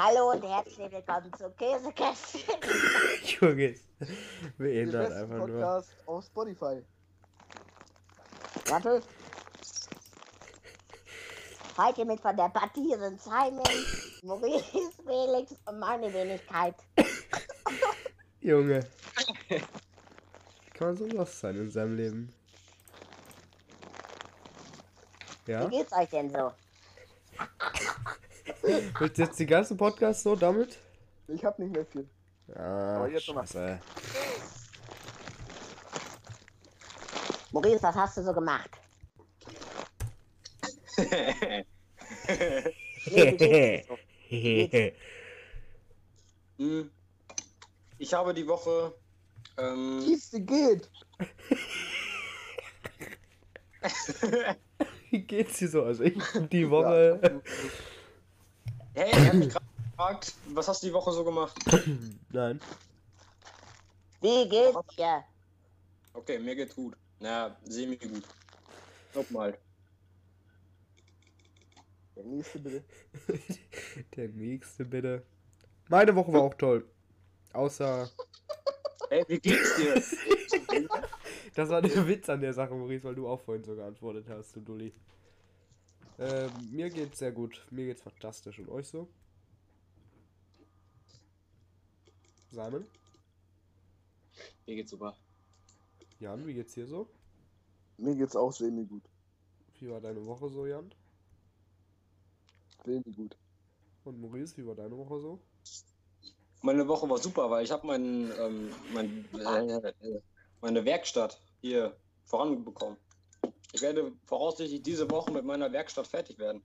Hallo 0.00 0.30
und 0.30 0.44
herzlich 0.44 0.92
willkommen 0.92 1.32
zu 1.36 1.50
Käsekästchen. 1.50 2.54
Junge, 3.40 3.74
behindert 4.56 5.08
besten 5.08 5.22
einfach 5.24 5.46
nur. 5.48 5.60
Podcast 5.60 5.90
auf 6.06 6.24
Spotify. 6.24 6.84
Warte. 8.68 9.02
Heute 11.76 12.04
mit 12.04 12.20
von 12.20 12.36
der 12.36 12.48
Partie 12.48 12.94
sind 12.96 13.20
Simon, 13.20 13.64
Maurice, 14.22 14.92
Felix 15.04 15.56
und 15.66 15.80
meine 15.80 16.14
Wenigkeit. 16.14 16.76
Junge. 18.40 18.86
Wie 19.48 19.58
kann 20.74 20.86
man 20.88 20.96
so 20.96 21.06
lost 21.06 21.40
sein 21.40 21.56
in 21.56 21.72
seinem 21.72 21.96
Leben? 21.96 22.32
Wie 25.44 25.50
Ja? 25.50 25.66
geht's 25.66 25.92
euch 25.92 26.08
denn 26.10 26.30
so? 26.30 26.52
Willst 28.98 29.18
du 29.18 29.22
jetzt 29.22 29.38
die 29.38 29.46
ganze 29.46 29.74
Podcast 29.74 30.22
so 30.22 30.36
damit? 30.36 30.76
Ich 31.28 31.42
hab 31.44 31.58
nicht 31.58 31.72
mehr 31.72 31.86
viel. 31.86 32.06
Ah, 32.54 32.96
Aber 32.96 33.08
jetzt 33.08 33.24
scheiße. 33.24 33.80
Maurice, 37.52 37.82
was 37.82 37.94
hast 37.94 38.18
du 38.18 38.22
so 38.22 38.32
gemacht? 38.32 38.70
Hm. 46.58 46.90
Ich 47.98 48.12
habe 48.12 48.34
die 48.34 48.46
Woche. 48.46 48.92
Ähm, 49.56 50.02
dir 50.32 50.40
geht? 50.40 50.90
Wie 55.10 55.20
geht's 55.20 55.58
dir 55.58 55.68
so? 55.68 55.84
Also 55.84 56.02
ich 56.02 56.18
hab 56.34 56.50
die 56.50 56.68
Woche. 56.68 57.40
Hey, 58.98 59.10
ich 59.10 59.28
habe 59.28 59.38
mich 59.38 59.48
gerade 59.50 59.64
gefragt, 59.90 60.34
was 60.48 60.68
hast 60.68 60.82
du 60.82 60.88
die 60.88 60.92
Woche 60.92 61.12
so 61.12 61.24
gemacht? 61.24 61.56
Nein. 62.30 62.60
Wie 64.20 64.48
geht's 64.48 64.78
dir? 64.96 65.24
Okay, 66.12 66.38
mir 66.38 66.56
geht's 66.56 66.74
gut. 66.74 66.96
Na, 67.20 67.56
semi 67.64 67.96
gut. 67.96 68.24
Nochmal. 69.14 69.56
Der 72.16 72.24
nächste 72.24 72.58
bitte. 72.58 72.84
Der 74.16 74.28
nächste 74.28 74.84
bitte. 74.84 75.22
Meine 75.88 76.14
Woche 76.16 76.32
war 76.32 76.42
auch 76.42 76.54
toll. 76.54 76.84
Außer. 77.52 78.10
Hey, 79.08 79.24
wie 79.28 79.38
geht's 79.38 79.76
dir? 79.76 80.02
Das 81.54 81.70
war 81.70 81.82
der 81.82 82.06
Witz 82.06 82.28
an 82.28 82.40
der 82.40 82.52
Sache, 82.52 82.72
Maurice, 82.72 83.02
weil 83.02 83.16
du 83.16 83.26
auch 83.26 83.40
vorhin 83.40 83.64
so 83.64 83.74
geantwortet 83.74 84.26
hast, 84.28 84.54
du 84.54 84.60
Dulli. 84.60 84.92
Ähm, 86.18 86.50
mir 86.72 86.90
geht's 86.90 87.18
sehr 87.18 87.32
gut. 87.32 87.64
Mir 87.70 87.86
geht's 87.86 88.02
fantastisch. 88.02 88.58
Und 88.58 88.68
euch 88.68 88.88
so? 88.88 89.08
Simon? 92.50 92.86
mir 94.66 94.76
geht's 94.76 94.90
super. 94.90 95.16
Jan, 96.20 96.46
wie 96.46 96.54
geht's 96.54 96.74
dir 96.74 96.86
so? 96.86 97.08
Mir 97.96 98.14
geht's 98.16 98.36
auch 98.36 98.52
semi 98.52 98.84
gut. 98.84 99.02
Wie 99.78 99.88
war 99.88 100.00
deine 100.00 100.24
Woche 100.26 100.48
so, 100.48 100.66
Jan? 100.66 100.92
Semi 102.84 103.12
gut. 103.14 103.36
Und 104.04 104.20
Maurice, 104.20 104.56
wie 104.56 104.66
war 104.66 104.74
deine 104.74 104.96
Woche 104.96 105.20
so? 105.20 105.38
Meine 106.62 106.88
Woche 106.88 107.08
war 107.08 107.18
super, 107.18 107.50
weil 107.50 107.64
ich 107.64 107.70
habe 107.70 107.86
mein, 107.86 108.32
ähm, 108.38 108.70
mein, 108.92 109.24
äh, 109.34 109.88
äh, 109.88 110.20
meine 110.60 110.84
Werkstatt 110.84 111.40
hier 111.60 111.96
voranbekommen. 112.24 112.96
Ich 113.72 113.82
werde 113.82 114.12
voraussichtlich 114.24 114.82
diese 114.82 115.10
Woche 115.10 115.30
mit 115.32 115.44
meiner 115.44 115.70
Werkstatt 115.72 116.06
fertig 116.06 116.38
werden. 116.38 116.62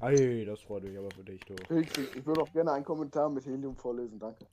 Ei, 0.00 0.44
das 0.46 0.60
freut 0.60 0.84
mich 0.84 0.96
aber 0.96 1.10
für 1.10 1.24
dich, 1.24 1.40
du. 1.44 1.54
Ich 1.74 2.24
würde 2.24 2.42
auch 2.42 2.52
gerne 2.52 2.72
einen 2.72 2.84
Kommentar 2.84 3.28
mit 3.28 3.44
Helium 3.44 3.76
vorlesen, 3.76 4.18
danke. 4.18 4.46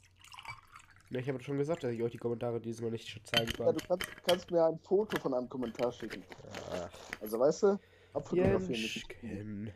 Ja, 1.11 1.19
ich 1.19 1.29
habe 1.29 1.41
schon 1.41 1.57
gesagt, 1.57 1.83
dass 1.83 1.91
ich 1.91 2.01
euch 2.01 2.11
die 2.11 2.17
Kommentare 2.17 2.59
diesmal 2.59 2.89
nicht 2.91 3.21
zeigen 3.27 3.51
Ja, 3.59 3.65
kann. 3.65 3.75
du 3.75 3.85
kannst, 3.87 4.23
kannst 4.25 4.51
mir 4.51 4.65
ein 4.65 4.79
Foto 4.79 5.19
von 5.21 5.33
einem 5.35 5.47
Kommentar 5.47 5.91
schicken. 5.91 6.23
Ach, 6.71 6.89
Also 7.21 7.39
weißt 7.39 7.63
du, 7.63 7.79
abfotografieren 8.13 8.73
Jenschken. 8.73 9.67
Äh, 9.67 9.71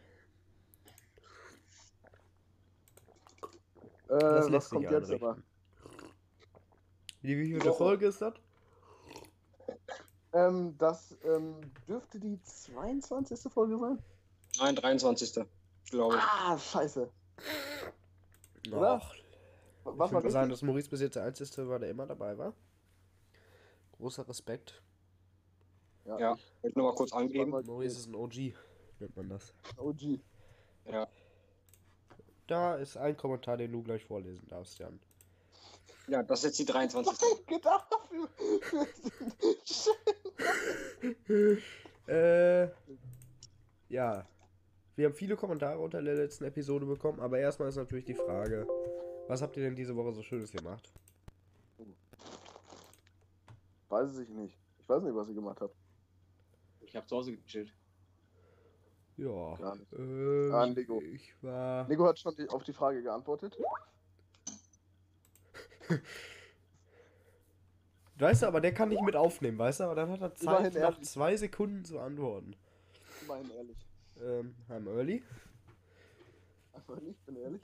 Das 4.10 4.50
lässt 4.50 4.54
was 4.54 4.70
kommt 4.72 4.90
jetzt 4.92 5.12
aber? 5.12 5.38
Wie 7.22 7.36
Woche. 7.70 7.78
Folge 7.78 8.08
ist 8.08 8.22
das? 8.22 8.34
Ähm, 10.34 10.78
das 10.78 11.18
ähm, 11.24 11.56
dürfte 11.88 12.20
die 12.20 12.42
22. 12.44 13.52
Folge 13.52 13.78
sein? 13.78 14.00
Nein, 14.60 14.76
23. 14.76 15.46
glaube 15.90 16.16
ich. 16.16 16.22
Ah, 16.22 16.58
scheiße. 16.58 17.10
Oder? 18.68 19.02
Ach, 19.02 19.16
Was 19.84 20.10
ich 20.10 20.14
würde 20.14 20.32
sagen, 20.32 20.50
dass 20.50 20.62
Maurice 20.62 20.90
bis 20.90 21.02
jetzt 21.02 21.16
der 21.16 21.24
Einzige 21.24 21.68
war, 21.68 21.80
der 21.80 21.90
immer 21.90 22.06
dabei 22.06 22.38
war. 22.38 22.54
Großer 23.94 24.28
Respekt. 24.28 24.82
Ja, 26.06 26.38
ich 26.64 26.76
nur 26.76 26.88
mal 26.88 26.96
kurz 26.96 27.14
angeben. 27.14 27.52
Maurice 27.52 28.00
ist 28.00 28.08
ein 28.08 28.16
OG, 28.16 28.54
nennt 29.00 29.16
man 29.16 29.30
das. 29.30 29.54
OG. 29.78 30.20
Ja. 30.86 31.08
Da 32.48 32.76
ist 32.76 32.98
ein 32.98 33.16
Kommentar, 33.16 33.58
den 33.58 33.72
du 33.72 33.84
gleich 33.84 34.04
vorlesen 34.06 34.48
darfst, 34.48 34.80
Jan. 34.80 35.00
Ja, 36.10 36.24
das 36.24 36.40
ist 36.40 36.46
jetzt 36.46 36.60
die 36.60 36.66
23. 36.66 37.46
gedacht 37.46 37.88
für, 38.10 38.88
für 41.26 41.58
äh, 42.12 42.70
ja. 43.90 44.26
Wir 44.96 45.06
haben 45.06 45.14
viele 45.14 45.38
Kommentare 45.38 45.80
unter 45.80 46.02
der 46.02 46.16
letzten 46.16 46.44
Episode 46.44 46.86
bekommen, 46.86 47.20
aber 47.22 47.40
erstmal 47.40 47.70
ist 47.70 47.78
natürlich 47.78 48.06
die 48.06 48.16
Frage, 48.16 48.68
was 49.28 49.42
habt 49.42 49.56
ihr 49.56 49.64
denn 49.64 49.76
diese 49.76 49.96
Woche 49.96 50.12
so 50.14 50.22
Schönes 50.22 50.52
gemacht? 50.52 50.92
Weiß 53.88 54.18
ich 54.18 54.30
nicht. 54.30 54.58
Ich 54.80 54.90
weiß 54.90 55.04
nicht, 55.04 55.16
was 55.16 55.30
ich 55.30 55.36
gemacht 55.36 55.62
habe. 55.62 55.74
Ich 56.82 56.96
habe 56.96 57.08
zu 57.08 57.16
Hause 57.16 57.36
gechillt. 57.36 57.74
Ja. 59.18 59.56
Gar 59.56 59.76
nicht. 59.76 59.94
Ähm, 59.94 60.52
Ah, 60.54 60.66
Nico. 60.68 61.02
Ich 61.02 61.34
war. 61.42 61.88
Nico 61.88 62.06
hat 62.06 62.20
schon 62.20 62.36
die, 62.36 62.48
auf 62.50 62.64
die 62.64 62.74
Frage 62.74 63.02
geantwortet. 63.02 63.58
Weißt 68.20 68.42
du, 68.42 68.48
aber 68.48 68.60
der 68.60 68.74
kann 68.74 68.90
nicht 68.90 69.02
mit 69.02 69.16
aufnehmen, 69.16 69.58
weißt 69.58 69.80
du? 69.80 69.86
Aber 69.86 69.96
dann 69.96 70.12
hat 70.12 70.20
er 70.22 70.36
Zeit, 70.36 70.74
nach 70.74 71.00
zwei 71.00 71.38
Sekunden 71.38 71.86
zu 71.86 72.00
antworten. 72.00 72.54
Immerhin 73.24 73.50
ehrlich. 73.52 73.78
Ähm, 74.22 74.56
I'm 74.70 74.94
early. 74.94 75.24
Aber 76.74 77.00
nicht, 77.00 77.26
bin 77.26 77.38
ehrlich. 77.38 77.62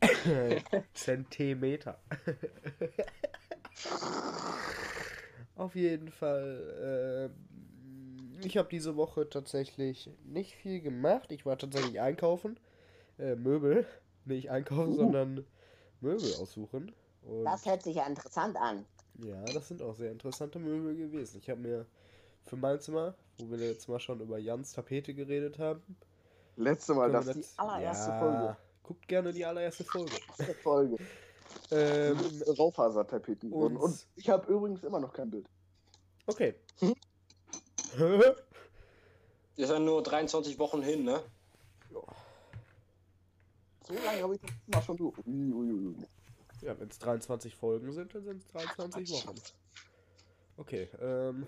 Zentimeter. 0.92 2.00
Auf 5.54 5.76
jeden 5.76 6.10
Fall. 6.10 7.30
ähm, 7.32 8.40
ich 8.42 8.56
habe 8.58 8.68
diese 8.68 8.96
Woche 8.96 9.30
tatsächlich 9.30 10.10
nicht 10.24 10.56
viel 10.56 10.80
gemacht. 10.80 11.30
Ich 11.30 11.46
war 11.46 11.58
tatsächlich 11.58 12.00
einkaufen. 12.00 12.58
Äh, 13.18 13.36
Möbel. 13.36 13.86
Nicht 14.24 14.50
einkaufen, 14.50 14.94
Uh. 14.94 14.96
sondern 14.96 15.46
Möbel 16.00 16.34
aussuchen. 16.40 16.92
Und 17.26 17.44
Das 17.44 17.66
hört 17.66 17.82
sich 17.82 17.96
ja 17.96 18.06
interessant 18.06 18.56
an. 18.56 18.84
ja, 19.18 19.42
das 19.46 19.68
sind 19.68 19.82
auch 19.82 19.94
sehr 19.96 20.12
interessante 20.12 20.58
Möbel 20.58 20.94
gewesen. 20.96 21.38
Ich 21.40 21.50
habe 21.50 21.60
mir 21.60 21.86
für 22.44 22.56
mein 22.56 22.80
Zimmer, 22.80 23.14
wo 23.38 23.50
wir 23.50 23.58
jetzt 23.58 23.88
mal 23.88 24.00
schon 24.00 24.20
über 24.20 24.38
Jans 24.38 24.72
Tapete 24.72 25.14
geredet 25.14 25.58
haben. 25.58 25.82
Letzte 26.56 26.94
Mal, 26.94 27.10
das 27.12 27.26
wir 27.26 27.36
ist 27.36 27.54
die 27.54 27.58
allererste 27.58 28.10
ja, 28.10 28.18
Folge. 28.18 28.56
Guckt 28.82 29.08
gerne 29.08 29.32
die 29.32 29.44
allererste 29.44 29.84
Folge. 29.84 30.12
Erste 30.38 30.54
Folge. 30.54 30.96
Ähm, 31.70 32.18
Raufasertapeten 32.58 33.52
und- 33.52 33.76
Und 33.76 34.06
ich 34.14 34.28
habe 34.28 34.50
übrigens 34.52 34.82
immer 34.84 35.00
noch 35.00 35.12
kein 35.12 35.30
Bild. 35.30 35.48
okay. 36.26 36.54
Ist 39.56 39.70
ja 39.70 39.78
nur 39.78 40.02
23 40.02 40.58
Wochen 40.58 40.82
hin, 40.82 41.04
ne? 41.04 41.22
So 41.90 42.04
lange 44.04 44.22
habe 44.22 44.34
ich 44.34 44.40
das 44.40 44.50
mal 44.66 44.82
schon 44.82 44.96
durch. 44.96 45.16
Ui, 45.26 45.52
ui, 45.52 45.72
ui. 45.72 45.94
Ja, 46.62 46.78
wenn 46.78 46.88
es 46.88 46.98
23 46.98 47.54
Folgen 47.54 47.92
sind, 47.92 48.14
dann 48.14 48.24
sind 48.24 48.42
es 48.42 48.48
23 48.48 49.10
Wochen. 49.10 49.36
Okay, 50.56 50.88
ähm. 51.00 51.46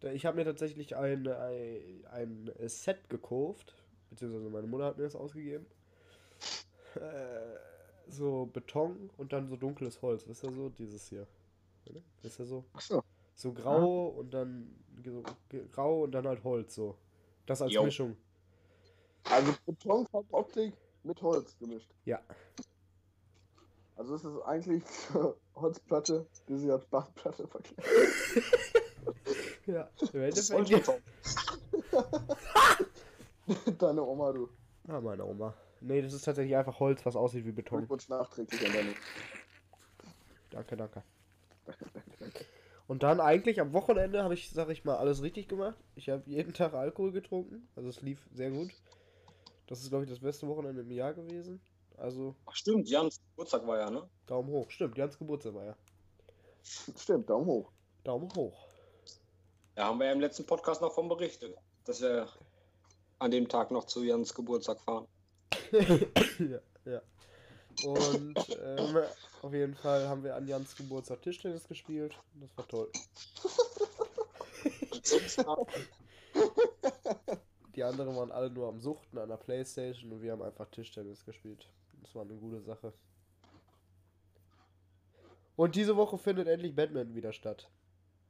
Ich 0.00 0.26
habe 0.26 0.36
mir 0.36 0.44
tatsächlich 0.44 0.96
ein, 0.96 1.26
ein, 1.26 2.04
ein 2.12 2.68
Set 2.68 3.08
gekauft, 3.08 3.74
beziehungsweise 4.10 4.48
meine 4.48 4.68
Mutter 4.68 4.84
hat 4.84 4.96
mir 4.96 5.02
das 5.02 5.16
ausgegeben. 5.16 5.66
Äh, 6.94 8.10
so 8.10 8.46
Beton 8.46 9.10
und 9.16 9.32
dann 9.32 9.48
so 9.48 9.56
dunkles 9.56 10.00
Holz, 10.02 10.26
wisst 10.26 10.44
ihr 10.44 10.52
so? 10.52 10.68
Dieses 10.68 11.08
hier. 11.08 11.26
Oder? 11.86 12.00
Wisst 12.22 12.38
ihr 12.38 12.46
so? 12.46 12.64
Achso. 12.72 13.02
So 13.34 13.52
grau 13.52 14.08
und 14.08 14.32
dann 14.32 14.74
so 15.04 15.22
grau 15.72 16.04
und 16.04 16.12
dann 16.12 16.26
halt 16.26 16.42
Holz 16.44 16.74
so. 16.74 16.96
Das 17.46 17.60
als 17.62 17.72
Jo. 17.72 17.84
Mischung. 17.84 18.16
Also 19.24 19.52
Betonfarboptik 19.66 20.74
mit 21.02 21.20
Holz 21.22 21.56
gemischt. 21.58 21.90
Ja. 22.04 22.20
Also 23.98 24.14
es 24.14 24.24
ist 24.24 24.40
eigentlich 24.42 24.84
Holzplatte, 25.56 26.26
die 26.48 26.56
sie 26.56 26.70
als 26.70 26.86
Bandplatte 26.86 27.46
verkehrt. 27.46 27.84
Ja. 29.66 29.90
Im 30.14 30.22
Endeffekt. 30.22 30.88
Deine 33.78 34.02
Oma, 34.02 34.32
du. 34.32 34.48
Ah, 34.88 35.00
meine 35.00 35.26
Oma. 35.26 35.52
Nee, 35.82 36.00
das 36.00 36.14
ist 36.14 36.24
tatsächlich 36.24 36.56
einfach 36.56 36.80
Holz, 36.80 37.04
was 37.04 37.16
aussieht 37.16 37.44
wie 37.44 37.52
Beton. 37.52 37.80
Glückwunsch 37.80 38.08
nachträglich 38.08 38.66
an 38.66 38.72
deine. 38.72 38.94
Danke, 40.50 40.76
danke. 40.76 41.02
Und 42.86 43.02
dann 43.02 43.20
eigentlich 43.20 43.60
am 43.60 43.74
Wochenende 43.74 44.24
habe 44.24 44.32
ich, 44.32 44.50
sag 44.50 44.70
ich 44.70 44.86
mal, 44.86 44.96
alles 44.96 45.22
richtig 45.22 45.48
gemacht. 45.48 45.76
Ich 45.96 46.08
habe 46.08 46.22
jeden 46.24 46.54
Tag 46.54 46.72
Alkohol 46.72 47.12
getrunken. 47.12 47.68
Also 47.76 47.90
es 47.90 48.00
lief 48.00 48.26
sehr 48.32 48.50
gut. 48.50 48.70
Das 49.66 49.82
ist, 49.82 49.90
glaube 49.90 50.04
ich, 50.04 50.10
das 50.10 50.20
beste 50.20 50.48
Wochenende 50.48 50.80
im 50.80 50.90
Jahr 50.90 51.12
gewesen. 51.12 51.60
Also 51.98 52.34
Ach 52.46 52.54
stimmt, 52.54 52.88
Jans 52.88 53.20
Geburtstag 53.30 53.66
war 53.66 53.78
ja, 53.78 53.90
ne? 53.90 54.08
Daumen 54.26 54.50
hoch. 54.50 54.70
Stimmt, 54.70 54.96
Jans 54.96 55.18
Geburtstag 55.18 55.54
war 55.54 55.64
ja. 55.64 55.76
Stimmt, 56.62 57.28
Daumen 57.28 57.46
hoch. 57.46 57.70
Daumen 58.04 58.32
hoch. 58.34 58.66
Ja, 59.76 59.86
haben 59.86 59.98
wir 59.98 60.06
ja 60.06 60.12
im 60.12 60.20
letzten 60.20 60.46
Podcast 60.46 60.80
noch 60.80 60.92
von 60.92 61.08
berichtet, 61.08 61.56
dass 61.84 62.00
wir 62.00 62.28
an 63.18 63.30
dem 63.30 63.48
Tag 63.48 63.70
noch 63.70 63.84
zu 63.84 64.04
Jans 64.04 64.34
Geburtstag 64.34 64.80
fahren. 64.80 65.06
ja, 65.72 66.60
ja. 66.84 67.02
Und 67.84 68.58
ähm, 68.60 68.96
auf 69.42 69.52
jeden 69.52 69.74
Fall 69.74 70.08
haben 70.08 70.24
wir 70.24 70.34
an 70.34 70.48
Jans 70.48 70.74
Geburtstag 70.76 71.22
Tischtennis 71.22 71.68
gespielt. 71.68 72.18
Das 72.34 72.56
war 72.56 72.66
toll. 72.68 72.90
Die 77.76 77.84
anderen 77.84 78.16
waren 78.16 78.32
alle 78.32 78.50
nur 78.50 78.68
am 78.68 78.80
Suchten 78.80 79.18
an 79.18 79.28
der 79.28 79.36
Playstation 79.36 80.10
und 80.12 80.22
wir 80.22 80.32
haben 80.32 80.42
einfach 80.42 80.68
Tischtennis 80.70 81.24
gespielt. 81.24 81.68
Das 82.08 82.14
war 82.14 82.22
eine 82.22 82.36
gute 82.36 82.62
Sache. 82.62 82.94
Und 85.56 85.74
diese 85.74 85.94
Woche 85.94 86.16
findet 86.16 86.48
endlich 86.48 86.74
Batman 86.74 87.14
wieder 87.14 87.34
statt. 87.34 87.70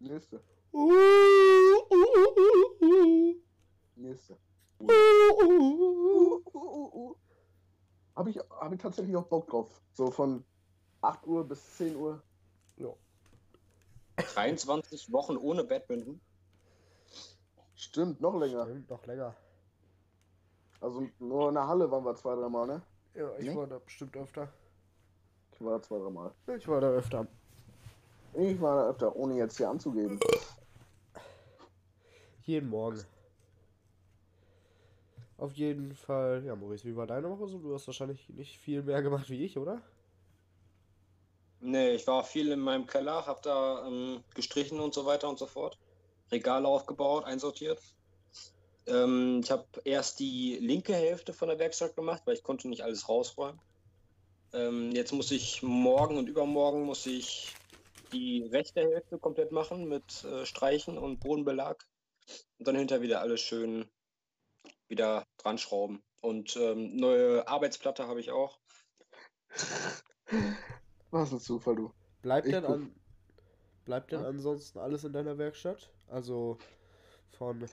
Nächste. 0.00 0.42
Uh, 0.72 0.90
uh, 0.90 1.94
uh, 1.94 2.84
uh, 2.84 3.34
Nächste. 3.94 4.36
uh, 4.80 6.42
uh, 6.44 6.90
uh. 6.92 7.16
Habe 8.16 8.30
ich, 8.30 8.38
hab 8.38 8.72
ich 8.72 8.80
tatsächlich 8.80 9.16
auch 9.16 9.28
Bock 9.28 9.46
drauf. 9.46 9.80
So 9.92 10.10
von 10.10 10.44
8 11.02 11.24
Uhr 11.28 11.46
bis 11.46 11.76
10 11.76 11.94
Uhr. 11.94 12.20
23 14.16 15.12
Wochen 15.12 15.36
ohne 15.36 15.62
Badminton. 15.62 16.20
Stimmt, 17.76 18.20
noch 18.20 18.34
länger. 18.34 18.64
Stimmt, 18.64 18.90
noch 18.90 19.06
länger. 19.06 19.36
Also 20.80 21.08
nur 21.20 21.50
in 21.50 21.54
der 21.54 21.68
Halle 21.68 21.88
waren 21.92 22.04
wir 22.04 22.16
zwei, 22.16 22.34
dreimal, 22.34 22.66
ne? 22.66 22.82
Ja, 23.18 23.36
ich 23.36 23.46
Nee? 23.46 23.56
war 23.56 23.66
da 23.66 23.80
bestimmt 23.80 24.16
öfter. 24.16 24.48
Ich 25.52 25.60
war 25.60 25.72
da 25.72 25.82
zwei, 25.82 25.98
dreimal. 25.98 26.32
Ich 26.56 26.68
war 26.68 26.80
da 26.80 26.88
öfter. 26.90 27.26
Ich 28.34 28.60
war 28.60 28.76
da 28.76 28.90
öfter, 28.90 29.16
ohne 29.16 29.34
jetzt 29.34 29.56
hier 29.56 29.68
anzugeben. 29.68 30.20
Jeden 32.44 32.68
Morgen. 32.68 33.04
Auf 35.36 35.52
jeden 35.54 35.96
Fall. 35.96 36.44
Ja, 36.44 36.54
Maurice, 36.54 36.84
wie 36.84 36.94
war 36.94 37.08
deine 37.08 37.28
Woche 37.28 37.48
so? 37.48 37.58
Du 37.58 37.74
hast 37.74 37.88
wahrscheinlich 37.88 38.28
nicht 38.28 38.56
viel 38.56 38.84
mehr 38.84 39.02
gemacht 39.02 39.28
wie 39.30 39.44
ich, 39.44 39.58
oder? 39.58 39.82
Nee, 41.60 41.90
ich 41.90 42.06
war 42.06 42.22
viel 42.22 42.52
in 42.52 42.60
meinem 42.60 42.86
Keller, 42.86 43.26
hab 43.26 43.42
da 43.42 43.84
ähm, 43.84 44.22
gestrichen 44.32 44.78
und 44.78 44.94
so 44.94 45.06
weiter 45.06 45.28
und 45.28 45.40
so 45.40 45.46
fort. 45.46 45.76
Regale 46.30 46.68
aufgebaut, 46.68 47.24
einsortiert. 47.24 47.80
Ähm, 48.88 49.40
ich 49.42 49.50
habe 49.50 49.66
erst 49.84 50.18
die 50.18 50.58
linke 50.60 50.94
Hälfte 50.94 51.32
von 51.32 51.48
der 51.48 51.58
Werkstatt 51.58 51.94
gemacht, 51.94 52.22
weil 52.24 52.34
ich 52.34 52.42
konnte 52.42 52.68
nicht 52.68 52.82
alles 52.82 53.08
rausräumen. 53.08 53.60
Ähm, 54.52 54.92
jetzt 54.92 55.12
muss 55.12 55.30
ich 55.30 55.62
morgen 55.62 56.16
und 56.16 56.28
übermorgen 56.28 56.84
muss 56.84 57.06
ich 57.06 57.54
die 58.12 58.44
rechte 58.50 58.80
Hälfte 58.80 59.18
komplett 59.18 59.52
machen 59.52 59.86
mit 59.86 60.24
äh, 60.24 60.46
Streichen 60.46 60.96
und 60.96 61.20
Bodenbelag. 61.20 61.86
Und 62.58 62.66
dann 62.66 62.76
hinter 62.76 63.02
wieder 63.02 63.20
alles 63.20 63.40
schön 63.40 63.88
wieder 64.88 65.26
dran 65.36 65.58
schrauben. 65.58 66.02
Und 66.20 66.56
ähm, 66.56 66.96
neue 66.96 67.46
Arbeitsplatte 67.46 68.06
habe 68.06 68.20
ich 68.20 68.30
auch. 68.30 68.58
Was 71.10 71.32
ein 71.32 71.40
Zufall, 71.40 71.76
du. 71.76 71.92
Bleibt 72.22 72.46
Ich 72.46 72.52
denn 72.52 72.64
an. 72.64 72.94
Bleibt 73.84 74.12
denn 74.12 74.24
ansonsten 74.24 74.78
alles 74.78 75.04
in 75.04 75.12
deiner 75.12 75.38
Werkstatt? 75.38 75.90
Also 76.08 76.58
von 77.30 77.66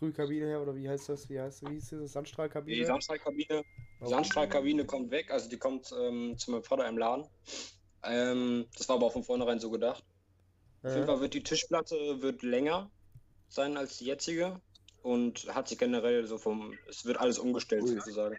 Sprühkabine 0.00 0.46
her 0.46 0.62
oder 0.62 0.74
wie 0.74 0.88
heißt 0.88 1.10
das? 1.10 1.28
Wie 1.28 1.38
heißt 1.38 1.62
wie 1.62 1.74
hieß 1.74 1.90
das? 1.90 2.12
Sandstrahlkabine? 2.12 2.84
Die 2.84 2.84
Sandstrahlkabine 2.84 3.62
Die 4.04 4.08
Oh. 4.08 4.08
Sandstrahlkabine 4.08 4.86
kommt 4.86 5.10
weg, 5.10 5.30
also 5.30 5.48
die 5.48 5.58
kommt 5.58 5.92
ähm, 5.92 6.36
zu 6.38 6.50
meinem 6.50 6.64
Vater 6.64 6.88
im 6.88 6.96
Laden. 6.98 7.28
Ähm, 8.04 8.66
das 8.76 8.88
war 8.88 8.96
aber 8.96 9.06
auch 9.06 9.12
von 9.12 9.24
vornherein 9.24 9.60
so 9.60 9.70
gedacht. 9.70 10.04
Auf 10.86 10.94
jeden 10.94 11.06
Äh, 11.06 11.08
Fall 11.08 11.20
wird 11.20 11.34
die 11.34 11.42
Tischplatte 11.44 12.22
wird 12.22 12.42
länger 12.42 12.92
sein 13.48 13.76
als 13.78 13.98
die 13.98 14.06
jetzige 14.06 14.62
und 15.02 15.54
hat 15.54 15.68
sich 15.68 15.78
generell 15.78 16.26
so 16.26 16.38
vom, 16.38 16.78
es 16.88 17.04
wird 17.06 17.18
alles 17.18 17.38
umgestellt 17.38 17.86
Ui. 17.86 17.88
sozusagen. 17.88 18.38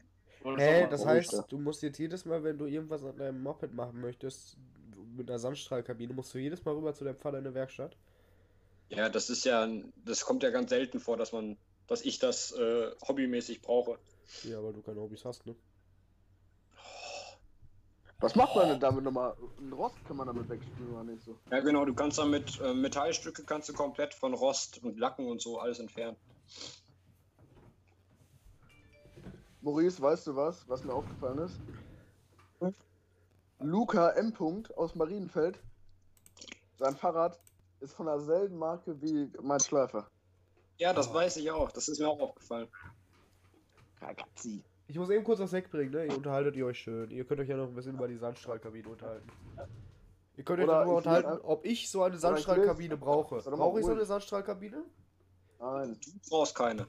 Hä, 0.55 0.87
das 0.87 1.05
Oh, 1.05 1.05
heißt, 1.05 1.51
du 1.51 1.59
musst 1.59 1.83
jetzt 1.83 1.97
jedes 1.99 2.25
Mal, 2.25 2.43
wenn 2.43 2.57
du 2.57 2.65
irgendwas 2.65 3.03
an 3.05 3.17
deinem 3.17 3.41
Moped 3.43 3.73
machen 3.73 4.01
möchtest, 4.01 4.57
mit 5.07 5.29
einer 5.29 5.39
Sandstrahlkabine, 5.39 6.13
musst 6.13 6.33
du 6.33 6.39
jedes 6.39 6.65
Mal 6.65 6.75
rüber 6.75 6.93
zu 6.93 7.05
deinem 7.05 7.17
Vater 7.17 7.37
in 7.39 7.45
der 7.45 7.53
Werkstatt? 7.53 7.97
Ja, 8.91 9.07
das 9.07 9.29
ist 9.29 9.45
ja, 9.45 9.67
das 10.03 10.25
kommt 10.25 10.43
ja 10.43 10.49
ganz 10.49 10.69
selten 10.69 10.99
vor, 10.99 11.15
dass 11.15 11.31
man, 11.31 11.57
dass 11.87 12.01
ich 12.01 12.19
das 12.19 12.51
äh, 12.51 12.91
hobbymäßig 13.07 13.61
brauche. 13.61 13.97
Ja, 14.43 14.61
weil 14.61 14.73
du 14.73 14.81
keine 14.81 14.99
Hobbys 14.99 15.23
hast, 15.23 15.45
ne? 15.45 15.55
Was 18.19 18.35
macht 18.35 18.55
man 18.55 18.67
denn 18.67 18.79
damit 18.81 19.03
nochmal? 19.03 19.35
Ein 19.57 19.71
Rost 19.71 19.95
kann 20.05 20.17
man 20.17 20.27
damit 20.27 20.47
wegspülen 20.49 20.91
oder 20.91 21.05
nicht 21.05 21.23
so? 21.23 21.39
Ja 21.49 21.61
genau, 21.61 21.85
du 21.85 21.93
kannst 21.93 22.17
damit 22.17 22.59
äh, 22.59 22.73
Metallstücke 22.73 23.45
kannst 23.45 23.69
du 23.69 23.73
komplett 23.73 24.13
von 24.13 24.33
Rost 24.33 24.83
und 24.83 24.99
Lacken 24.99 25.25
und 25.25 25.41
so 25.41 25.57
alles 25.57 25.79
entfernen. 25.79 26.17
Maurice, 29.61 30.01
weißt 30.01 30.27
du 30.27 30.35
was, 30.35 30.67
was 30.67 30.83
mir 30.83 30.93
aufgefallen 30.93 31.39
ist? 31.39 31.61
Luca 33.59 34.09
M. 34.11 34.33
Punkt 34.33 34.75
aus 34.77 34.95
Marienfeld. 34.95 35.63
Sein 36.77 36.97
Fahrrad 36.97 37.39
ist 37.81 37.93
von 37.93 38.05
derselben 38.05 38.57
Marke 38.57 38.99
wie 39.01 39.29
mein 39.41 39.59
Schleifer. 39.59 40.07
Ja, 40.77 40.93
das 40.93 41.09
Oh. 41.09 41.13
weiß 41.13 41.37
ich 41.37 41.51
auch. 41.51 41.71
Das 41.71 41.87
ist 41.87 41.99
mir 41.99 42.07
auch 42.09 42.19
aufgefallen. 42.19 42.67
Ragazzi. 44.01 44.63
Ich 44.87 44.97
muss 44.97 45.09
eben 45.09 45.23
kurz 45.23 45.39
das 45.39 45.51
wegbringen, 45.51 45.91
ne? 45.93 46.05
Ihr 46.07 46.17
unterhaltet 46.17 46.55
ihr 46.55 46.65
euch 46.65 46.79
schön. 46.79 47.11
Ihr 47.11 47.23
könnt 47.25 47.39
euch 47.39 47.47
ja 47.49 47.55
noch 47.55 47.67
ein 47.67 47.75
bisschen 47.75 47.95
über 47.95 48.07
die 48.07 48.17
Sandstrahlkabine 48.17 48.89
unterhalten. 48.89 49.29
Ihr 50.37 50.43
könnt 50.43 50.59
euch 50.59 50.67
darüber 50.67 50.83
ich 50.83 50.89
will 50.89 50.95
unterhalten, 50.95 51.41
ob 51.43 51.65
ich 51.65 51.89
so 51.89 52.03
eine 52.03 52.15
ich 52.15 52.21
Sandstrahlkabine 52.21 52.91
will- 52.91 52.97
brauche. 52.97 53.37
Brauche 53.41 53.79
ich 53.79 53.85
so 53.85 53.91
eine 53.91 54.05
Sandstrahlkabine? 54.05 54.83
Nein. 55.59 55.97
Du 56.03 56.29
brauchst 56.29 56.55
keine. 56.55 56.87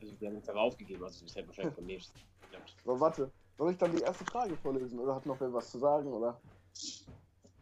Also 0.00 0.20
wir 0.20 0.28
haben 0.28 0.36
uns 0.36 0.46
darauf 0.46 0.76
gegeben, 0.76 1.04
also 1.04 1.24
das 1.24 1.34
hätte 1.34 1.46
wahrscheinlich 1.48 1.74
vom 1.74 1.84
nächsten. 1.86 2.18
Ja. 2.52 2.58
So, 2.84 2.98
warte. 3.00 3.30
Soll 3.56 3.72
ich 3.72 3.78
dann 3.78 3.92
die 3.94 4.02
erste 4.02 4.24
Frage 4.24 4.56
vorlesen 4.56 4.98
oder 4.98 5.14
hat 5.14 5.24
noch 5.26 5.38
wer 5.40 5.52
was 5.52 5.70
zu 5.70 5.78
sagen? 5.78 6.12
Oder? 6.12 6.40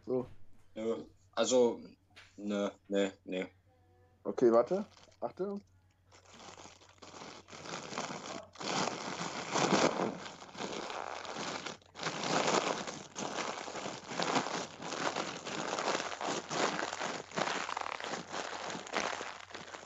So. 0.07 0.27
Nö. 0.75 0.95
Also, 1.35 1.81
ne, 2.39 2.73
ne, 2.89 3.13
ne. 3.25 3.49
Okay, 4.25 4.51
warte. 4.53 4.87
Achtung. 5.21 5.61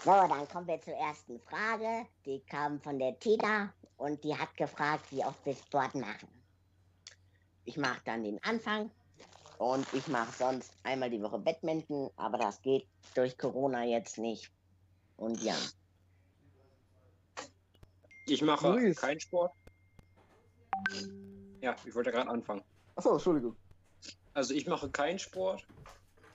So, 0.04 0.10
dann 0.10 0.48
kommen 0.48 0.66
wir 0.66 0.80
zur 0.80 0.94
ersten 0.94 1.38
Frage. 1.40 2.06
Die 2.26 2.40
kam 2.40 2.80
von 2.80 2.98
der 2.98 3.18
Tina 3.20 3.72
und 3.96 4.22
die 4.24 4.36
hat 4.36 4.56
gefragt, 4.56 5.06
wie 5.10 5.24
oft 5.24 5.46
wir 5.46 5.54
Sport 5.54 5.94
machen. 5.94 6.28
Ich 7.64 7.76
mache 7.76 8.00
dann 8.04 8.24
den 8.24 8.42
Anfang 8.42 8.90
und 9.62 9.86
ich 9.94 10.08
mache 10.08 10.32
sonst 10.36 10.72
einmal 10.82 11.08
die 11.08 11.22
Woche 11.22 11.38
Badminton, 11.38 12.10
aber 12.16 12.36
das 12.36 12.60
geht 12.62 12.84
durch 13.14 13.38
Corona 13.38 13.84
jetzt 13.84 14.18
nicht. 14.18 14.50
Und 15.16 15.40
ja, 15.40 15.54
Ich 18.26 18.42
mache 18.42 18.70
Luis. 18.72 18.96
keinen 18.96 19.20
Sport. 19.20 19.52
Ja, 21.60 21.76
ich 21.84 21.94
wollte 21.94 22.10
gerade 22.10 22.28
anfangen. 22.28 22.62
Achso, 22.96 23.12
Entschuldigung. 23.12 23.54
Also 24.34 24.52
ich 24.52 24.66
mache 24.66 24.90
keinen 24.90 25.20
Sport. 25.20 25.64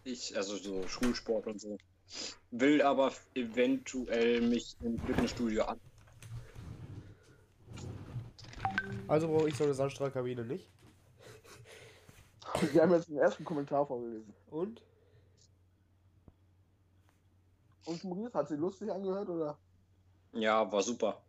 Ich, 0.05 0.35
also 0.37 0.55
so 0.55 0.87
Schulsport 0.87 1.47
und 1.47 1.59
so. 1.59 1.77
Will 2.51 2.81
aber 2.81 3.11
eventuell 3.33 4.39
mich 4.39 4.77
im 4.81 4.97
Fitnessstudio 4.99 5.63
an. 5.65 5.81
Also 9.09 9.27
brauche 9.27 9.49
ich 9.49 9.55
so 9.57 9.65
eine 9.65 9.73
Sandstrahlkabine 9.73 10.45
nicht. 10.45 10.69
Wir 12.73 12.81
haben 12.81 12.91
jetzt 12.91 13.09
den 13.09 13.17
ersten 13.17 13.43
Kommentar 13.43 13.85
vorgelesen. 13.85 14.33
Und? 14.49 14.81
Und 17.85 18.03
Maurice, 18.03 18.33
hat 18.33 18.49
sie 18.49 18.55
lustig 18.55 18.91
angehört 18.91 19.29
oder? 19.29 19.57
Ja, 20.33 20.69
war 20.71 20.81
super. 20.81 21.21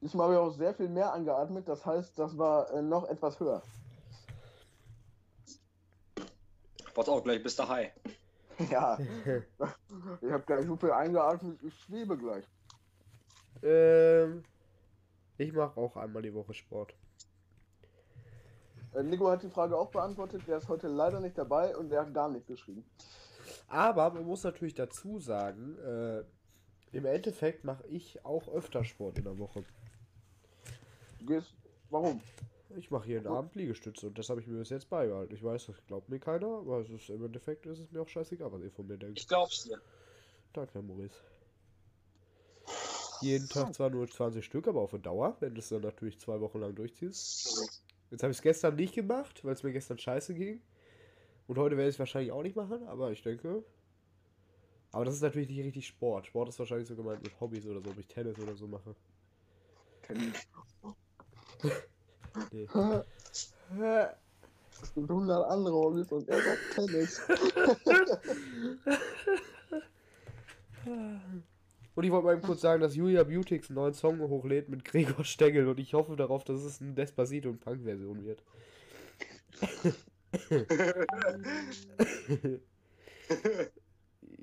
Diesmal 0.00 0.24
habe 0.24 0.34
ich 0.34 0.40
auch 0.40 0.56
sehr 0.56 0.74
viel 0.74 0.88
mehr 0.88 1.12
angeatmet, 1.12 1.68
das 1.68 1.84
heißt, 1.84 2.18
das 2.18 2.36
war 2.38 2.70
äh, 2.72 2.82
noch 2.82 3.08
etwas 3.08 3.38
höher. 3.38 3.62
Warte 6.94 7.10
auch 7.10 7.22
gleich 7.22 7.42
bis 7.42 7.56
daheim. 7.56 7.90
Ja, 8.70 8.96
ich 8.98 10.30
habe 10.30 10.44
gar 10.44 10.58
nicht 10.58 10.68
so 10.68 10.76
viel 10.76 10.92
eingeatmet, 10.92 11.58
ich 11.64 11.74
schwebe 11.80 12.16
gleich. 12.16 12.44
Ähm, 13.62 14.44
ich 15.38 15.52
mache 15.52 15.80
auch 15.80 15.96
einmal 15.96 16.22
die 16.22 16.34
Woche 16.34 16.54
Sport. 16.54 16.94
Äh, 18.94 19.02
Nico 19.02 19.30
hat 19.30 19.42
die 19.42 19.50
Frage 19.50 19.76
auch 19.76 19.90
beantwortet, 19.90 20.42
der 20.46 20.58
ist 20.58 20.68
heute 20.68 20.88
leider 20.88 21.20
nicht 21.20 21.38
dabei 21.38 21.76
und 21.76 21.90
der 21.90 22.02
hat 22.02 22.14
gar 22.14 22.28
nicht 22.28 22.46
geschrieben. 22.46 22.84
Aber 23.68 24.10
man 24.10 24.24
muss 24.24 24.44
natürlich 24.44 24.74
dazu 24.74 25.18
sagen, 25.18 25.78
äh, 25.78 26.24
im 26.92 27.06
Endeffekt 27.06 27.64
mache 27.64 27.86
ich 27.88 28.24
auch 28.24 28.48
öfter 28.48 28.84
Sport 28.84 29.18
in 29.18 29.24
der 29.24 29.38
Woche. 29.38 29.64
Du 31.18 31.26
gehst, 31.26 31.54
warum? 31.90 32.20
Ich 32.76 32.90
mache 32.90 33.08
jeden 33.08 33.26
Abend 33.26 33.54
Liegestütze 33.54 34.06
und 34.06 34.18
das 34.18 34.30
habe 34.30 34.40
ich 34.40 34.46
mir 34.46 34.58
bis 34.58 34.70
jetzt 34.70 34.88
beibehalten. 34.88 35.34
Ich 35.34 35.42
weiß, 35.42 35.66
das 35.66 35.76
glaubt 35.86 36.08
mir 36.08 36.18
keiner, 36.18 36.46
aber 36.46 36.80
es 36.80 36.88
ist, 36.88 37.10
im 37.10 37.24
Endeffekt 37.24 37.66
ist 37.66 37.78
es 37.78 37.90
mir 37.90 38.00
auch 38.00 38.08
scheißegal, 38.08 38.50
was 38.52 38.62
ihr 38.62 38.70
von 38.70 38.86
mir 38.86 38.96
denkt. 38.96 39.18
Ich 39.18 39.28
glaub's 39.28 39.64
dir. 39.64 39.78
Danke, 40.52 40.74
Herr 40.74 40.82
Maurice. 40.82 41.14
Jeden 43.20 43.48
Tag 43.48 43.74
zwar 43.74 43.90
nur 43.90 44.08
20 44.08 44.44
Stück, 44.44 44.66
aber 44.66 44.80
auf 44.80 44.90
Dauer, 45.00 45.36
wenn 45.40 45.54
du 45.54 45.60
es 45.60 45.68
dann 45.68 45.82
natürlich 45.82 46.18
zwei 46.18 46.40
Wochen 46.40 46.58
lang 46.58 46.74
durchziehst. 46.74 47.82
Jetzt 48.12 48.22
habe 48.22 48.30
ich 48.30 48.36
es 48.36 48.42
gestern 48.42 48.76
nicht 48.76 48.94
gemacht, 48.94 49.42
weil 49.42 49.54
es 49.54 49.62
mir 49.62 49.72
gestern 49.72 49.96
scheiße 49.96 50.34
ging. 50.34 50.60
Und 51.46 51.56
heute 51.56 51.78
werde 51.78 51.88
ich 51.88 51.94
es 51.94 51.98
wahrscheinlich 51.98 52.30
auch 52.30 52.42
nicht 52.42 52.54
machen, 52.54 52.86
aber 52.86 53.10
ich 53.10 53.22
denke. 53.22 53.64
Aber 54.90 55.06
das 55.06 55.14
ist 55.14 55.22
natürlich 55.22 55.48
nicht 55.48 55.64
richtig 55.64 55.86
Sport. 55.86 56.26
Sport 56.26 56.50
ist 56.50 56.58
wahrscheinlich 56.58 56.86
so 56.86 56.94
gemeint 56.94 57.22
mit 57.22 57.40
Hobbys 57.40 57.66
oder 57.66 57.80
so, 57.80 57.88
ob 57.88 57.98
ich 57.98 58.06
Tennis 58.06 58.38
oder 58.38 58.54
so 58.54 58.68
mache. 58.68 58.94
Tennis. 60.02 60.46
Nee. 62.50 62.66
Es 64.82 64.94
gibt 64.94 65.10
100 65.10 65.50
andere 65.50 65.74
Hobbys 65.74 66.10
und 66.12 66.26
er 66.28 66.40
sagt 66.40 66.58
Tennis. 66.74 67.20
Und 71.94 72.04
ich 72.04 72.10
wollte 72.10 72.26
mal 72.26 72.32
eben 72.32 72.42
kurz 72.42 72.62
sagen, 72.62 72.80
dass 72.80 72.96
Julia 72.96 73.22
Beautix 73.22 73.68
einen 73.68 73.76
neuen 73.76 73.92
Song 73.94 74.18
hochlädt 74.20 74.68
mit 74.68 74.84
Gregor 74.84 75.24
Stengel 75.24 75.68
und 75.68 75.78
ich 75.78 75.94
hoffe 75.94 76.16
darauf, 76.16 76.44
dass 76.44 76.62
es 76.62 76.80
eine 76.80 76.94
Despacito 76.94 77.50
und 77.50 77.60
Punk-Version 77.60 78.24
wird. 78.24 78.42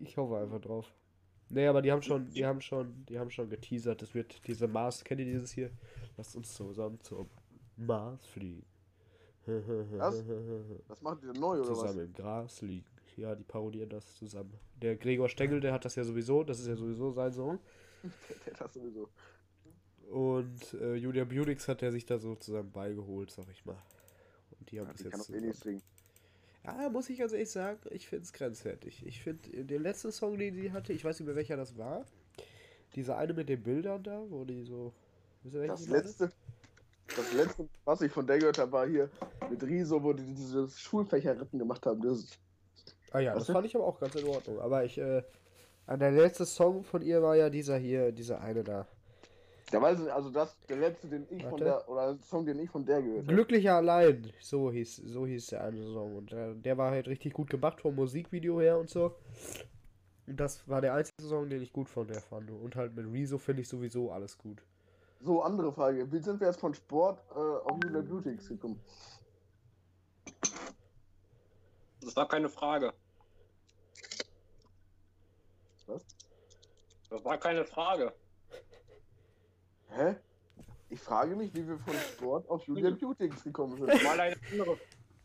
ich 0.01 0.17
hoffe 0.17 0.37
einfach 0.37 0.61
drauf. 0.61 0.93
Nee, 1.49 1.65
aber 1.65 1.81
die 1.81 1.91
haben 1.91 2.03
schon, 2.03 2.29
die 2.29 2.45
haben 2.45 2.61
schon, 2.61 3.05
die 3.07 3.17
haben 3.17 3.31
schon 3.31 3.49
geteasert, 3.49 4.03
es 4.03 4.13
wird 4.13 4.45
diese 4.47 4.67
Mars, 4.67 5.03
kennt 5.03 5.19
ihr 5.19 5.25
dieses 5.25 5.51
hier? 5.51 5.71
Lasst 6.15 6.35
uns 6.35 6.53
zusammen 6.53 6.99
zum 7.01 7.27
Mars 7.75 8.23
fliegen. 8.27 8.65
Was? 9.47 10.23
Was 10.87 11.01
macht 11.01 11.23
ihr 11.23 11.33
neu 11.33 11.59
oder 11.59 11.71
was? 11.71 11.79
zusammen 11.79 12.05
im 12.05 12.13
Gras 12.13 12.61
liegen. 12.61 12.85
Ja, 13.19 13.35
die 13.35 13.43
parodieren 13.43 13.89
das 13.89 14.15
zusammen. 14.15 14.53
Der 14.81 14.95
Gregor 14.95 15.27
Stengel, 15.29 15.59
der 15.59 15.73
hat 15.73 15.83
das 15.85 15.95
ja 15.95 16.03
sowieso, 16.03 16.43
das 16.43 16.59
ist 16.59 16.67
ja 16.67 16.75
sowieso 16.75 17.11
sein 17.11 17.33
Song. 17.33 17.59
Der 18.45 18.53
hat 18.53 18.61
das 18.61 18.73
sowieso. 18.73 19.09
Und 20.09 20.73
äh, 20.73 20.95
Julia 20.95 21.25
Beautix 21.25 21.67
hat 21.67 21.83
er 21.83 21.91
sich 21.91 22.05
da 22.05 22.17
so 22.17 22.35
zusammen 22.35 22.71
beigeholt, 22.71 23.29
sag 23.29 23.45
ich 23.51 23.65
mal. 23.65 23.75
Und 24.57 24.71
die 24.71 24.79
haben 24.79 24.87
Ja, 24.87 24.93
das 24.93 25.01
die 25.03 25.09
kann 25.09 25.19
jetzt. 25.19 25.29
auch 25.29 25.35
eh 25.35 25.41
nicht 25.41 25.55
zusammen- 25.59 25.81
singen. 25.81 25.81
Ja, 26.63 26.89
muss 26.89 27.09
ich 27.09 27.17
ganz 27.19 27.31
ehrlich 27.33 27.49
sagen, 27.49 27.79
ich 27.91 28.07
finde 28.07 28.23
es 28.23 28.33
grenzwertig. 28.33 29.05
Ich 29.05 29.21
finde 29.21 29.63
den 29.65 29.81
letzten 29.83 30.11
Song, 30.11 30.37
den 30.37 30.55
sie 30.55 30.71
hatte, 30.71 30.93
ich 30.93 31.03
weiß 31.05 31.19
nicht 31.19 31.25
mehr 31.27 31.35
welcher 31.35 31.57
das 31.57 31.77
war. 31.77 32.05
Dieser 32.95 33.17
eine 33.17 33.33
mit 33.33 33.49
den 33.49 33.61
Bildern 33.61 34.01
da, 34.03 34.23
wo 34.29 34.43
die 34.45 34.63
so. 34.63 34.93
Das 35.43 35.87
letzte, 35.87 36.31
das 37.15 37.33
letzte, 37.33 37.67
was 37.85 38.01
ich 38.01 38.11
von 38.11 38.27
der 38.27 38.39
gehört 38.39 38.57
habe, 38.57 38.71
war 38.71 38.87
hier 38.87 39.09
mit 39.49 39.63
Riso, 39.63 40.01
wo 40.03 40.11
die 40.13 40.23
diese 40.33 40.67
Schulfächerrippen 40.69 41.57
gemacht 41.59 41.85
haben. 41.85 42.01
Das 42.01 42.27
Ah 43.11 43.19
ja, 43.19 43.31
Was 43.31 43.39
das 43.39 43.47
denn? 43.47 43.53
fand 43.55 43.65
ich 43.67 43.75
aber 43.75 43.85
auch 43.85 43.99
ganz 43.99 44.15
in 44.15 44.25
Ordnung. 44.27 44.59
Aber 44.59 44.83
ich, 44.85 44.97
äh, 44.97 45.23
an 45.87 45.99
der 45.99 46.11
letzte 46.11 46.45
Song 46.45 46.83
von 46.83 47.01
ihr 47.01 47.21
war 47.21 47.35
ja 47.35 47.49
dieser 47.49 47.77
hier, 47.77 48.11
dieser 48.11 48.41
eine 48.41 48.63
da. 48.63 48.87
der 49.71 49.81
weiß 49.81 49.99
nicht, 49.99 50.11
also 50.11 50.29
das, 50.29 50.55
der 50.67 50.77
letzte, 50.77 51.07
den 51.07 51.25
ich 51.29 51.43
von 51.43 51.59
Warte. 51.59 51.63
der, 51.63 51.89
oder 51.89 52.13
der 52.13 52.23
Song, 52.23 52.45
den 52.45 52.59
ich 52.59 52.69
von 52.69 52.85
der 52.85 53.01
gehört 53.01 53.23
habe. 53.25 53.33
Glücklicher 53.33 53.75
allein, 53.75 54.31
so 54.39 54.71
hieß, 54.71 54.97
so 54.97 55.25
hieß 55.25 55.47
der 55.47 55.63
eine 55.63 55.83
Song. 55.83 56.15
Und 56.17 56.31
äh, 56.31 56.55
der 56.55 56.77
war 56.77 56.91
halt 56.91 57.07
richtig 57.07 57.33
gut 57.33 57.49
gemacht 57.49 57.81
vom 57.81 57.95
Musikvideo 57.95 58.59
her 58.59 58.77
und 58.79 58.89
so. 58.89 59.15
Und 60.27 60.39
das 60.39 60.67
war 60.67 60.81
der 60.81 60.93
einzige 60.93 61.27
Song, 61.27 61.49
den 61.49 61.61
ich 61.61 61.73
gut 61.73 61.89
von 61.89 62.07
der 62.07 62.21
fand. 62.21 62.51
Und 62.51 62.75
halt 62.75 62.95
mit 62.95 63.11
Rezo 63.11 63.37
finde 63.39 63.61
ich 63.63 63.67
sowieso 63.67 64.11
alles 64.11 64.37
gut. 64.37 64.61
So, 65.21 65.41
andere 65.41 65.71
Frage. 65.73 66.11
Wie 66.11 66.19
sind 66.19 66.39
wir 66.39 66.47
jetzt 66.47 66.59
von 66.59 66.73
Sport 66.73 67.19
äh, 67.31 67.39
auf 67.39 67.77
Julia 67.83 68.01
Beautix 68.01 68.47
gekommen? 68.47 68.79
Das 72.01 72.15
war 72.15 72.27
keine 72.27 72.49
Frage. 72.49 72.93
Was? 75.87 76.05
Das 77.09 77.25
war 77.25 77.37
keine 77.37 77.65
Frage. 77.65 78.13
Hä? 79.89 80.15
Ich 80.89 80.99
frage 80.99 81.35
mich, 81.35 81.53
wie 81.53 81.67
wir 81.67 81.77
von 81.79 81.93
Sport 81.93 82.49
auf 82.49 82.63
Julia 82.63 82.91
Beautix 82.91 83.43
gekommen 83.43 83.77
sind. 83.77 84.03
Mal 84.03 84.19
eine 84.19 84.35
andere, 84.51 84.77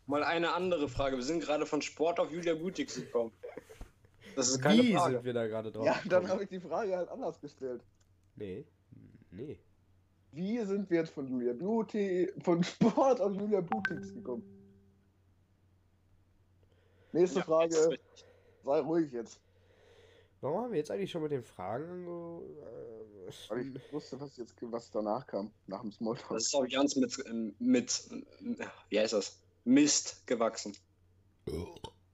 mal 0.07 0.25
eine 0.25 0.53
andere 0.53 0.89
Frage. 0.89 1.17
Wir 1.17 1.25
sind 1.25 1.41
gerade 1.43 1.67
von 1.67 1.83
Sport 1.83 2.19
auf 2.21 2.31
Julia 2.31 2.55
Beautix 2.55 2.97
gekommen. 2.97 3.33
Das 4.37 4.49
ist 4.49 4.61
keine 4.61 4.83
Wie 4.83 4.95
Frage. 4.95 5.15
sind 5.15 5.25
wir 5.25 5.33
da 5.33 5.47
gerade 5.47 5.71
drauf? 5.71 5.87
Ja, 5.87 5.97
dann 6.07 6.29
habe 6.29 6.43
ich 6.43 6.49
die 6.49 6.61
Frage 6.61 6.97
halt 6.97 7.09
anders 7.09 7.41
gestellt. 7.41 7.83
Nee. 8.37 8.67
Nee. 9.31 9.59
Wie 10.33 10.59
sind 10.65 10.91
wir 10.91 11.01
jetzt 11.01 11.15
von 11.15 11.29
Julia 11.29 11.53
Beauty, 11.53 12.33
von 12.43 12.63
Sport 12.65 13.21
auf 13.21 13.35
Julia 13.35 13.61
Beautix 13.61 14.13
gekommen? 14.13 14.54
Nächste 17.15 17.39
Ja, 17.39 17.45
Frage, 17.45 17.99
sei 18.65 18.81
ruhig 18.81 19.13
jetzt. 19.13 19.39
Warum 20.41 20.63
haben 20.63 20.73
wir 20.73 20.79
jetzt 20.79 20.91
eigentlich 20.91 21.13
schon 21.13 21.23
mit 21.23 21.31
den 21.31 21.45
Fragen 21.45 21.89
ange... 21.89 22.43
äh, 23.29 23.51
Weil 23.51 23.77
ich 23.77 23.93
wusste, 23.93 24.21
was 24.21 24.37
jetzt 24.37 24.57
was 24.61 24.91
danach 24.91 25.25
kam, 25.25 25.53
nach 25.69 25.83
dem 25.83 25.93
Smalltalk. 25.93 26.31
Das 26.31 26.47
ist 26.47 26.55
auch 26.55 26.69
ganz 26.69 26.97
mit, 26.97 27.17
ähm, 27.27 27.55
mit, 27.61 28.11
wie 28.89 28.99
heißt 28.99 29.13
das? 29.13 29.39
Mist 29.63 30.27
gewachsen. 30.27 30.77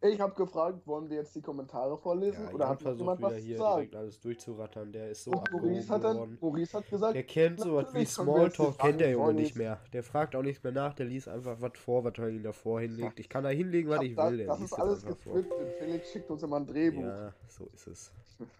Ich 0.03 0.19
habe 0.19 0.35
gefragt, 0.35 0.87
wollen 0.87 1.11
wir 1.11 1.19
jetzt 1.19 1.35
die 1.35 1.43
Kommentare 1.43 1.99
vorlesen 1.99 2.45
Ja, 2.45 2.55
oder 2.55 2.69
hat 2.71 2.81
versucht 2.81 3.01
jemand 3.01 3.19
wieder 3.19 3.31
was 3.31 3.37
hier 3.37 3.57
zu 3.57 3.63
sagen? 3.63 3.77
direkt 3.77 3.97
alles 3.97 4.21
durchzurattern. 4.21 4.93
Der 4.93 5.11
ist 5.11 5.25
so 5.25 5.33
Und 5.33 5.53
Maurice 5.53 5.89
hat, 5.91 6.05
dann, 6.05 6.15
geworden. 6.15 6.39
Maurice 6.41 6.79
hat 6.79 6.89
gesagt, 6.89 7.15
Der 7.15 7.23
kennt 7.25 7.61
sowas 7.61 7.93
wie 7.93 8.07
Smalltalk, 8.07 8.79
kennt 8.79 9.01
der 9.01 9.11
Junge 9.11 9.35
nicht 9.35 9.57
mehr. 9.57 9.79
Der 9.93 10.03
fragt 10.03 10.35
auch 10.35 10.43
nichts 10.43 10.63
mehr 10.63 10.73
nach, 10.73 10.95
der 10.95 11.05
liest 11.07 11.29
einfach 11.29 11.61
was 11.61 11.73
vor, 11.77 12.03
was 12.05 12.15
er 12.17 12.29
ihn 12.29 12.43
davor 12.43 12.81
hinlegt. 12.81 13.21
Ich 13.21 13.29
kann 13.29 13.45
da 13.45 13.51
hinlegen, 13.51 13.91
was 13.91 14.03
ich 14.03 14.15
das, 14.15 14.31
will, 14.31 14.39
der 14.39 14.47
das 14.47 14.61
ist 14.61 14.73
alles 14.73 15.05
gescriptet. 15.05 15.73
Felix 15.79 16.11
schickt 16.13 16.31
uns 16.31 16.43
immer 16.43 16.57
ein 16.57 16.67
Drehbuch. 16.67 17.03
Ja, 17.03 17.35
so 17.47 17.69
ist 17.75 17.87
es. 17.87 18.13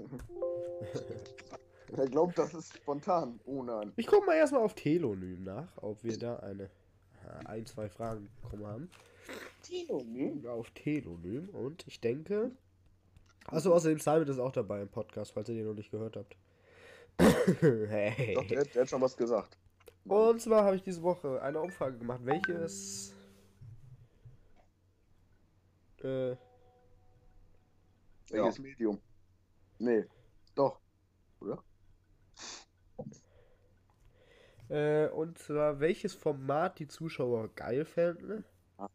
Er 1.97 2.07
glaubt, 2.07 2.39
das 2.39 2.55
ist 2.55 2.77
spontan. 2.77 3.41
Oh 3.47 3.65
nein. 3.65 3.93
Ich 3.97 4.07
gucke 4.07 4.25
mal 4.25 4.37
erstmal 4.37 4.63
auf 4.63 4.75
Telonym 4.75 5.43
nach, 5.43 5.67
ob 5.83 6.05
wir 6.05 6.17
da 6.17 6.37
eine 6.37 6.71
ein, 7.47 7.67
zwei 7.67 7.89
Fragen 7.89 8.29
bekommen 8.43 8.67
haben. 8.67 8.91
Telonym? 9.63 10.47
Auf 10.47 10.71
Telonym 10.71 11.49
und 11.51 11.87
ich 11.87 12.01
denke. 12.01 12.51
Achso, 13.47 13.73
außerdem 13.73 13.99
Simon 13.99 14.29
ist 14.29 14.39
auch 14.39 14.53
dabei 14.53 14.83
im 14.83 14.89
Podcast, 14.89 15.33
falls 15.33 15.49
ihr 15.49 15.57
den 15.57 15.67
noch 15.67 15.75
nicht 15.75 15.91
gehört 15.91 16.17
habt. 16.17 16.37
hey. 17.61 18.35
Doch, 18.35 18.47
der, 18.47 18.65
der 18.65 18.83
hat 18.83 18.89
schon 18.89 19.01
was 19.01 19.17
gesagt. 19.17 19.59
Und 20.05 20.41
zwar 20.41 20.65
habe 20.65 20.77
ich 20.77 20.83
diese 20.83 21.03
Woche 21.03 21.41
eine 21.43 21.61
Umfrage 21.61 21.99
gemacht, 21.99 22.21
welches. 22.25 23.15
Äh, 26.03 26.37
Welches 28.31 28.59
Medium? 28.59 29.01
Nee. 29.79 30.05
Doch. 30.55 30.81
Oder? 31.41 31.63
äh, 34.69 35.09
und 35.09 35.39
zwar 35.39 35.81
welches 35.81 36.15
Format 36.15 36.79
die 36.79 36.87
Zuschauer 36.87 37.49
geil 37.55 37.85
fänden. 37.85 38.45
Ah, 38.79 38.89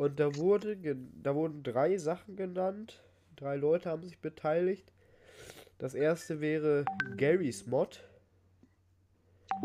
Und 0.00 0.18
da 0.18 0.34
wurde 0.36 0.78
da 1.22 1.34
wurden 1.34 1.62
drei 1.62 1.98
Sachen 1.98 2.34
genannt. 2.34 3.02
Drei 3.36 3.56
Leute 3.56 3.90
haben 3.90 4.02
sich 4.02 4.18
beteiligt. 4.18 4.90
Das 5.76 5.92
erste 5.94 6.40
wäre 6.40 6.86
Gary's 7.18 7.66
Mod. 7.66 8.02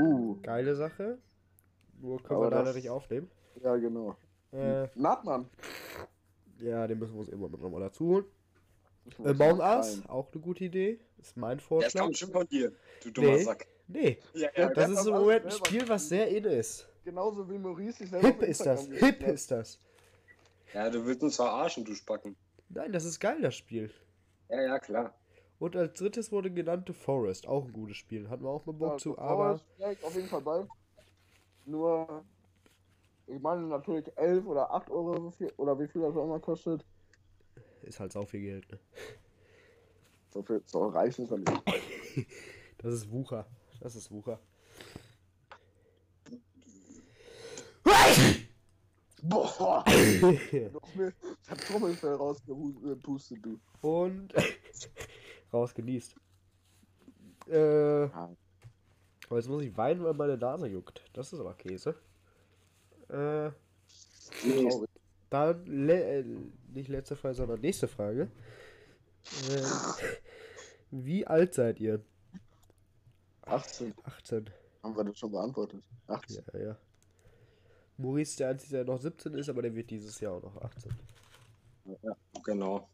Uh, 0.02 0.36
Geile 0.42 0.76
Sache. 0.76 1.20
Nur 2.02 2.22
können 2.22 2.36
Aber 2.36 2.48
wir 2.48 2.52
leider 2.52 2.66
das- 2.66 2.76
nicht 2.76 2.90
aufnehmen. 2.90 3.32
ja, 3.64 3.78
genau. 3.78 4.18
Äh, 4.52 4.90
Natman. 4.96 5.50
ja, 6.60 6.86
den 6.86 7.00
müssen 7.00 7.14
wir 7.14 7.20
uns 7.22 7.30
irgendwann 7.30 7.52
noch 7.52 7.70
mal 7.70 7.80
dazu 7.80 8.06
holen. 8.06 8.26
Uns 9.18 9.40
Among 9.40 9.58
mal 9.60 9.78
Us, 9.78 10.02
auch 10.10 10.30
eine 10.34 10.42
gute 10.42 10.66
Idee. 10.66 11.00
Ist 11.18 11.38
mein 11.38 11.60
Das 11.60 11.66
Vorschlag. 11.66 12.02
kommt 12.02 12.18
schon 12.18 12.32
von 12.32 12.46
dir, 12.48 12.74
du 13.06 13.12
dummer 13.12 13.32
Nee. 13.38 13.44
Sack. 13.44 13.68
Nee, 13.88 14.18
Ja, 14.34 14.50
Ja, 14.54 14.66
das 14.68 14.90
das 14.90 15.00
ist 15.00 15.08
im 15.08 15.14
Moment 15.14 15.46
ein 15.46 15.52
Spiel, 15.52 15.88
was 15.88 16.10
sehr 16.10 16.28
in 16.28 16.44
ist. 16.44 16.90
Genauso 17.06 17.50
wie 17.50 17.58
Maurice 17.58 18.00
sich 18.00 18.10
selber 18.10 18.28
Hip 18.28 18.42
ist 18.42 18.66
das, 18.66 18.86
hip 18.88 19.24
ist 19.24 19.50
das. 19.52 19.80
Ja, 20.74 20.90
du 20.90 21.06
willst 21.06 21.24
uns 21.24 21.36
verarschen, 21.36 21.86
du 21.86 21.94
Spacken. 21.94 22.36
Nein, 22.70 22.92
das 22.92 23.06
ist 23.06 23.20
geil, 23.20 23.42
das 23.42 23.56
Spiel. 23.56 23.92
Ja, 24.50 24.62
ja, 24.62 24.80
klar. 24.80 25.14
Und 25.60 25.76
als 25.76 25.98
drittes 25.98 26.32
wurde 26.32 26.52
genannt 26.52 26.86
The 26.88 26.94
Forest, 26.94 27.48
auch 27.48 27.66
ein 27.66 27.74
gutes 27.74 27.98
Spiel. 27.98 28.30
Hatten 28.30 28.44
wir 28.44 28.50
auch 28.50 28.66
mal 28.66 28.74
Bock 28.74 28.94
Ja, 28.94 28.98
zu, 28.98 29.12
so 29.12 29.18
aber 29.18 29.46
Forest 29.60 29.80
wäre 29.80 29.94
ich 29.94 30.04
auf 30.04 30.16
jeden 30.16 30.28
Fall 30.28 30.42
bei. 30.42 30.68
Nur, 31.66 32.26
ich 33.28 33.40
meine 33.40 33.62
natürlich 33.64 34.06
11 34.18 34.46
oder 34.46 34.72
8 34.72 34.90
Euro 34.90 35.20
so 35.20 35.32
viel, 35.32 35.52
oder 35.58 35.80
wie 35.80 35.88
viel 35.88 36.02
das 36.02 36.16
auch 36.16 36.26
immer 36.26 36.40
kostet. 36.40 36.86
ist 37.84 38.00
halt 38.00 38.12
sau 38.12 38.26
viel 38.26 38.42
Geld, 38.42 38.70
ne? 38.72 38.80
So 40.32 40.44
viel 40.44 40.62
so 40.66 40.88
reich 40.88 41.18
ist 41.18 41.32
er 41.32 41.38
nicht. 41.38 41.52
Das 42.78 42.94
ist 42.94 43.10
Wucher. 43.10 43.48
Das 43.80 43.96
ist 43.96 44.12
Wucher. 44.12 44.40
Boah! 49.30 49.84
Ich 51.46 51.52
hab 51.52 51.60
Trommelfell 51.60 52.14
rausgepustet, 52.16 53.38
du. 53.44 53.60
Und 53.82 54.34
raus 55.54 55.74
genießt. 55.74 56.16
Äh, 57.48 58.10
aber 59.30 59.38
jetzt 59.38 59.48
muss 59.48 59.64
ich 59.64 59.76
weinen, 59.78 60.04
weil 60.04 60.14
meine 60.14 60.38
Nase 60.38 60.68
juckt. 60.68 61.04
Das 61.14 61.32
ist 61.32 61.40
aber 61.40 61.54
Käse. 61.54 61.96
Äh, 63.10 63.52
Traurig. 64.42 64.90
dann 65.30 65.66
le 65.66 66.20
äh, 66.20 66.26
nicht 66.74 66.90
letzte 66.90 67.16
Frage, 67.16 67.36
sondern 67.36 67.62
nächste 67.62 67.88
Frage. 67.88 68.32
Äh, 69.50 69.62
wie 70.92 71.26
alt 71.28 71.54
seid 71.54 71.80
ihr? 71.80 72.04
18. 73.44 73.94
18. 74.04 74.50
Haben 74.82 74.98
wir 74.98 75.04
das 75.04 75.20
schon 75.20 75.32
beantwortet? 75.32 75.84
18. 76.08 76.44
Ja, 76.54 76.60
ja. 76.60 76.78
Maurice 77.98 78.38
der 78.38 78.50
Einzige, 78.50 78.78
der 78.78 78.86
noch 78.86 79.00
17 79.00 79.34
ist, 79.36 79.50
aber 79.50 79.62
der 79.62 79.74
wird 79.76 79.90
dieses 79.90 80.20
Jahr 80.20 80.34
auch 80.34 80.44
noch 80.44 80.62
18. 80.62 80.92
genau. 82.44 82.90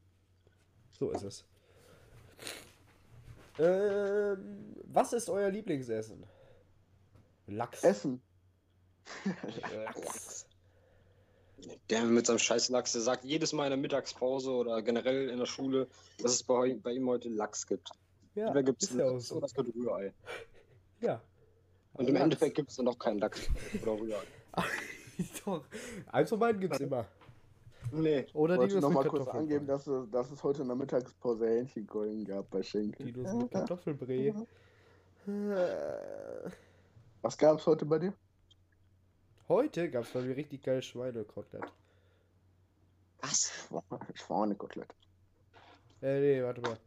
So 0.92 1.12
ist 1.12 1.24
es. 1.24 1.46
Ähm, 3.58 4.76
was 4.86 5.14
ist 5.14 5.30
euer 5.30 5.50
Lieblingsessen? 5.50 6.24
Lachs. 7.48 7.84
Essen. 7.84 8.22
Lachs. 9.86 10.46
Der 11.90 12.04
mit 12.06 12.26
seinem 12.26 12.40
scheiß 12.40 12.70
Lachs, 12.70 12.94
der 12.94 13.02
sagt 13.02 13.24
jedes 13.24 13.54
Mal 13.54 13.66
in 13.66 13.72
der 13.72 13.78
Mittagspause 13.78 14.52
oder 14.52 14.82
generell 14.82 15.30
in 15.30 15.38
der 15.38 15.46
Schule, 15.46 15.88
dass 16.20 16.34
es 16.34 16.44
bei, 16.44 16.76
bei 16.82 16.92
ihm 16.94 17.08
heute 17.08 17.30
Lachs 17.30 17.68
gibt. 17.68 17.90
Ja, 18.36 18.48
Entweder 18.48 18.64
gibt 18.64 18.84
ist 18.84 18.92
es 18.92 18.98
ja 18.98 19.06
auch 19.06 19.14
Lachs 19.14 19.28
so. 19.28 19.36
oder 19.36 19.46
es 19.46 19.54
gibt 19.54 19.76
Rührei. 19.76 20.14
Ja. 21.02 21.22
Und 21.94 22.08
im 22.08 22.14
Lachs. 22.14 22.24
Endeffekt 22.24 22.56
gibt 22.56 22.70
es 22.72 22.78
dann 22.78 22.88
auch 22.88 22.98
keinen 22.98 23.20
Lachs 23.20 23.48
oder 23.82 23.92
Rührei. 23.92 24.24
Doch. 25.46 25.66
Eins 26.12 26.30
von 26.30 26.40
beiden 26.40 26.62
gibt's 26.62 26.80
immer. 26.80 27.06
Nee. 27.92 28.26
Oder 28.34 28.56
Ich 28.56 28.60
wollte 28.60 28.76
Dinos 28.76 28.82
noch 28.82 28.92
mal 28.92 29.08
kurz 29.08 29.28
angeben, 29.28 29.68
dass 29.68 29.88
es, 29.88 30.10
dass 30.10 30.32
es 30.32 30.44
heute 30.44 30.62
in 30.62 30.68
der 30.68 30.78
Mittagspause 30.78 31.48
Hähnchenkeulen 31.48 32.24
gab 32.26 32.50
bei 32.50 32.64
Schenkel. 32.64 33.12
Dinos 33.12 33.34
mit 33.34 33.52
Kartoffelbrei. 33.52 34.34
Äh, 35.28 36.50
Was 37.22 37.38
gab's 37.38 37.66
heute 37.68 37.86
bei 37.86 38.00
dir? 38.00 38.14
Heute 39.48 39.90
gab's 39.90 40.12
bei 40.12 40.22
mir 40.22 40.36
richtig 40.36 40.64
geil 40.64 40.82
Schweinekotelett. 40.82 41.72
Was? 43.22 43.52
Schwanekotelett. 44.14 44.94
Äh, 46.02 46.20
nee, 46.20 46.44
warte 46.44 46.62
mal. 46.62 46.78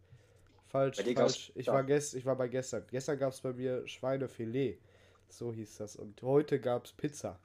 Falsch, 0.66 1.00
falsch. 1.14 1.52
Ich 1.54 1.66
war, 1.68 1.84
gest 1.84 2.14
ich 2.14 2.26
war 2.26 2.34
bei 2.36 2.48
gestern. 2.48 2.84
Gestern 2.90 3.18
gab's 3.18 3.40
bei 3.40 3.52
mir 3.52 3.86
Schweinefilet. 3.86 4.80
So 5.28 5.52
hieß 5.52 5.76
das. 5.76 5.96
Und 5.96 6.20
heute 6.22 6.58
gab's 6.58 6.92
Pizza. 6.92 7.38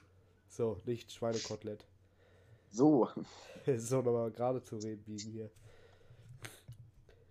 So, 0.50 0.77
nicht 0.86 1.12
Schweinekotelett. 1.12 1.86
So. 2.72 3.10
so, 3.77 4.01
nochmal 4.01 4.32
gerade 4.32 4.62
zu 4.63 4.77
reden 4.77 5.03
biegen 5.03 5.32
hier. 5.32 5.50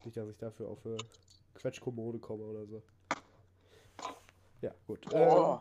Nicht, 0.04 0.16
dass 0.16 0.28
ich 0.28 0.38
dafür 0.38 0.68
auf 0.68 0.84
eine 0.86 0.96
Quetschkommode 1.54 2.18
komme 2.18 2.44
oder 2.44 2.64
so. 2.66 2.82
Ja, 4.62 4.74
gut. 4.86 5.00
Oh. 5.12 5.60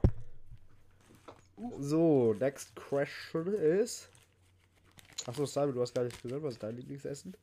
Ähm, 1.58 1.72
so, 1.80 2.34
next 2.40 2.76
question 2.76 3.54
is. 3.54 4.08
Achso, 5.26 5.46
Simon, 5.46 5.74
du 5.74 5.82
hast 5.82 5.94
gar 5.94 6.04
nicht 6.04 6.22
gesagt, 6.22 6.44
was 6.44 6.54
ist 6.54 6.64
dein 6.64 6.76
Lieblingsessen? 6.78 7.36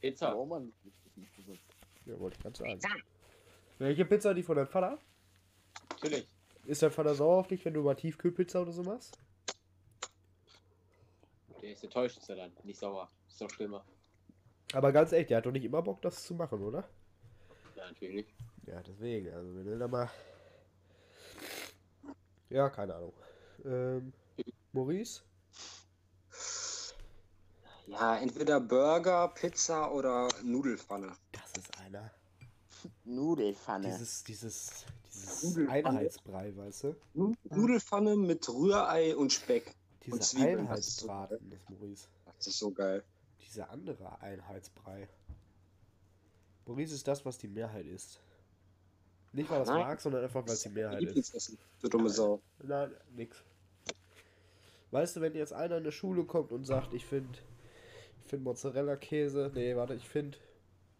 Pizza. 0.00 0.36
Oh 0.36 0.44
Mann. 0.44 0.72
Ja, 2.04 2.18
wollte 2.20 2.36
ich 2.36 2.42
ganz 2.42 2.58
sagen. 2.58 3.02
Welche 3.78 4.04
Pizza, 4.04 4.34
die 4.34 4.42
von 4.42 4.56
deinem 4.56 4.68
Vater? 4.68 4.98
Natürlich. 5.90 6.28
Ist 6.66 6.82
dein 6.82 6.90
Vater 6.90 7.14
sauer 7.14 7.38
auf 7.38 7.48
dich, 7.48 7.64
wenn 7.64 7.74
du 7.74 7.82
mal 7.82 7.94
Tiefkühlpizza 7.94 8.62
oder 8.62 8.72
so 8.72 8.82
machst? 8.82 9.18
Der 11.60 11.72
ist 11.72 11.84
enttäuscht, 11.84 12.18
ist 12.18 12.28
er 12.28 12.36
dann. 12.36 12.52
Nicht 12.62 12.78
sauer. 12.78 13.08
Ist 13.28 13.40
noch 13.40 13.50
schlimmer. 13.50 13.84
Aber 14.72 14.92
ganz 14.92 15.12
ehrlich, 15.12 15.28
der 15.28 15.38
hat 15.38 15.46
doch 15.46 15.52
nicht 15.52 15.64
immer 15.64 15.82
Bock, 15.82 16.00
das 16.02 16.24
zu 16.24 16.34
machen, 16.34 16.62
oder? 16.62 16.88
Ja, 17.76 17.86
natürlich. 17.86 18.26
Ja, 18.66 18.82
deswegen, 18.82 19.32
also 19.32 19.54
wenn 19.54 19.66
er 19.68 19.78
da 19.78 19.88
mal. 19.88 20.10
Ja, 22.50 22.68
keine 22.70 22.94
Ahnung. 22.94 23.12
Ähm, 23.64 24.12
Maurice? 24.72 25.22
Ja, 27.86 28.16
entweder 28.16 28.60
Burger, 28.60 29.28
Pizza 29.28 29.92
oder 29.92 30.28
Nudelfanne. 30.42 31.12
Das 31.32 31.52
ist 31.56 31.78
einer. 31.78 32.10
Nudelfanne. 33.04 33.86
Dieses, 33.86 34.24
dieses, 34.24 34.86
dieses? 35.26 35.68
Einheitsbrei, 35.68 36.56
weißt 36.56 36.84
du? 36.84 36.96
Nu- 37.14 37.34
Nudelfanne 37.50 38.16
mit 38.16 38.48
Rührei 38.48 39.16
und 39.16 39.32
Speck. 39.32 39.74
Dieser 40.04 40.20
Zwiebeln, 40.20 40.66
das 40.68 40.86
ist 40.86 40.96
so 41.00 41.08
Einheitsbraten 41.08 41.50
des 41.50 41.60
Maurice. 41.68 42.08
Das 42.36 42.46
ist 42.46 42.58
so 42.58 42.70
geil. 42.70 43.02
Dieser 43.40 43.70
andere 43.70 44.20
Einheitsbrei. 44.20 45.08
Maurice 46.66 46.94
ist 46.94 47.06
das, 47.08 47.24
was 47.24 47.38
die 47.38 47.48
Mehrheit 47.48 47.86
ist. 47.86 48.20
Nicht, 49.32 49.50
weil 49.50 49.58
er 49.58 49.62
es 49.62 49.68
mag, 49.68 50.00
sondern 50.00 50.22
einfach, 50.24 50.46
weil 50.46 50.54
es 50.54 50.62
die 50.62 50.68
Mehrheit 50.68 51.02
ist. 51.02 51.56
Du 51.80 51.88
dumme 51.88 52.08
Sau. 52.10 52.40
Nein, 52.62 52.92
nix. 53.16 53.42
Weißt 54.90 55.16
du, 55.16 55.20
wenn 55.20 55.34
jetzt 55.34 55.52
einer 55.52 55.78
in 55.78 55.84
der 55.84 55.90
Schule 55.90 56.24
kommt 56.24 56.52
und 56.52 56.64
sagt, 56.64 56.94
ich 56.94 57.04
finde 57.04 57.38
ich 58.24 58.30
find 58.30 58.44
Mozzarella-Käse, 58.44 59.50
nee, 59.54 59.74
warte, 59.74 59.94
ich 59.94 60.08
finde, 60.08 60.38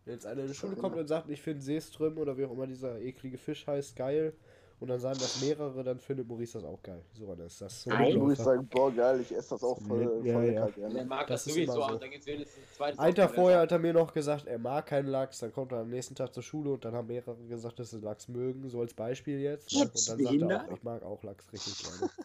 wenn 0.05 0.15
jetzt 0.15 0.27
einer 0.27 0.43
in 0.43 0.49
die 0.49 0.55
Schule 0.55 0.77
kommt 0.77 0.97
und 0.97 1.07
sagt, 1.07 1.31
ich 1.31 1.41
finde 1.43 1.63
Seeström 1.63 2.19
oder 2.19 2.37
wie 2.37 2.45
auch 2.45 2.53
immer 2.53 2.67
dieser 2.67 3.01
eklige 3.01 3.39
Fisch 3.39 3.67
heißt, 3.67 3.97
geil, 3.97 4.35
und 4.81 4.89
dann 4.89 5.01
sagen 5.01 5.19
das 5.19 5.41
mehrere, 5.41 5.85
dann 5.85 5.99
findet 5.99 6.29
Maurice 6.29 6.59
das 6.59 6.65
auch 6.65 6.83
geil. 6.83 7.01
So, 7.15 7.27
dann 7.27 7.47
ist 7.47 7.61
das 7.61 7.83
so. 7.83 7.91
Nein. 7.91 8.13
Läufer. 8.19 8.45
sagen, 8.45 8.69
boah 8.71 8.93
geil, 8.93 9.21
ich 9.21 9.35
esse 9.35 9.51
das 9.51 9.63
auch 9.63 9.81
voll, 9.81 10.23
voll 10.23 10.25
Ja, 10.53 10.67
gerne. 10.69 11.05
mag 11.05 11.27
Das 11.27 11.45
das, 11.45 11.55
sowieso, 11.55 11.73
so. 11.73 11.97
dann 11.97 12.11
geht's 12.11 12.27
wenigstens 12.27 12.59
ein 12.59 12.77
zweites 12.77 12.99
Ein 12.99 13.15
Tag 13.15 13.35
vorher 13.35 13.61
hat 13.61 13.73
er 13.73 13.79
mir 13.79 13.93
noch 13.93 14.13
gesagt, 14.13 14.47
er 14.47 14.59
mag 14.59 14.87
keinen 14.87 15.07
Lachs, 15.09 15.39
dann 15.39 15.53
kommt 15.53 15.73
er 15.73 15.79
am 15.79 15.91
nächsten 15.91 16.15
Tag 16.15 16.35
zur 16.35 16.43
Schule 16.43 16.73
und 16.73 16.85
dann 16.85 16.95
haben 16.95 17.07
mehrere 17.07 17.37
gesagt, 17.49 17.79
dass 17.79 17.91
sie 17.93 18.01
Lachs 18.01 18.29
mögen, 18.29 18.69
so 18.69 18.81
als 18.81 18.93
Beispiel 18.93 19.41
jetzt. 19.41 19.73
Ne? 19.73 19.83
Und 19.83 20.09
dann 20.09 20.19
sagt 20.19 20.43
er 20.43 20.61
auch, 20.69 20.73
ich 20.73 20.83
mag 20.83 21.03
auch 21.03 21.23
Lachs 21.23 21.53
richtig 21.53 21.83
gerne. 21.83 22.13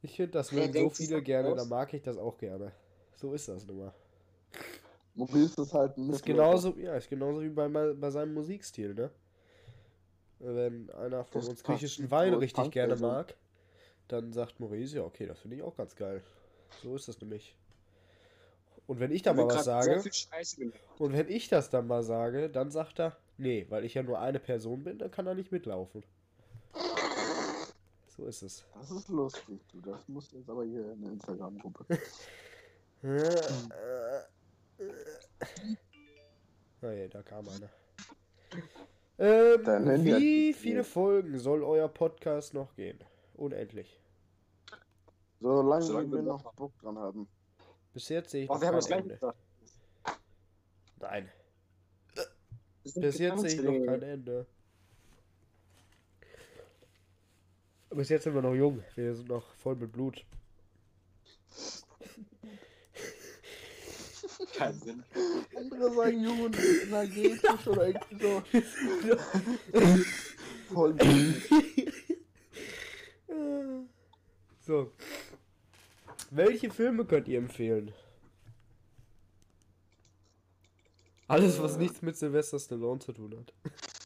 Ich 0.00 0.14
finde, 0.14 0.30
das 0.30 0.52
mögen 0.52 0.72
so 0.72 0.90
viele 0.90 1.22
gerne, 1.22 1.48
aus? 1.48 1.56
dann 1.56 1.68
mag 1.68 1.92
ich 1.92 2.02
das 2.02 2.18
auch 2.18 2.38
gerne. 2.38 2.70
So 3.16 3.32
ist 3.32 3.48
das 3.48 3.66
nun 3.66 3.78
mal. 3.78 3.92
Maurice 5.18 5.60
ist 5.60 5.74
halt 5.74 5.96
ein 5.96 6.06
Das 6.08 6.18
ist 6.18 6.24
genauso, 6.24 6.76
ja, 6.76 6.94
ist 6.94 7.10
genauso 7.10 7.42
wie 7.42 7.48
bei, 7.48 7.68
bei 7.68 8.10
seinem 8.10 8.34
Musikstil, 8.34 8.94
ne? 8.94 9.10
Wenn 10.38 10.88
einer 10.90 11.24
von 11.24 11.40
Das 11.40 11.48
uns 11.48 11.64
griechischen 11.64 12.10
Wein 12.12 12.34
richtig 12.34 12.70
gerne 12.70 12.92
also. 12.92 13.06
mag, 13.08 13.34
dann 14.06 14.32
sagt 14.32 14.60
Maurice, 14.60 14.96
ja, 14.96 15.02
okay, 15.02 15.26
das 15.26 15.40
finde 15.40 15.56
ich 15.56 15.62
auch 15.62 15.76
ganz 15.76 15.96
geil. 15.96 16.22
So 16.82 16.94
ist 16.94 17.08
das 17.08 17.20
nämlich. 17.20 17.56
Und 18.86 19.00
wenn 19.00 19.10
ich 19.10 19.22
da 19.22 19.34
mal 19.34 19.46
was 19.46 19.64
sage, 19.64 20.02
und 20.98 21.12
wenn 21.12 21.28
ich 21.28 21.48
das 21.48 21.68
dann 21.68 21.88
mal 21.88 22.04
sage, 22.04 22.48
dann 22.48 22.70
sagt 22.70 23.00
er, 23.00 23.16
nee, 23.36 23.66
weil 23.68 23.84
ich 23.84 23.94
ja 23.94 24.02
nur 24.04 24.20
eine 24.20 24.38
Person 24.38 24.84
bin, 24.84 24.98
dann 24.98 25.10
kann 25.10 25.26
er 25.26 25.34
nicht 25.34 25.50
mitlaufen. 25.50 26.04
So 28.16 28.24
ist 28.24 28.42
es. 28.42 28.64
Das 28.74 28.90
ist 28.90 29.08
lustig, 29.08 29.60
du. 29.72 29.80
Das 29.80 30.06
muss 30.08 30.30
jetzt 30.32 30.48
aber 30.48 30.64
hier 30.64 30.92
in 30.92 31.02
der 31.02 31.12
Instagram-Gruppe. 31.12 31.86
Oh 36.82 36.90
je, 36.90 37.08
da 37.08 37.22
kam 37.22 37.48
einer. 37.48 37.68
Ähm, 39.18 40.04
wie 40.04 40.52
viele 40.52 40.84
Folgen 40.84 41.38
soll 41.38 41.64
euer 41.64 41.88
Podcast 41.88 42.54
noch 42.54 42.74
gehen? 42.76 42.98
Unendlich. 43.34 44.00
Solange 45.40 45.82
Solange 45.84 46.10
wir 46.10 46.18
wir 46.18 46.22
noch 46.22 46.52
Bock 46.54 46.78
dran 46.78 46.96
haben. 46.98 47.28
Bis 47.92 48.08
jetzt 48.08 48.30
sehe 48.30 48.44
ich 48.44 48.50
Oh, 48.50 48.54
noch 48.54 48.60
wir 48.60 48.68
haben 48.68 48.74
kein 48.74 48.78
das 48.80 48.86
gleich 48.86 49.00
Ende. 49.00 49.14
gesagt. 49.14 49.38
Nein, 51.00 51.30
bis 52.84 53.18
jetzt 53.18 53.40
sehe 53.40 53.54
ich 53.54 53.62
noch 53.62 53.86
kein 53.86 54.02
Ende. 54.02 54.46
Bis 57.90 58.08
jetzt 58.08 58.24
sind 58.24 58.34
wir 58.34 58.42
noch 58.42 58.54
jung. 58.54 58.82
Wir 58.94 59.14
sind 59.14 59.28
noch 59.28 59.52
voll 59.54 59.76
mit 59.76 59.92
Blut. 59.92 60.24
Keinen 64.54 64.80
Sinn. 64.80 65.04
Andere 65.56 65.92
sagen 65.94 66.22
jung 66.24 66.40
und 66.42 66.56
energetisch 66.58 67.66
oder 67.66 67.88
irgendwie 67.88 68.18
so. 68.20 68.42
Voll 70.72 70.94
so. 74.60 74.92
Welche 76.30 76.70
Filme 76.70 77.04
könnt 77.04 77.28
ihr 77.28 77.38
empfehlen? 77.38 77.92
Alles, 81.26 81.60
was 81.60 81.76
nichts 81.76 82.00
mit 82.02 82.16
Sylvester 82.16 82.58
Stallone 82.58 83.00
zu 83.00 83.12
tun 83.12 83.36
hat. 83.38 83.52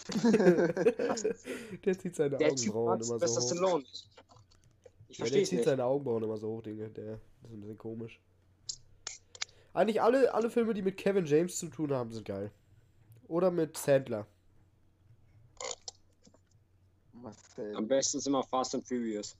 der 1.84 1.98
zieht 1.98 2.16
seine 2.16 2.36
Der 2.36 2.50
Augenbrauen 2.52 3.00
immer 3.00 3.18
Sylvester 3.18 3.40
so 3.40 3.40
hoch. 3.40 3.56
Stallone. 3.56 3.84
Ich 5.08 5.18
Ja, 5.18 5.26
verstehe 5.26 5.42
der 5.42 5.44
zieht 5.44 5.58
nicht. 5.58 5.64
seine 5.64 5.84
Augenbrauen 5.84 6.24
immer 6.24 6.36
so 6.36 6.48
hoch, 6.48 6.62
Digga. 6.62 6.88
Der 6.88 7.20
das 7.42 7.50
ist 7.50 7.56
ein 7.56 7.60
bisschen 7.60 7.78
komisch. 7.78 8.20
Eigentlich 9.74 10.02
alle, 10.02 10.32
alle 10.34 10.50
Filme, 10.50 10.74
die 10.74 10.82
mit 10.82 10.96
Kevin 10.96 11.24
James 11.24 11.58
zu 11.58 11.68
tun 11.68 11.92
haben, 11.92 12.10
sind 12.10 12.26
geil. 12.26 12.50
Oder 13.28 13.50
mit 13.50 13.76
Sandler. 13.76 14.26
Am 17.74 17.86
besten 17.86 18.18
ist 18.18 18.26
immer 18.26 18.42
Fast 18.42 18.74
and 18.74 18.86
Furious. 18.86 19.36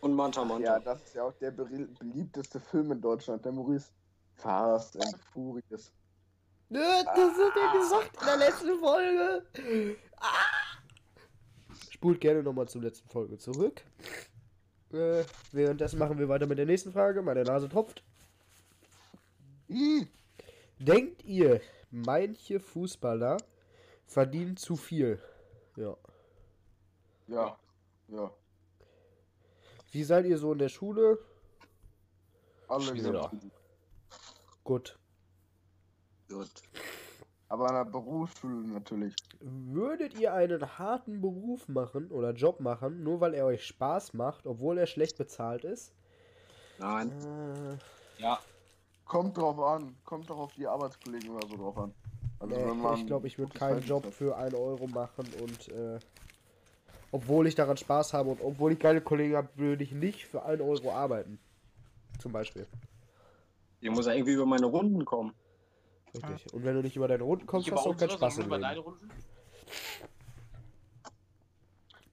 Und 0.00 0.14
Manta 0.14 0.44
Manta. 0.44 0.64
Ja, 0.64 0.80
das 0.80 1.02
ist 1.04 1.14
ja 1.14 1.24
auch 1.24 1.34
der 1.34 1.52
beliebteste 1.52 2.58
Film 2.58 2.92
in 2.92 3.00
Deutschland, 3.00 3.44
der 3.44 3.52
Maurice. 3.52 3.90
Fast 4.34 4.96
and 4.96 5.16
Furious. 5.32 5.92
Nö, 6.68 6.80
Das 7.04 7.16
hat 7.16 7.56
er 7.56 7.80
gesagt 7.80 8.10
in 8.20 8.26
der 8.26 8.36
letzten 8.38 8.78
Folge. 8.80 9.46
Ah! 10.16 10.78
Spult 11.90 12.20
gerne 12.20 12.42
nochmal 12.42 12.66
zur 12.66 12.82
letzten 12.82 13.08
Folge 13.08 13.38
zurück. 13.38 13.84
Äh, 14.92 15.24
währenddessen 15.52 15.98
machen 15.98 16.18
wir 16.18 16.28
weiter 16.28 16.46
mit 16.46 16.58
der 16.58 16.66
nächsten 16.66 16.92
Frage. 16.92 17.22
Meine 17.22 17.44
Nase 17.44 17.68
tropft. 17.68 18.02
Denkt 20.78 21.24
ihr, 21.24 21.60
manche 21.90 22.58
Fußballer 22.60 23.36
verdienen 24.06 24.56
zu 24.56 24.76
viel? 24.76 25.20
Ja. 25.76 25.96
Ja, 27.28 27.56
ja. 28.08 28.30
Wie 29.92 30.04
seid 30.04 30.26
ihr 30.26 30.38
so 30.38 30.52
in 30.52 30.58
der 30.58 30.68
Schule? 30.68 31.18
Alle 32.68 32.94
gut. 32.94 33.30
Gut. 34.64 34.98
Gut. 36.28 36.50
Aber 37.48 37.68
an 37.68 37.74
der 37.74 37.92
Berufsschule 37.92 38.66
natürlich. 38.68 39.14
Würdet 39.40 40.14
ihr 40.18 40.32
einen 40.32 40.78
harten 40.78 41.20
Beruf 41.20 41.68
machen 41.68 42.10
oder 42.10 42.32
Job 42.32 42.60
machen, 42.60 43.02
nur 43.02 43.20
weil 43.20 43.34
er 43.34 43.44
euch 43.44 43.66
Spaß 43.66 44.14
macht, 44.14 44.46
obwohl 44.46 44.78
er 44.78 44.86
schlecht 44.86 45.18
bezahlt 45.18 45.64
ist? 45.64 45.92
Nein. 46.78 47.10
Äh, 47.10 48.22
Ja, 48.22 48.40
Kommt 49.04 49.36
drauf 49.36 49.58
an. 49.58 49.96
Kommt 50.04 50.30
doch 50.30 50.38
auf 50.38 50.52
die 50.54 50.66
Arbeitskollegen 50.66 51.30
oder 51.30 51.46
so 51.48 51.56
drauf 51.56 51.76
an. 51.78 51.94
Also 52.38 52.54
nee, 52.56 52.64
wenn 52.66 52.78
man 52.80 52.98
ich 52.98 53.06
glaube, 53.06 53.26
ich 53.26 53.38
würde 53.38 53.52
keinen 53.56 53.82
Job 53.82 54.04
hat. 54.06 54.14
für 54.14 54.36
1 54.36 54.54
Euro 54.54 54.86
machen 54.88 55.26
und 55.40 55.68
äh, 55.68 55.98
obwohl 57.12 57.46
ich 57.46 57.54
daran 57.54 57.76
Spaß 57.76 58.14
habe 58.14 58.30
und 58.30 58.40
obwohl 58.42 58.72
ich 58.72 58.78
geile 58.78 59.00
Kollegen 59.00 59.36
habe, 59.36 59.48
würde 59.56 59.84
ich 59.84 59.92
nicht 59.92 60.26
für 60.26 60.44
1 60.44 60.60
Euro 60.60 60.92
arbeiten. 60.92 61.38
Zum 62.18 62.32
Beispiel. 62.32 62.66
Ich 63.80 63.90
muss 63.90 64.06
ja 64.06 64.12
irgendwie 64.12 64.32
über 64.32 64.46
meine 64.46 64.66
Runden 64.66 65.04
kommen. 65.04 65.34
Richtig. 66.14 66.52
Und 66.52 66.64
wenn 66.64 66.74
du 66.74 66.82
nicht 66.82 66.96
über 66.96 67.08
deine 67.08 67.22
Runden 67.22 67.46
kommst, 67.46 67.66
nicht 67.66 67.76
hast 67.76 67.86
du 67.86 67.90
auch 67.90 67.96
keinen 67.96 68.10
Spaß 68.10 68.38
im 68.38 68.46
über 68.46 68.56
Leben. 68.56 68.68
deine 68.68 68.80
Runden. 68.80 69.10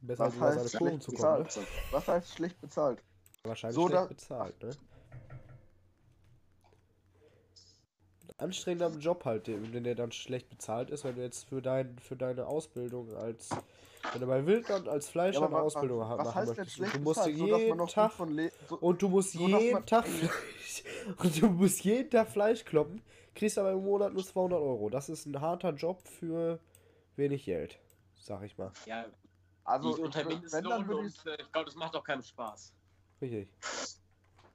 Besser 0.01 0.23
als 0.25 0.33
Was 0.33 0.37
über 0.37 0.49
seine 0.51 0.63
heißt 0.63 0.77
Kurven 0.77 1.01
schlecht 1.01 1.03
zu 1.03 1.11
kommen, 1.11 1.37
ne? 1.39 1.43
bezahlt? 1.43 1.67
Was 1.91 2.07
heißt 2.07 2.33
schlecht 2.33 2.61
bezahlt? 2.61 3.03
Wahrscheinlich 3.43 3.75
So, 3.75 3.87
schlecht 3.87 4.09
bezahlt, 4.09 4.63
ne? 4.63 4.69
Anstrengender 8.39 8.89
Job 8.99 9.25
halt, 9.25 9.47
den- 9.47 9.73
wenn 9.73 9.83
der 9.83 9.95
dann 9.95 10.11
schlecht 10.11 10.49
bezahlt 10.49 10.89
ist, 10.89 11.03
wenn 11.03 11.15
du 11.15 11.21
jetzt 11.21 11.47
für 11.49 11.61
dein, 11.61 11.97
für 11.99 12.15
deine 12.15 12.47
Ausbildung 12.47 13.13
als 13.15 13.49
wenn 14.13 14.21
du 14.21 14.27
bei 14.27 14.45
Wildland 14.45 14.87
als 14.87 15.09
Fleischer 15.09 15.45
eine 15.45 15.55
wa- 15.55 15.61
Ausbildung 15.61 15.99
was, 15.99 16.07
ha- 16.07 16.17
was 16.17 16.25
machen 16.27 16.45
möchtest, 16.47 16.77
du 16.79 16.83
musst 17.01 17.19
bezahlt? 17.23 17.37
So, 17.37 17.45
jeden 17.57 17.77
gut 17.77 17.91
Tag 17.91 18.11
so, 18.69 18.75
und 18.77 19.01
du 19.01 19.09
musst 19.09 19.31
so, 19.33 19.39
jeden 19.47 19.73
man- 19.73 19.85
Tag 19.85 20.07
Fleisch 20.07 20.83
und 21.17 21.41
du 21.41 21.47
musst 21.49 21.83
jeden 21.83 22.09
Tag 22.09 22.29
Fleisch 22.29 22.63
kloppen, 22.63 23.01
kriegst 23.35 23.57
aber 23.57 23.73
im 23.73 23.83
Monat 23.83 24.13
nur 24.13 24.23
200 24.25 24.59
Euro. 24.59 24.89
Das 24.89 25.09
ist 25.09 25.25
ein 25.25 25.39
harter 25.41 25.71
Job 25.71 26.01
für 26.07 26.59
wenig 27.17 27.43
Geld, 27.45 27.77
sag 28.15 28.41
ich 28.43 28.57
mal. 28.57 28.71
Ja, 28.85 29.05
also 29.65 29.95
die 29.95 30.01
unter 30.01 30.23
Mindestlohn 30.23 30.89
und 30.89 31.05
ich 31.07 31.25
äh, 31.25 31.41
ich 31.41 31.51
glaube, 31.51 31.65
das 31.65 31.75
macht 31.75 31.93
auch 31.95 32.03
keinen 32.03 32.23
Spaß. 32.23 32.73
Richtig. 33.21 33.49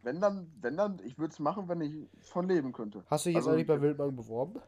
Wenn 0.04 0.20
dann 0.20 0.50
wenn 0.60 0.76
dann 0.76 1.00
ich 1.04 1.18
würde 1.18 1.32
es 1.32 1.38
machen, 1.40 1.68
wenn 1.68 1.80
ich 1.80 2.06
von 2.20 2.48
leben 2.48 2.72
könnte. 2.72 3.02
Hast 3.10 3.24
du 3.24 3.30
dich 3.30 3.34
jetzt 3.36 3.46
Also- 3.46 3.50
eigentlich 3.56 3.66
bei 3.66 3.80
Wildbank 3.80 4.14
beworben? 4.16 4.60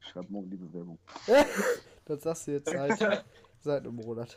Ich 0.00 0.08
schreibe 0.08 0.32
morgen 0.32 0.50
die 0.50 0.56
Bewerbung. 0.56 0.98
Das 2.08 2.22
sagst 2.22 2.46
du 2.46 2.52
jetzt 2.52 2.70
seit, 2.70 2.98
seit 3.60 3.82
einem 3.84 3.96
Monat. 3.96 4.36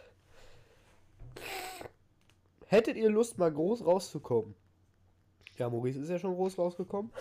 Hättet 2.65 2.97
ihr 2.97 3.11
Lust, 3.11 3.37
mal 3.37 3.51
groß 3.53 3.85
rauszukommen? 3.85 4.55
Ja, 5.57 5.69
Maurice 5.69 5.99
ist 5.99 6.09
ja 6.09 6.17
schon 6.17 6.33
groß 6.33 6.57
rausgekommen. 6.57 7.11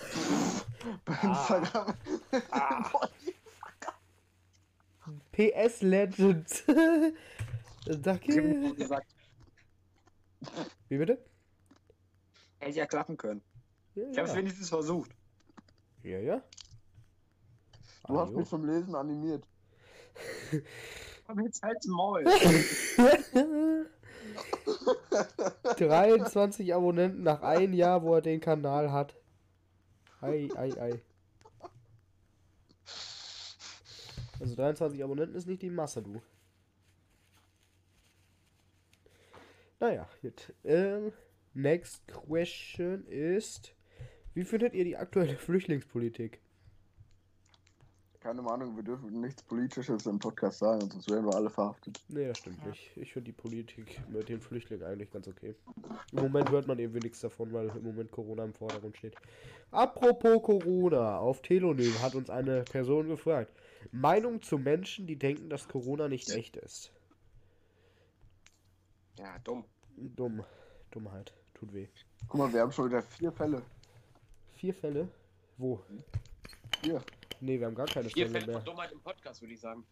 Bei 1.04 1.12
Ah. 1.20 1.28
Instagram. 1.28 1.94
PS 5.32 5.82
Legend. 5.82 6.64
Danke. 8.02 8.74
gesagt, 8.74 9.14
Wie 10.88 10.98
bitte? 10.98 11.18
hätte 12.60 12.78
ja 12.78 12.86
klappen 12.86 13.16
können. 13.16 13.42
Ja, 13.94 14.02
Ich 14.10 14.18
habe 14.18 14.26
es 14.28 14.32
ja. 14.34 14.38
wenigstens 14.38 14.68
versucht. 14.68 15.10
ja. 16.02 16.18
ja. 16.18 16.42
Du 18.06 18.18
hast 18.18 18.28
Ajo. 18.30 18.38
mich 18.38 18.48
zum 18.48 18.64
Lesen 18.64 18.94
animiert. 18.94 19.46
Aber 21.26 21.42
jetzt 21.42 21.62
halt's 21.62 21.86
Maul. 21.86 22.24
23 25.76 26.74
Abonnenten 26.74 27.22
nach 27.22 27.42
einem 27.42 27.74
Jahr, 27.74 28.02
wo 28.02 28.14
er 28.14 28.22
den 28.22 28.40
Kanal 28.40 28.90
hat. 28.92 29.14
Ei, 30.20 30.48
ei, 30.56 30.72
ei. 30.80 31.02
Also 34.40 34.54
23 34.54 35.02
Abonnenten 35.04 35.36
ist 35.36 35.46
nicht 35.46 35.62
die 35.62 35.70
Masse, 35.70 36.02
du. 36.02 36.20
Naja, 39.80 40.08
gut. 40.22 40.52
Ähm, 40.64 41.12
next 41.54 42.06
question 42.08 43.06
ist, 43.06 43.74
wie 44.34 44.44
findet 44.44 44.74
ihr 44.74 44.84
die 44.84 44.96
aktuelle 44.96 45.36
Flüchtlingspolitik? 45.36 46.40
Keine 48.20 48.42
Ahnung, 48.50 48.74
wir 48.74 48.82
dürfen 48.82 49.20
nichts 49.20 49.44
Politisches 49.44 50.04
im 50.06 50.18
Podcast 50.18 50.58
sagen, 50.58 50.90
sonst 50.90 51.08
werden 51.08 51.24
wir 51.24 51.36
alle 51.36 51.48
verhaftet. 51.48 52.02
Nee, 52.08 52.26
das 52.26 52.38
stimmt 52.38 52.66
nicht. 52.66 52.90
Ich 52.96 53.12
finde 53.12 53.26
die 53.26 53.32
Politik 53.32 54.00
mit 54.10 54.28
den 54.28 54.40
Flüchtlingen 54.40 54.84
eigentlich 54.84 55.12
ganz 55.12 55.28
okay. 55.28 55.54
Im 56.12 56.22
Moment 56.22 56.50
hört 56.50 56.66
man 56.66 56.80
irgendwie 56.80 56.98
nichts 56.98 57.20
davon, 57.20 57.52
weil 57.52 57.68
im 57.68 57.84
Moment 57.84 58.10
Corona 58.10 58.44
im 58.44 58.52
Vordergrund 58.52 58.96
steht. 58.96 59.14
Apropos 59.70 60.42
Corona, 60.42 61.18
auf 61.18 61.42
Telonym 61.42 62.02
hat 62.02 62.16
uns 62.16 62.28
eine 62.28 62.64
Person 62.64 63.06
gefragt. 63.06 63.52
Meinung 63.92 64.42
zu 64.42 64.58
Menschen, 64.58 65.06
die 65.06 65.16
denken, 65.16 65.48
dass 65.48 65.68
Corona 65.68 66.08
nicht 66.08 66.28
echt 66.30 66.56
ist. 66.56 66.92
Ja, 69.18 69.36
dumm. 69.40 69.64
Dumm. 69.96 70.44
Dummheit. 70.90 71.32
Tut 71.54 71.72
weh. 71.74 71.88
Guck 72.28 72.38
mal, 72.38 72.52
wir 72.52 72.60
haben 72.60 72.70
schon 72.72 72.86
wieder 72.88 73.02
vier 73.02 73.32
Fälle. 73.32 73.62
Vier 74.54 74.72
Fälle? 74.72 75.08
Wo? 75.56 75.82
Vier. 76.80 77.02
Nee, 77.40 77.58
wir 77.58 77.66
haben 77.66 77.74
gar 77.74 77.86
keine 77.86 78.08
Vier 78.08 78.26
Fälle 78.26 78.40
Fälle 78.40 78.46
mehr. 78.52 78.56
von 78.60 78.64
Dummheit 78.64 78.92
im 78.92 79.00
Podcast, 79.00 79.40
würde 79.42 79.54
ich 79.54 79.60
sagen. 79.60 79.84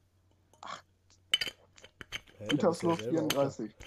Hä, 2.39 2.45
da 2.45 2.47
Gütersloh 2.47 2.91
bist 2.97 3.01
du 3.03 3.05
ja 3.07 3.11
selber 3.13 3.25
auch 3.25 3.53
34. 3.53 3.75
da. 3.79 3.87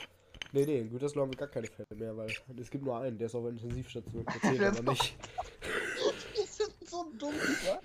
Nee, 0.52 0.66
nee, 0.66 0.80
in 0.80 0.90
Gütersloh 0.90 1.22
haben 1.22 1.32
wir 1.32 1.38
gar 1.38 1.48
keine 1.48 1.68
Fälle 1.68 1.96
mehr, 1.96 2.18
weil 2.18 2.34
es 2.60 2.70
gibt 2.70 2.84
nur 2.84 2.98
einen, 3.00 3.18
der 3.18 3.28
ist 3.28 3.36
auf 3.36 3.44
der 3.44 3.52
Intensivstation. 3.52 4.26
Der 4.26 4.42
zählt 4.42 4.60
Der 4.60 4.68
aber 4.70 4.92
ist 4.92 5.04
nicht. 5.04 5.18
Die 6.38 6.48
sind 6.48 6.74
so 6.90 7.12
dumm, 7.18 7.36
ja? 7.66 7.80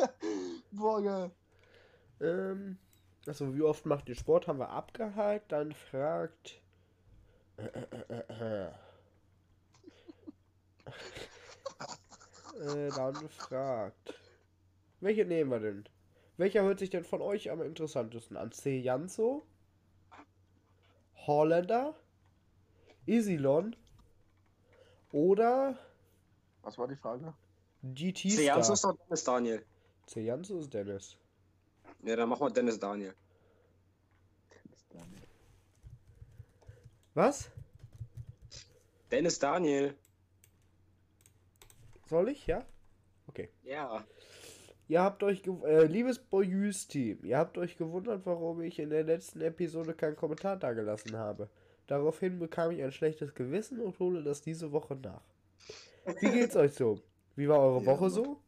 Boah, 0.72 1.02
geil. 1.02 1.30
Ähm, 2.20 2.78
also 3.28 3.54
wie 3.54 3.62
oft 3.62 3.86
macht 3.86 4.08
ihr 4.08 4.14
Sport? 4.14 4.48
Haben 4.48 4.58
wir 4.58 4.70
abgehakt. 4.70 5.52
Dann 5.52 5.72
fragt. 5.72 6.60
Äh, 7.56 7.64
äh, 7.64 7.86
äh, 8.08 8.70
äh. 12.56 12.86
äh, 12.86 12.90
dann 12.90 13.28
fragt. 13.28 14.14
Welche 15.00 15.24
nehmen 15.24 15.50
wir 15.50 15.60
denn? 15.60 15.88
Welcher 16.38 16.62
hört 16.62 16.78
sich 16.78 16.90
denn 16.90 17.04
von 17.04 17.20
euch 17.20 17.50
am 17.50 17.62
interessantesten 17.62 18.36
an? 18.36 18.52
C. 18.52 18.78
Janso? 18.78 19.46
Holländer? 21.26 21.94
Isilon? 23.06 23.76
Oder 25.12 25.78
Was 26.62 26.78
war 26.78 26.88
die 26.88 26.96
Frage? 26.96 27.34
GT 27.82 28.30
Seanz 28.30 28.68
ist 28.68 28.78
Star? 28.80 28.92
doch 28.92 28.98
Dennis 29.04 29.24
Daniel. 29.24 29.64
C. 30.06 30.24
Janso 30.24 30.58
ist 30.58 30.72
Dennis. 30.72 31.16
Ja, 32.02 32.16
dann 32.16 32.28
machen 32.28 32.40
wir 32.46 32.50
Dennis 32.50 32.78
Daniel. 32.78 33.14
Was? 37.14 37.50
Dennis 39.10 39.38
Daniel. 39.38 39.94
Soll 42.06 42.28
ich? 42.28 42.46
Ja? 42.46 42.64
Okay. 43.26 43.48
Ja. 43.64 44.04
Ihr 44.86 45.02
habt 45.02 45.22
euch, 45.22 45.42
gew- 45.42 45.66
äh, 45.66 45.84
liebes 45.84 46.18
Boyus-Team, 46.18 47.24
ihr 47.24 47.36
habt 47.36 47.58
euch 47.58 47.76
gewundert, 47.76 48.24
warum 48.24 48.62
ich 48.62 48.78
in 48.78 48.88
der 48.88 49.02
letzten 49.02 49.40
Episode 49.42 49.92
keinen 49.94 50.16
Kommentar 50.16 50.56
dagelassen 50.56 51.16
habe. 51.16 51.50
Daraufhin 51.88 52.38
bekam 52.38 52.70
ich 52.70 52.82
ein 52.82 52.92
schlechtes 52.92 53.34
Gewissen 53.34 53.80
und 53.80 53.98
hole 53.98 54.22
das 54.22 54.40
diese 54.40 54.72
Woche 54.72 54.96
nach. 54.96 55.20
Wie 56.20 56.30
geht's 56.30 56.56
euch 56.56 56.72
so? 56.72 57.00
Wie 57.36 57.48
war 57.48 57.58
eure 57.60 57.80
Ja, 57.80 57.86
Woche 57.86 58.02
Mann. 58.04 58.10
so? 58.10 58.40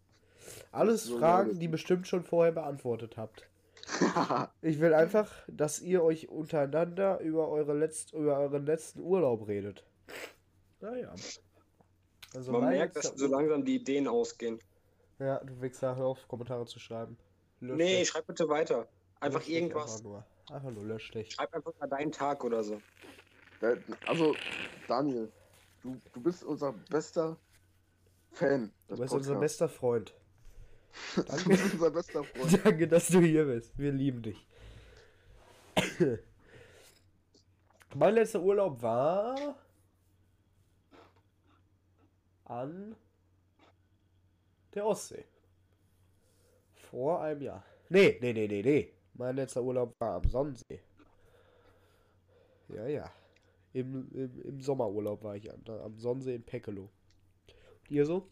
Alles 0.72 1.04
So 1.04 1.18
Fragen, 1.18 1.58
die 1.58 1.66
es. 1.66 1.70
bestimmt 1.72 2.06
schon 2.06 2.22
vorher 2.24 2.52
beantwortet 2.52 3.16
habt. 3.16 3.48
Ich 4.62 4.78
will 4.80 4.94
einfach, 4.94 5.32
dass 5.48 5.80
ihr 5.80 6.02
euch 6.04 6.28
untereinander 6.28 7.18
über, 7.20 7.48
eure 7.48 7.72
letzt, 7.74 8.12
über 8.12 8.38
euren 8.38 8.66
letzten 8.66 9.00
Urlaub 9.00 9.48
redet. 9.48 9.84
Naja. 10.80 11.14
Also 12.34 12.52
Man 12.52 12.68
merkt, 12.68 12.96
dass 12.96 13.06
so 13.06 13.26
langsam 13.26 13.64
die 13.64 13.76
Ideen 13.76 14.06
ausgehen. 14.06 14.60
Ja, 15.18 15.38
du 15.42 15.60
Wichser, 15.60 15.96
hör 15.96 16.06
auf, 16.06 16.28
Kommentare 16.28 16.66
zu 16.66 16.78
schreiben. 16.78 17.16
Lösch 17.60 17.76
Nee, 17.76 17.98
dich. 18.00 18.08
schreib 18.08 18.26
bitte 18.26 18.48
weiter. 18.48 18.86
Einfach 19.20 19.40
Lösch 19.40 19.48
irgendwas. 19.48 19.92
Einfach 19.96 20.04
nur. 20.04 20.24
Einfach 20.50 20.70
nur 20.70 20.84
lösch 20.84 21.10
dich. 21.10 21.32
Schreib 21.32 21.52
einfach 21.54 21.72
mal 21.80 21.86
deinen 21.88 22.12
Tag 22.12 22.44
oder 22.44 22.62
so. 22.62 22.80
Also, 24.06 24.34
Daniel, 24.88 25.30
du, 25.82 25.96
du 26.12 26.20
bist 26.22 26.42
unser 26.44 26.72
bester 26.72 27.36
Fan. 28.32 28.72
Du 28.88 28.96
bist 28.96 29.12
unser 29.12 29.34
Podcasts. 29.34 29.40
bester 29.40 29.68
Freund. 29.68 30.14
Du 31.16 31.48
bist 31.48 31.74
unser 31.74 31.90
bester 31.90 32.24
Freund. 32.24 32.64
Danke, 32.64 32.88
dass 32.88 33.08
du 33.08 33.20
hier 33.20 33.44
bist. 33.44 33.76
Wir 33.78 33.92
lieben 33.92 34.22
dich. 34.22 34.46
mein 37.94 38.14
letzter 38.14 38.40
Urlaub 38.40 38.80
war 38.82 39.56
an 42.44 42.96
der 44.74 44.86
Ostsee. 44.86 45.24
Vor 46.90 47.22
einem 47.22 47.42
Jahr. 47.42 47.64
Nee, 47.88 48.18
nee, 48.20 48.32
nee, 48.32 48.48
nee, 48.48 48.62
nee. 48.62 48.92
Mein 49.14 49.36
letzter 49.36 49.62
Urlaub 49.62 49.94
war 50.00 50.16
am 50.16 50.28
Sonnensee. 50.28 50.80
Ja, 52.68 52.86
ja. 52.86 53.12
Im, 53.72 54.08
im, 54.12 54.42
im 54.42 54.60
Sommerurlaub 54.60 55.22
war 55.22 55.36
ich 55.36 55.52
am, 55.52 55.62
am 55.68 55.98
Sonnensee 55.98 56.34
in 56.34 56.42
Peckelow. 56.42 56.82
Und 56.82 57.90
ihr 57.90 58.06
so? 58.06 58.28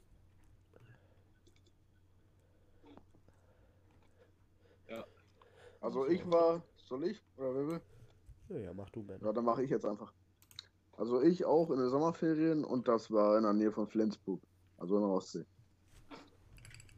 Also 5.81 6.07
ich 6.09 6.29
war, 6.31 6.63
soll 6.77 7.05
ich? 7.05 7.23
Oder 7.37 7.55
wer 7.55 7.69
will? 7.69 7.81
Ja, 8.49 8.59
ja, 8.59 8.75
mach 8.75 8.91
du, 8.91 9.03
Man. 9.03 9.21
Ja, 9.21 9.33
dann 9.33 9.45
mache 9.45 9.63
ich 9.63 9.71
jetzt 9.71 9.85
einfach. 9.85 10.13
Also 10.97 11.23
ich 11.23 11.45
auch 11.45 11.71
in 11.71 11.79
den 11.79 11.89
Sommerferien 11.89 12.65
und 12.65 12.89
das 12.89 13.11
war 13.11 13.37
in 13.37 13.45
der 13.45 13.53
Nähe 13.53 13.71
von 13.71 13.87
Flensburg. 13.87 14.43
Also 14.79 14.97
in 14.97 15.03
der 15.03 15.11
Ostsee. 15.11 15.45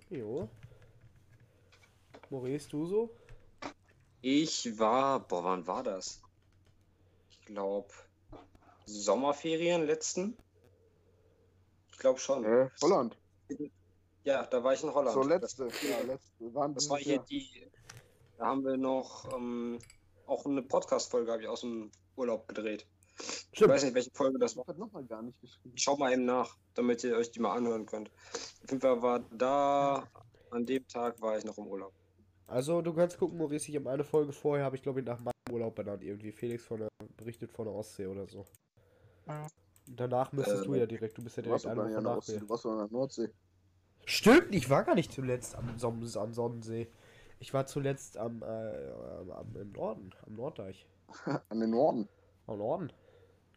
Jo. 0.08 0.48
Maurice, 2.30 2.68
du 2.68 2.86
so? 2.86 3.10
Ich 4.22 4.78
war, 4.78 5.20
boah, 5.20 5.44
wann 5.44 5.66
war 5.66 5.82
das? 5.82 6.22
Ich 7.30 7.44
glaube, 7.44 7.88
Sommerferien 8.86 9.86
letzten? 9.86 10.36
Ich 11.90 11.98
glaube 11.98 12.18
schon. 12.18 12.44
Äh, 12.44 12.70
Holland. 12.80 13.18
Ja, 14.24 14.46
da 14.46 14.62
war 14.62 14.74
ich 14.74 14.82
in 14.82 14.92
Holland. 14.92 15.14
So 15.14 15.22
letzte. 15.22 15.64
Das, 15.66 15.82
Ja, 15.82 16.00
letzte. 16.00 16.54
Waren 16.54 16.74
das 16.74 16.88
war 16.88 16.98
hier 16.98 17.18
die. 17.18 17.70
Da 18.40 18.46
haben 18.46 18.64
wir 18.64 18.78
noch 18.78 19.30
ähm, 19.36 19.78
auch 20.26 20.46
eine 20.46 20.62
Podcast-Folge 20.62 21.30
habe 21.30 21.42
ich 21.42 21.48
aus 21.48 21.60
dem 21.60 21.90
Urlaub 22.16 22.48
gedreht. 22.48 22.86
Ich 23.18 23.50
Stimmt. 23.52 23.72
weiß 23.72 23.84
nicht, 23.84 23.94
welche 23.94 24.10
Folge 24.14 24.38
das 24.38 24.52
Ich 24.52 24.56
war. 24.56 24.66
hab 24.66 24.78
nochmal 24.78 25.04
gar 25.04 25.20
nicht 25.20 25.38
geschrieben. 25.42 25.72
Ich 25.76 25.82
schau 25.82 25.98
mal 25.98 26.10
eben 26.10 26.24
nach, 26.24 26.56
damit 26.72 27.04
ihr 27.04 27.14
euch 27.18 27.30
die 27.30 27.38
mal 27.40 27.54
anhören 27.54 27.84
könnt. 27.84 28.10
Auf 28.64 28.70
jeden 28.70 28.80
Fall 28.80 29.02
war 29.02 29.20
da, 29.30 30.08
an 30.50 30.64
dem 30.64 30.88
Tag 30.88 31.20
war 31.20 31.36
ich 31.36 31.44
noch 31.44 31.58
im 31.58 31.66
Urlaub. 31.66 31.92
Also, 32.46 32.80
du 32.80 32.94
kannst 32.94 33.18
gucken, 33.18 33.36
Maurice, 33.36 33.68
ich 33.70 33.76
habe 33.76 33.90
eine 33.90 34.04
Folge 34.04 34.32
vorher, 34.32 34.64
habe 34.64 34.74
ich 34.76 34.82
glaube 34.82 35.00
ich 35.00 35.06
nach 35.06 35.18
meinem 35.20 35.34
Urlaub 35.52 35.74
benannt. 35.74 36.02
Irgendwie 36.02 36.32
Felix 36.32 36.64
von 36.64 36.78
der, 36.78 36.88
berichtet 37.18 37.52
von 37.52 37.66
der 37.66 37.74
Ostsee 37.74 38.06
oder 38.06 38.26
so. 38.26 38.46
Und 39.26 39.50
danach 40.00 40.32
müsstest 40.32 40.62
Äh, 40.62 40.66
du 40.66 40.74
ja 40.76 40.86
direkt, 40.86 41.18
du 41.18 41.22
bist 41.22 41.36
ja 41.36 41.42
direkt 41.42 41.66
eine 41.66 41.76
Woche 41.76 41.84
an 41.88 41.92
der 41.92 42.00
nach 42.00 42.26
mir. 42.26 42.40
du 42.40 42.48
warst 42.48 42.64
an 42.64 42.78
der 42.78 42.88
Nordsee. 42.88 43.28
Stimmt, 44.06 44.54
ich 44.54 44.70
war 44.70 44.84
gar 44.84 44.94
nicht 44.94 45.12
zuletzt 45.12 45.54
am, 45.56 45.78
Som 45.78 46.02
am 46.02 46.32
Sonnensee. 46.32 46.88
Ich 47.40 47.54
war 47.54 47.66
zuletzt 47.66 48.18
am, 48.18 48.42
äh, 48.42 48.46
am, 48.46 49.56
im 49.56 49.72
Norden, 49.72 50.10
am 50.26 50.34
Norddeich. 50.34 50.86
An 51.48 51.60
den 51.60 51.70
Norden. 51.70 52.08
Am 52.46 52.58
Norden. 52.58 52.92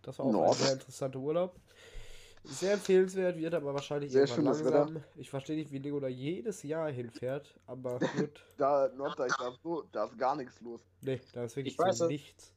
Das 0.01 0.17
war 0.17 0.25
auch 0.25 0.29
ein 0.29 0.35
Norden. 0.35 0.57
sehr 0.57 0.73
interessanter 0.73 1.19
Urlaub. 1.19 1.55
Sehr 2.45 2.73
empfehlenswert, 2.73 3.37
wird 3.37 3.53
aber 3.53 3.73
wahrscheinlich 3.73 4.11
Sehr 4.11 4.27
irgendwann 4.27 4.63
langsam. 4.63 5.03
Ich 5.15 5.29
verstehe 5.29 5.55
nicht, 5.55 5.71
wie 5.71 5.79
Nico 5.79 5.99
da 5.99 6.07
jedes 6.07 6.63
Jahr 6.63 6.91
hinfährt, 6.91 7.57
aber 7.67 7.99
gut. 8.17 8.43
Da, 8.57 8.89
Norddeich, 8.95 9.31
da 9.37 9.49
ist, 9.49 9.61
so, 9.63 9.83
da 9.91 10.05
ist 10.05 10.17
gar 10.17 10.35
nichts 10.35 10.59
los. 10.61 10.81
Nee, 11.01 11.21
da 11.33 11.45
ist 11.45 11.55
wirklich 11.55 11.73
Ich 11.73 11.79
weiß 11.79 12.01
nichts. 12.01 12.53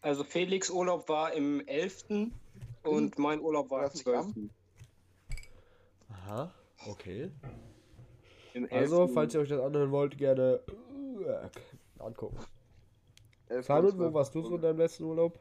Also 0.00 0.24
Felix 0.24 0.70
Urlaub 0.70 1.08
war 1.08 1.32
im 1.34 1.60
11. 1.66 2.30
und 2.84 3.18
mein 3.18 3.40
Urlaub 3.40 3.70
war 3.70 3.84
am 3.84 3.92
nicht 3.92 4.02
12. 4.02 4.18
am? 4.18 4.50
Aha, 6.08 6.54
okay. 6.86 7.30
Im 8.54 8.64
11. 8.68 8.72
Also, 8.72 9.08
falls 9.08 9.34
ihr 9.34 9.40
euch 9.40 9.48
das 9.48 9.60
anhören 9.60 9.90
wollt, 9.90 10.16
gerne 10.18 10.60
äh, 11.26 12.02
angucken. 12.02 12.38
Simon, 13.60 13.86
und 13.86 13.98
wo 13.98 14.14
warst 14.14 14.34
du 14.34 14.42
so 14.42 14.56
in 14.56 14.62
deinem 14.62 14.78
letzten 14.78 15.04
Urlaub? 15.04 15.38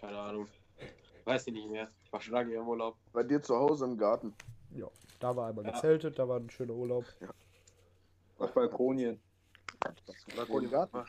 Keine 0.00 0.18
Ahnung. 0.18 0.46
Weiß 1.24 1.46
ich 1.46 1.52
nicht 1.54 1.70
mehr. 1.70 1.88
Ich 2.04 2.12
war 2.12 2.20
schon 2.20 2.34
lange 2.34 2.54
im 2.54 2.66
Urlaub. 2.68 2.96
Bei 3.12 3.22
dir 3.22 3.42
zu 3.42 3.56
Hause 3.56 3.84
im 3.86 3.96
Garten. 3.96 4.34
Ja, 4.70 4.88
da 5.20 5.34
war 5.36 5.48
einmal 5.48 5.64
Ja. 5.64 5.72
gezeltet, 5.72 6.18
da 6.18 6.28
war 6.28 6.38
ein 6.38 6.50
schöner 6.50 6.74
Urlaub. 6.74 7.04
auf 8.38 8.52
Balkonien. 8.52 9.20
Im 10.48 10.70
Garten. 10.70 11.04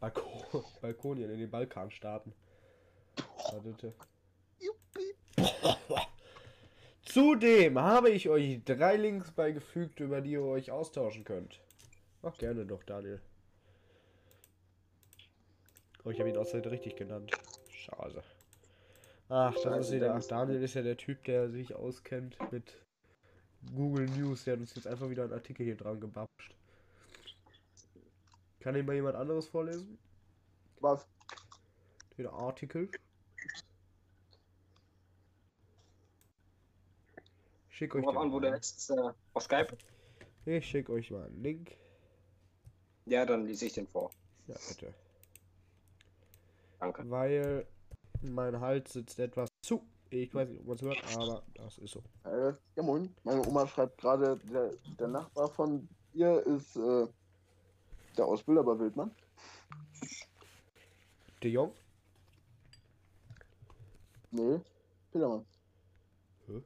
Balkon, 0.00 0.64
Balkonien 0.82 1.30
in 1.30 1.38
den 1.40 1.50
Balkanstaaten. 1.50 2.32
Wartete. 3.52 3.94
Zudem 7.16 7.78
habe 7.78 8.10
ich 8.10 8.28
euch 8.28 8.62
drei 8.66 8.96
Links 8.96 9.30
beigefügt, 9.30 10.00
über 10.00 10.20
die 10.20 10.32
ihr 10.32 10.42
euch 10.42 10.70
austauschen 10.70 11.24
könnt. 11.24 11.62
Mach 12.20 12.36
gerne 12.36 12.66
doch, 12.66 12.82
Daniel. 12.82 13.22
Oh, 16.04 16.10
ich 16.10 16.18
habe 16.18 16.28
ihn 16.28 16.36
außerdem 16.36 16.70
richtig 16.70 16.94
genannt. 16.94 17.30
Schade. 17.70 18.22
Ach, 19.30 19.54
das 19.54 19.62
Scheiße, 19.62 19.78
ist 19.78 19.92
wieder. 19.92 20.14
Ach. 20.14 20.22
Daniel 20.24 20.62
ist 20.62 20.74
ja 20.74 20.82
der 20.82 20.98
Typ, 20.98 21.24
der 21.24 21.48
sich 21.48 21.74
auskennt 21.74 22.36
mit 22.52 22.84
Google 23.74 24.10
News. 24.10 24.44
Der 24.44 24.52
hat 24.52 24.60
uns 24.60 24.74
jetzt 24.74 24.86
einfach 24.86 25.08
wieder 25.08 25.22
einen 25.22 25.32
Artikel 25.32 25.64
hier 25.64 25.76
dran 25.78 25.98
gebapscht. 25.98 26.54
Kann 28.60 28.76
ihn 28.76 28.84
mal 28.84 28.94
jemand 28.94 29.16
anderes 29.16 29.48
vorlesen? 29.48 29.96
Was? 30.80 31.08
Den 32.18 32.26
Artikel. 32.26 32.90
Schick 37.76 37.94
euch 37.94 38.08
an, 38.08 38.32
wo 38.32 38.40
der 38.40 38.56
ist. 38.56 38.88
Äh, 38.88 39.12
auf 39.34 39.42
Skype? 39.42 39.76
Ich 40.46 40.66
schick 40.66 40.88
euch 40.88 41.10
mal 41.10 41.26
einen 41.26 41.42
Link. 41.42 41.76
Ja, 43.04 43.26
dann 43.26 43.44
lese 43.44 43.66
ich 43.66 43.74
den 43.74 43.86
vor. 43.86 44.10
Ja, 44.46 44.56
bitte. 44.66 44.94
Danke. 46.80 47.10
Weil 47.10 47.66
mein 48.22 48.58
Hals 48.60 48.94
sitzt 48.94 49.18
etwas 49.18 49.50
zu. 49.60 49.86
Ich 50.08 50.34
weiß 50.34 50.48
nicht, 50.48 50.60
ob 50.60 50.68
man 50.68 50.76
es 50.76 50.82
hört, 50.82 51.16
aber 51.18 51.42
das 51.52 51.76
ist 51.76 51.90
so. 51.90 52.02
Äh, 52.24 52.54
ja 52.76 52.82
moin. 52.82 53.14
Meine 53.24 53.46
Oma 53.46 53.66
schreibt 53.66 54.00
gerade, 54.00 54.38
der, 54.50 54.70
der 54.98 55.08
Nachbar 55.08 55.50
von 55.50 55.86
ihr 56.14 56.46
ist 56.46 56.76
äh, 56.76 57.06
der 58.16 58.24
Ausbilder 58.24 58.64
bei 58.64 58.78
Wildmann. 58.78 59.14
De 61.42 61.50
Jong? 61.50 61.74
Nee, 64.30 64.60
Pillermann. 65.12 65.44
Hä? 66.46 66.62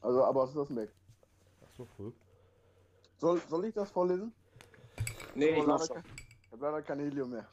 Also, 0.00 0.24
aber 0.24 0.44
es 0.44 0.50
ist 0.50 0.56
das 0.56 0.70
Mac. 0.70 0.88
Achso, 1.62 1.86
cool. 1.98 2.12
Soll, 3.18 3.40
soll 3.48 3.64
ich 3.66 3.74
das 3.74 3.90
vorlesen? 3.90 4.32
Nee, 5.34 5.50
ich 5.50 5.56
habe 5.58 5.68
mach's 5.68 5.88
leider, 5.88 6.00
schon. 6.02 6.16
kein- 6.16 6.26
ich 6.46 6.52
hab 6.52 6.60
leider 6.60 6.82
kein 6.82 6.98
Helium 7.00 7.30
mehr. 7.30 7.48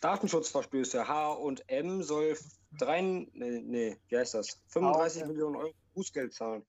Datenschutzverstöße. 0.00 1.08
H&M 1.08 2.02
soll 2.02 2.36
drei, 2.78 3.00
nee, 3.00 3.30
nee, 3.32 3.96
wie 4.08 4.16
heißt 4.18 4.34
das? 4.34 4.60
35 4.68 5.22
H&M. 5.22 5.28
Millionen 5.32 5.56
Euro 5.56 5.72
Bußgeld 5.94 6.34
zahlen. 6.34 6.64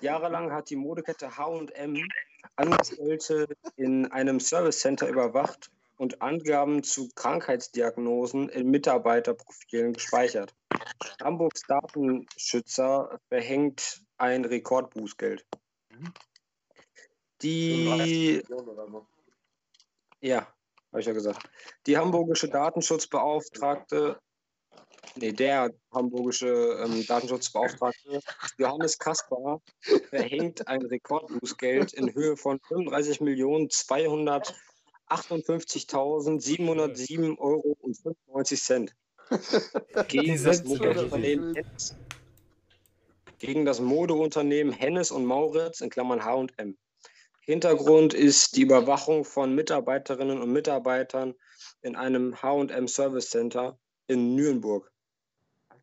Jahrelang 0.00 0.52
hat 0.52 0.70
die 0.70 0.76
Modekette 0.76 1.36
H&M 1.36 1.96
Angestellte 2.56 3.46
in 3.76 4.10
einem 4.12 4.38
Servicecenter 4.40 5.08
überwacht 5.08 5.70
und 5.98 6.22
Angaben 6.22 6.82
zu 6.82 7.10
Krankheitsdiagnosen 7.14 8.48
in 8.48 8.70
Mitarbeiterprofilen 8.70 9.92
gespeichert. 9.92 10.54
Hamburgs 11.22 11.62
Datenschützer 11.66 13.20
verhängt 13.28 14.00
ein 14.16 14.44
Rekordbußgeld. 14.44 15.44
Die 17.42 18.42
ja, 20.20 20.46
habe 20.92 21.00
ich 21.00 21.06
ja 21.06 21.12
gesagt. 21.12 21.48
Die 21.86 21.96
hamburgische 21.96 22.48
Datenschutzbeauftragte, 22.48 24.20
nee, 25.16 25.32
der 25.32 25.72
hamburgische 25.92 26.80
ähm, 26.84 27.06
Datenschutzbeauftragte 27.06 28.20
Johannes 28.56 28.98
Kaspar 28.98 29.60
verhängt 30.10 30.66
ein 30.66 30.82
Rekordbußgeld 30.82 31.92
in 31.92 32.14
Höhe 32.14 32.36
von 32.36 32.60
35.258.707 35.10 37.38
Euro 37.38 37.76
und 37.80 37.96
95 37.96 38.62
Cent. 38.62 38.94
Gegen 40.08 40.42
das, 40.42 40.62
Hennes, 40.62 41.94
gegen 43.38 43.66
das 43.66 43.80
Modeunternehmen 43.80 44.72
Hennes 44.72 45.10
und 45.10 45.26
Mauritz 45.26 45.82
in 45.82 45.90
Klammern 45.90 46.24
H&M. 46.24 46.78
Hintergrund 47.40 48.14
ist 48.14 48.56
die 48.56 48.62
Überwachung 48.62 49.24
von 49.24 49.54
Mitarbeiterinnen 49.54 50.40
und 50.40 50.52
Mitarbeitern 50.52 51.34
in 51.82 51.94
einem 51.96 52.40
H&M 52.42 52.88
Service 52.88 53.30
Center 53.30 53.78
in 54.06 54.34
Nürnberg. 54.34 54.90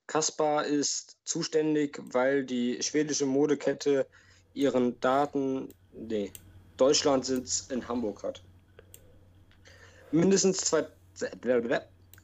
Kaspar 0.08 0.66
ist 0.66 1.18
zuständig, 1.24 2.00
weil 2.12 2.46
die 2.46 2.82
schwedische 2.84 3.26
Modekette 3.26 4.08
ihren 4.54 5.00
Daten, 5.00 5.74
nee, 5.94 6.32
Deutschlandsitz 6.78 7.68
in 7.72 7.88
Hamburg 7.88 8.24
hat. 8.24 8.44
Mindestens, 10.12 10.58
zwei, 10.58 10.86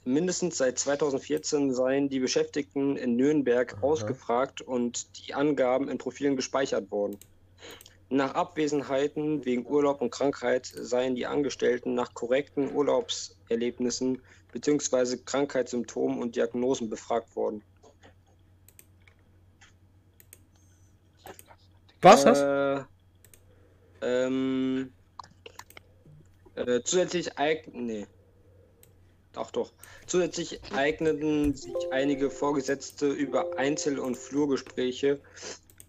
mindestens 0.03 0.57
seit 0.57 0.79
2014 0.79 1.73
seien 1.73 2.09
die 2.09 2.19
Beschäftigten 2.19 2.95
in 2.97 3.15
Nürnberg 3.15 3.73
Aha. 3.73 3.81
ausgefragt 3.81 4.61
und 4.61 5.07
die 5.19 5.33
Angaben 5.33 5.89
in 5.89 5.97
Profilen 5.97 6.35
gespeichert 6.35 6.91
worden. 6.91 7.17
Nach 8.09 8.33
Abwesenheiten 8.35 9.45
wegen 9.45 9.65
Urlaub 9.65 10.01
und 10.01 10.09
Krankheit 10.09 10.65
seien 10.65 11.15
die 11.15 11.25
Angestellten 11.25 11.93
nach 11.93 12.13
korrekten 12.13 12.73
Urlaubserlebnissen 12.73 14.21
bzw. 14.51 15.17
Krankheitssymptomen 15.25 16.21
und 16.21 16.35
Diagnosen 16.35 16.89
befragt 16.89 17.33
worden. 17.37 17.63
Was 22.01 22.23
das? 22.23 22.41
Äh, 22.41 22.83
ähm, 24.01 24.91
äh, 26.67 26.83
zusätzlich 26.83 27.37
eignen. 27.37 27.85
Nee. 27.85 28.07
Ach 29.35 29.51
doch. 29.51 29.71
Zusätzlich 30.07 30.61
eigneten 30.73 31.55
sich 31.55 31.73
einige 31.91 32.29
Vorgesetzte 32.29 33.07
über 33.07 33.57
Einzel- 33.57 33.99
und 33.99 34.17
Flurgespräche 34.17 35.21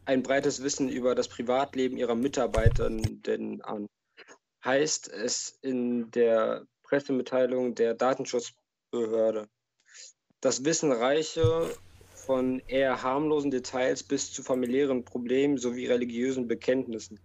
ein 0.04 0.22
breites 0.22 0.62
Wissen 0.62 0.88
über 0.88 1.14
das 1.14 1.28
Privatleben 1.28 1.96
ihrer 1.96 2.14
Mitarbeitenden 2.14 3.62
an. 3.62 3.86
Heißt 4.64 5.08
es 5.08 5.58
in 5.62 6.10
der 6.12 6.66
Pressemitteilung 6.82 7.74
der 7.74 7.94
Datenschutzbehörde. 7.94 9.48
Das 10.40 10.64
Wissen 10.64 10.92
reiche 10.92 11.74
von 12.14 12.60
eher 12.68 13.02
harmlosen 13.02 13.50
Details 13.50 14.02
bis 14.02 14.32
zu 14.32 14.42
familiären 14.42 15.04
Problemen 15.04 15.58
sowie 15.58 15.86
religiösen 15.86 16.46
Bekenntnissen. 16.46 17.18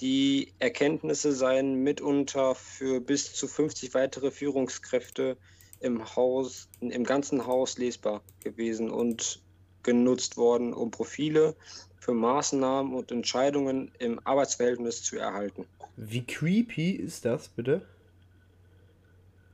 Die 0.00 0.52
Erkenntnisse 0.58 1.32
seien 1.32 1.82
mitunter 1.82 2.54
für 2.54 3.00
bis 3.00 3.32
zu 3.34 3.48
50 3.48 3.94
weitere 3.94 4.30
Führungskräfte 4.30 5.36
im 5.80 6.04
Haus, 6.16 6.68
im 6.80 7.04
ganzen 7.04 7.46
Haus 7.46 7.78
lesbar 7.78 8.22
gewesen 8.40 8.90
und 8.90 9.42
genutzt 9.82 10.36
worden, 10.36 10.74
um 10.74 10.90
Profile 10.90 11.54
für 11.98 12.12
Maßnahmen 12.12 12.94
und 12.94 13.10
Entscheidungen 13.10 13.90
im 13.98 14.20
Arbeitsverhältnis 14.24 15.02
zu 15.02 15.16
erhalten. 15.16 15.66
Wie 15.96 16.24
creepy 16.24 16.90
ist 16.92 17.24
das, 17.24 17.48
bitte? 17.48 17.82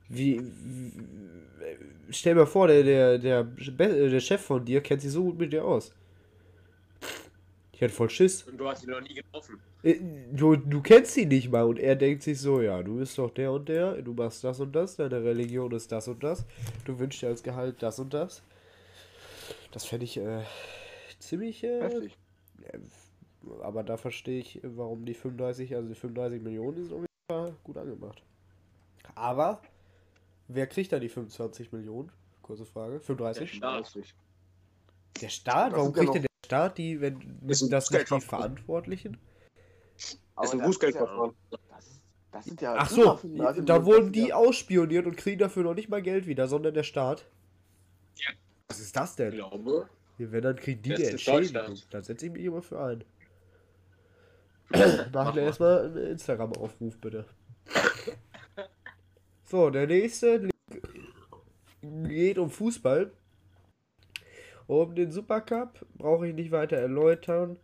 Wie. 0.08 0.40
wie 0.40 0.92
stell 2.10 2.34
mal 2.34 2.46
vor, 2.46 2.68
der, 2.68 2.82
der, 2.82 3.18
der, 3.18 3.44
Be- 3.44 4.10
der 4.10 4.20
Chef 4.20 4.40
von 4.42 4.64
dir 4.64 4.80
kennt 4.80 5.02
sich 5.02 5.12
so 5.12 5.24
gut 5.24 5.38
mit 5.38 5.52
dir 5.52 5.64
aus. 5.64 5.92
Ich 7.82 7.86
hätte 7.86 7.96
voll 7.96 8.10
Schiss. 8.10 8.44
Und 8.44 8.58
du 8.58 8.68
hast 8.68 8.84
ihn 8.84 8.90
noch 8.90 9.00
nie 9.00 9.12
getroffen. 9.12 9.58
Äh, 9.82 9.96
Du, 10.30 10.54
du 10.54 10.80
kennst 10.82 11.16
ihn 11.16 11.26
nicht 11.26 11.50
mal 11.50 11.64
und 11.64 11.80
er 11.80 11.96
denkt 11.96 12.22
sich 12.22 12.38
so, 12.38 12.60
ja, 12.60 12.80
du 12.80 12.98
bist 12.98 13.18
doch 13.18 13.28
der 13.28 13.50
und 13.50 13.68
der, 13.68 14.00
du 14.02 14.14
machst 14.14 14.44
das 14.44 14.60
und 14.60 14.70
das, 14.70 14.94
deine 14.94 15.24
Religion 15.24 15.72
ist 15.72 15.90
das 15.90 16.06
und 16.06 16.22
das, 16.22 16.44
du 16.84 16.96
wünschst 17.00 17.22
dir 17.22 17.26
als 17.26 17.42
Gehalt 17.42 17.82
das 17.82 17.98
und 17.98 18.14
das. 18.14 18.40
Das 19.72 19.84
fände 19.84 20.04
ich 20.04 20.16
äh, 20.16 20.44
ziemlich 21.18 21.64
äh, 21.64 21.80
Heftig. 21.80 22.16
aber 23.62 23.82
da 23.82 23.96
verstehe 23.96 24.38
ich, 24.38 24.60
warum 24.62 25.04
die 25.04 25.14
35, 25.14 25.74
also 25.74 25.88
die 25.88 25.96
35 25.96 26.40
Millionen 26.40 26.84
sind 26.84 26.92
auf 26.92 27.00
jeden 27.00 27.06
Fall 27.28 27.56
gut 27.64 27.78
angemacht. 27.78 28.22
Aber 29.16 29.60
wer 30.46 30.68
kriegt 30.68 30.92
da 30.92 31.00
die 31.00 31.08
25 31.08 31.72
Millionen? 31.72 32.12
Kurze 32.42 32.64
Frage. 32.64 33.00
35? 33.00 33.54
Staat. 33.54 33.86
Richtig. 33.86 34.14
Der 35.20 35.28
Staat? 35.30 35.72
Warum 35.72 35.86
sind 35.86 35.94
kriegt 35.94 36.14
denn 36.14 36.22
der 36.22 36.31
Staat 36.52 36.76
die, 36.78 37.00
wenn 37.00 37.40
Ist 37.48 37.62
ein 37.62 37.70
das 37.70 37.90
nicht 37.90 38.10
die. 38.10 38.20
Verantwortlichen? 38.20 39.16
Aber 40.34 40.44
ist 40.44 40.52
ein 40.52 40.58
das 40.58 40.66
Bußgeldverfahren. 40.68 41.32
Ja, 41.50 41.58
das, 41.70 42.00
das 42.30 42.44
sind 42.44 42.60
ja 42.60 42.74
Ach 42.76 42.90
so, 42.90 43.16
35 43.16 43.64
da 43.64 43.78
Millionen, 43.78 43.86
wurden 43.86 44.12
das 44.12 44.22
die 44.22 44.32
ausspioniert 44.34 45.06
und 45.06 45.16
kriegen 45.16 45.38
dafür 45.38 45.62
noch 45.62 45.74
nicht 45.74 45.88
mal 45.88 46.02
Geld 46.02 46.26
wieder, 46.26 46.48
sondern 46.48 46.74
der 46.74 46.82
Staat. 46.82 47.24
Ja. 48.16 48.30
Was 48.68 48.80
ist 48.80 48.94
das 48.94 49.10
Ich 49.10 49.16
denn? 49.16 49.30
glaube. 49.32 49.88
Ja, 50.18 50.30
Wenn 50.30 50.42
dann 50.42 50.56
kriegen 50.56 50.82
die 50.82 50.90
Das 50.90 51.00
Entschädigung. 51.00 51.54
Deutschland. 51.54 51.86
Da 51.94 52.02
setze 52.02 52.26
ich 52.26 52.32
mich 52.32 52.44
immer 52.44 52.60
für 52.62 52.80
ein. 52.82 53.04
Mach 55.12 55.34
mir 55.34 55.40
erstmal 55.42 55.86
einen 55.86 55.96
Instagram-Aufruf, 56.08 56.98
bitte. 56.98 57.24
So, 59.44 59.70
der 59.70 59.86
nächste 59.86 60.48
geht 61.82 62.38
um 62.38 62.50
Fußball. 62.50 63.10
Um 64.72 64.94
den 64.94 65.10
Supercup 65.10 65.84
brauche 65.98 66.26
ich 66.26 66.34
nicht 66.34 66.50
weiter 66.50 66.78
erläutern. 66.78 67.58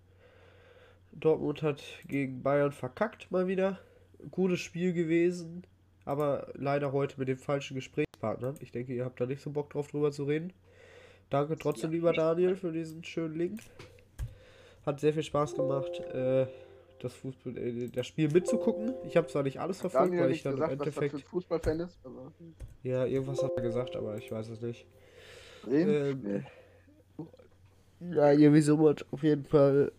Dortmund 1.12 1.62
hat 1.62 1.82
gegen 2.06 2.42
Bayern 2.42 2.70
verkackt 2.70 3.30
mal 3.30 3.48
wieder. 3.48 3.78
Gutes 4.30 4.60
Spiel 4.60 4.92
gewesen, 4.92 5.64
aber 6.04 6.48
leider 6.52 6.92
heute 6.92 7.18
mit 7.18 7.28
den 7.28 7.38
falschen 7.38 7.76
Gesprächspartnern. 7.76 8.56
Ich 8.60 8.72
denke, 8.72 8.92
ihr 8.92 9.06
habt 9.06 9.18
da 9.18 9.24
nicht 9.24 9.40
so 9.40 9.48
Bock 9.48 9.70
drauf 9.70 9.88
drüber 9.88 10.12
zu 10.12 10.24
reden. 10.24 10.52
Danke 11.30 11.56
trotzdem, 11.56 11.92
lieber 11.92 12.12
Daniel, 12.12 12.56
für 12.56 12.72
diesen 12.72 13.02
schönen 13.02 13.38
Link. 13.38 13.60
Hat 14.84 15.00
sehr 15.00 15.14
viel 15.14 15.22
Spaß 15.22 15.54
gemacht, 15.54 16.00
äh, 16.12 16.46
das, 17.00 17.14
Fußball, 17.14 17.56
äh, 17.56 17.88
das 17.88 18.06
Spiel 18.06 18.30
mitzugucken. 18.30 18.92
Ich 19.06 19.16
habe 19.16 19.28
zwar 19.28 19.44
nicht 19.44 19.58
alles 19.58 19.80
verfolgt, 19.80 20.08
Daniel 20.08 20.24
weil 20.24 20.32
ich 20.32 20.42
dann 20.42 20.52
im 20.52 20.58
gesagt, 20.58 20.78
was 20.80 20.86
er 20.88 20.92
für 20.92 21.00
Endeffekt. 21.06 21.28
Fußballfan 21.30 21.80
ist. 21.80 21.98
Also, 22.04 22.32
Ja, 22.82 23.06
irgendwas 23.06 23.42
hat 23.42 23.52
er 23.56 23.62
gesagt, 23.62 23.96
aber 23.96 24.18
ich 24.18 24.30
weiß 24.30 24.50
es 24.50 24.60
nicht. 24.60 24.84
Bremen? 25.62 25.88
Ähm, 25.88 26.20
Nee. 26.22 26.42
Ja, 28.00 28.32
irgendwie 28.32 28.60
so 28.60 28.78
was 28.78 29.04
auf 29.12 29.22
jeden 29.22 29.44
Fall. 29.44 29.92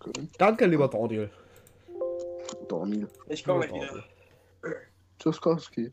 Köln. 0.00 0.30
Danke, 0.38 0.66
lieber 0.66 0.88
Daniel. 0.88 1.30
Daniel. 2.68 3.08
Ich 3.28 3.44
komme 3.44 3.66
wieder. 3.66 3.78
Daniel. 3.78 4.04
Tschüsskowski. 5.18 5.92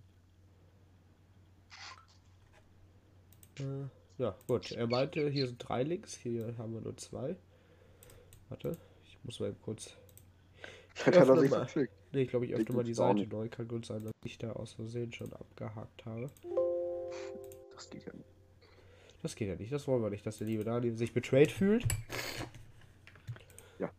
Äh, 3.60 3.64
ja, 4.18 4.36
gut. 4.48 4.72
Er 4.72 4.88
meinte, 4.88 5.30
hier 5.30 5.48
sind 5.48 5.58
drei 5.60 5.84
Links, 5.84 6.16
hier 6.16 6.56
haben 6.58 6.74
wir 6.74 6.82
nur 6.82 6.98
zwei. 6.98 7.36
Warte, 8.50 8.78
ich 9.04 9.18
muss 9.24 9.40
mal 9.40 9.50
eben 9.50 9.62
kurz. 9.62 9.96
Vielleicht 10.94 11.20
hat 11.20 11.28
er 11.28 11.34
öffne 11.34 11.42
sich 11.42 11.52
mal. 11.52 11.58
verpflegt. 11.58 11.94
Ne, 12.14 12.22
ich 12.22 12.30
glaube, 12.30 12.46
ich 12.46 12.54
öffne 12.54 12.66
Link 12.66 12.76
mal 12.76 12.84
die 12.84 12.94
Seite 12.94 13.28
neu. 13.28 13.50
Kann 13.50 13.68
gut 13.68 13.86
sein, 13.86 14.04
dass 14.04 14.14
ich 14.24 14.38
da 14.38 14.52
aus 14.54 14.74
Versehen 14.74 15.12
schon 15.12 15.32
abgehakt 15.34 16.06
habe. 16.06 16.30
Das 17.74 17.90
geht 17.90 18.06
ja 18.06 18.14
nicht. 18.14 18.35
Das 19.26 19.36
geht 19.36 19.48
ja 19.48 19.56
nicht, 19.56 19.72
das 19.72 19.88
wollen 19.88 20.04
wir 20.04 20.12
nicht, 20.12 20.24
dass 20.28 20.38
der 20.38 20.46
liebe 20.46 20.64
Daniel 20.64 20.96
sich 20.96 21.12
betrayed 21.12 21.52
fühlt. 21.52 21.84
Ja. 23.80 23.90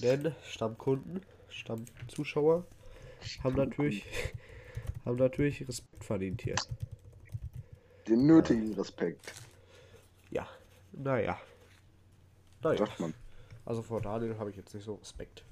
Denn 0.00 0.34
Stammkunden, 0.44 1.20
Stammzuschauer 1.48 2.66
haben 3.44 3.54
natürlich, 3.54 4.04
haben 5.04 5.18
natürlich 5.18 5.68
Respekt 5.68 6.02
verdient 6.02 6.42
hier. 6.42 6.56
Den 8.08 8.26
nötigen 8.26 8.74
Respekt, 8.74 9.34
Ja, 10.30 10.48
naja. 10.90 11.40
Naja, 12.60 12.78
sagt 12.78 12.98
man. 12.98 13.14
also 13.64 13.82
vor 13.82 14.00
Daniel 14.00 14.36
habe 14.36 14.50
ich 14.50 14.56
jetzt 14.56 14.74
nicht 14.74 14.82
so 14.82 14.94
Respekt. 14.96 15.44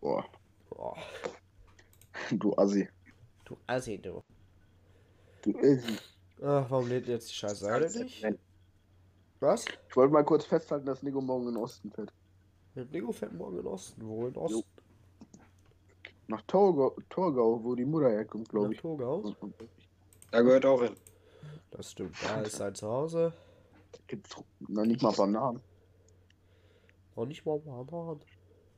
Boah, 0.00 0.24
Boah, 0.70 0.96
du 2.30 2.54
Assi. 2.56 2.88
du 3.46 3.56
Assi, 3.66 3.98
du. 3.98 4.22
Du 5.42 5.58
Assi. 5.58 5.98
Ach, 6.44 6.66
warum 6.70 6.88
lädt 6.88 7.06
jetzt 7.06 7.30
die 7.30 7.34
scheiß 7.34 7.60
Seite 7.60 8.02
nicht? 8.02 8.26
Was? 9.38 9.64
Ich 9.88 9.96
wollte 9.96 10.12
mal 10.12 10.24
kurz 10.24 10.44
festhalten, 10.44 10.86
dass 10.86 11.02
Nico 11.02 11.20
morgen 11.20 11.48
in 11.48 11.54
den 11.54 11.62
Osten 11.62 11.90
fährt. 11.92 12.12
Nico 12.74 13.12
fährt 13.12 13.32
morgen 13.32 13.58
in 13.60 13.66
Osten. 13.66 14.06
Wo 14.06 14.26
in 14.26 14.36
Osten? 14.36 14.64
Nach 16.26 16.42
Torgau, 16.42 16.96
Torgau 17.10 17.62
wo 17.62 17.74
die 17.74 17.84
Mutter 17.84 18.10
herkommt, 18.10 18.48
glaube 18.48 18.66
Nach 18.66 18.72
ich. 18.72 18.80
Torgau? 18.80 19.34
Da 20.30 20.40
gehört 20.40 20.64
auch 20.64 20.82
hin. 20.82 20.96
Das 21.70 21.92
stimmt, 21.92 22.16
da 22.22 22.40
ist 22.40 22.56
sein 22.56 22.74
Zuhause. 22.74 23.32
Gibt's 24.06 24.34
noch 24.60 24.84
nicht 24.84 25.02
mal 25.02 25.12
Bananen. 25.12 25.60
Noch 27.14 27.26
nicht 27.26 27.44
mal 27.44 27.58
Bananen. 27.58 28.20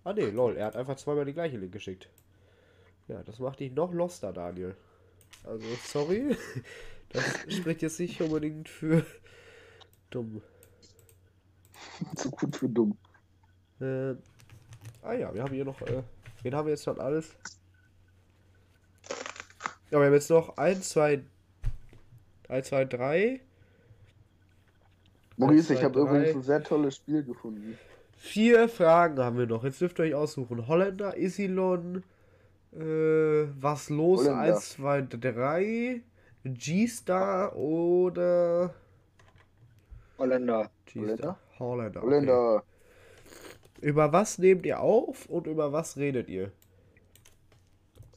Ah 0.02 0.12
ne, 0.12 0.30
lol, 0.30 0.56
er 0.56 0.66
hat 0.66 0.76
einfach 0.76 0.96
zweimal 0.96 1.24
die 1.24 1.32
gleiche 1.32 1.56
Link 1.56 1.72
geschickt. 1.72 2.10
Ja, 3.08 3.22
das 3.22 3.38
macht 3.38 3.60
dich 3.60 3.72
noch 3.72 3.92
loster, 3.92 4.32
Daniel. 4.32 4.76
Also, 5.44 5.66
sorry. 5.84 6.36
Das 7.14 7.54
spricht 7.54 7.82
jetzt 7.82 8.00
nicht 8.00 8.20
unbedingt 8.20 8.68
für 8.68 9.06
dumm. 10.10 10.42
Zu 12.16 12.30
gut 12.30 12.56
für 12.56 12.68
dumm. 12.68 12.98
Äh, 13.80 14.14
ah 15.02 15.12
ja, 15.12 15.32
wir 15.32 15.42
haben 15.42 15.54
hier 15.54 15.64
noch, 15.64 15.80
äh, 15.82 16.02
wen 16.42 16.54
haben 16.54 16.66
wir 16.66 16.72
jetzt 16.72 16.84
schon 16.84 16.98
alles? 17.00 17.36
Ja, 19.90 20.00
wir 20.00 20.06
haben 20.06 20.12
jetzt 20.12 20.30
noch 20.30 20.56
1, 20.56 20.88
2, 20.88 21.22
1, 22.48 22.68
2, 22.68 22.84
3, 22.84 23.40
Maurice, 25.36 25.66
zwei, 25.68 25.74
ich 25.74 25.84
habe 25.84 26.00
übrigens 26.00 26.34
ein 26.34 26.42
sehr 26.42 26.62
tolles 26.62 26.96
Spiel 26.96 27.22
gefunden. 27.22 27.78
vier 28.16 28.68
Fragen 28.68 29.18
haben 29.18 29.38
wir 29.38 29.46
noch. 29.46 29.64
Jetzt 29.64 29.80
dürft 29.80 29.98
ihr 29.98 30.06
euch 30.06 30.14
aussuchen. 30.14 30.66
Holländer, 30.66 31.16
Isilon, 31.16 32.02
äh, 32.72 33.46
was 33.60 33.88
los? 33.90 34.20
Holländer. 34.20 34.54
1, 34.54 34.70
2, 34.70 35.02
3, 35.02 36.02
G-Star 36.45 37.57
oder 37.57 38.74
Holländer. 40.18 40.70
G-Star. 40.86 41.38
Holländer. 41.59 42.03
okay. 42.03 42.07
Holländer. 42.07 42.64
Über 43.80 44.12
was 44.12 44.38
nehmt 44.38 44.66
ihr 44.66 44.80
auf 44.80 45.26
und 45.26 45.47
über 45.47 45.72
was 45.72 45.97
redet 45.97 46.28
ihr? 46.28 46.53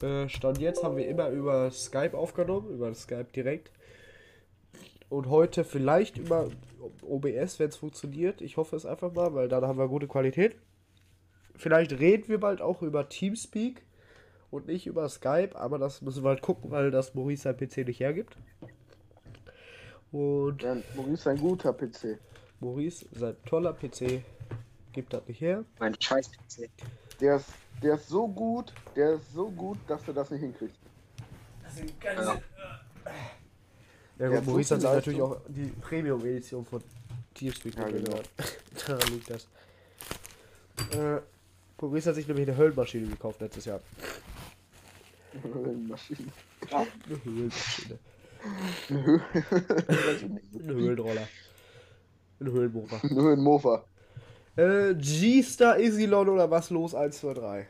Äh, 0.02 0.28
Stand 0.28 0.58
jetzt 0.58 0.84
haben 0.84 0.96
wir 0.96 1.08
immer 1.08 1.30
über 1.30 1.70
Skype 1.70 2.16
aufgenommen, 2.16 2.70
über 2.70 2.94
Skype 2.94 3.28
direkt. 3.34 3.72
Und 5.08 5.28
heute 5.28 5.64
vielleicht 5.64 6.18
über 6.18 6.50
OBS, 7.02 7.58
wenn 7.58 7.70
es 7.70 7.76
funktioniert. 7.76 8.42
Ich 8.42 8.56
hoffe 8.58 8.76
es 8.76 8.84
einfach 8.84 9.12
mal, 9.12 9.34
weil 9.34 9.48
dann 9.48 9.64
haben 9.64 9.78
wir 9.78 9.88
gute 9.88 10.06
Qualität. 10.06 10.56
Vielleicht 11.56 11.92
reden 11.98 12.28
wir 12.28 12.38
bald 12.38 12.60
auch 12.60 12.82
über 12.82 13.08
Teamspeak 13.08 13.82
und 14.50 14.66
nicht 14.66 14.86
über 14.86 15.08
Skype, 15.08 15.50
aber 15.54 15.78
das 15.78 16.00
müssen 16.02 16.22
wir 16.24 16.30
halt 16.30 16.42
gucken, 16.42 16.70
weil 16.70 16.90
das 16.90 17.14
Maurice 17.14 17.42
sein 17.42 17.56
PC 17.56 17.78
nicht 17.86 18.00
hergibt. 18.00 18.36
Und 20.12 20.62
Ja, 20.62 20.76
Maurice 20.94 21.14
ist 21.14 21.26
ein 21.26 21.38
guter 21.38 21.72
PC. 21.72 22.18
Maurice, 22.60 23.06
sein 23.12 23.36
toller 23.44 23.72
PC, 23.74 24.22
gibt 24.92 25.12
das 25.12 25.26
nicht 25.28 25.40
her. 25.40 25.64
Mein 25.78 25.94
scheiß 26.00 26.30
PC. 26.30 26.70
Der 27.20 27.36
ist, 27.36 27.46
der 27.82 27.94
ist 27.94 28.08
so 28.08 28.26
gut, 28.26 28.72
der 28.96 29.14
ist 29.14 29.32
so 29.32 29.50
gut, 29.50 29.78
dass 29.86 30.06
er 30.08 30.14
das 30.14 30.30
nicht 30.30 30.40
hinkriegt. 30.40 30.74
Ja. 32.02 32.22
Ja, 32.24 32.40
Ja, 34.18 34.28
gut, 34.30 34.46
Maurice 34.46 34.74
hat 34.74 34.80
sich 34.80 34.90
natürlich 34.90 35.20
auch 35.20 35.40
die 35.48 35.66
Premium-Edition 35.80 36.64
von 36.64 36.82
Teamspeak 37.34 37.76
Ja, 37.76 37.86
genau. 37.88 38.04
gehört. 38.10 38.30
Daran 38.88 39.12
liegt 39.12 39.30
das. 39.30 39.46
Äh, 40.92 41.20
Maurice 41.80 42.08
hat 42.08 42.16
sich 42.16 42.26
nämlich 42.26 42.48
eine 42.48 42.56
Höllenmaschine 42.56 43.06
gekauft 43.06 43.40
letztes 43.40 43.66
Jahr. 43.66 43.80
Maschinen. 45.88 46.32
Eine 46.70 47.24
Höhlenmaschine. 47.24 47.98
Ein 48.90 50.68
Höhlenroller. 50.68 51.28
Ein 52.40 52.46
Höhlenmofa. 52.46 53.00
ein 53.02 53.40
Mofa. 53.40 53.84
Äh, 54.56 54.94
G-Star, 54.94 55.78
Isilon 55.78 56.28
oder 56.28 56.50
was 56.50 56.70
los? 56.70 56.94
1, 56.94 57.20
2, 57.20 57.34
3. 57.34 57.68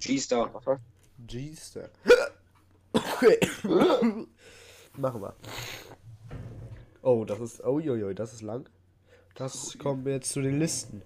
G-Star. 0.00 0.62
G-Star. 1.26 1.88
Okay. 2.92 3.38
Machen 4.96 5.22
wir. 5.22 5.34
Oh, 7.02 7.24
das 7.24 7.40
ist. 7.40 7.64
Oh, 7.64 7.78
jo, 7.78 7.94
jo, 7.94 8.12
das 8.12 8.32
ist 8.32 8.42
lang. 8.42 8.68
Das 9.34 9.76
kommen 9.78 10.04
wir 10.04 10.14
jetzt 10.14 10.32
zu 10.32 10.40
den 10.40 10.58
Listen. 10.58 11.02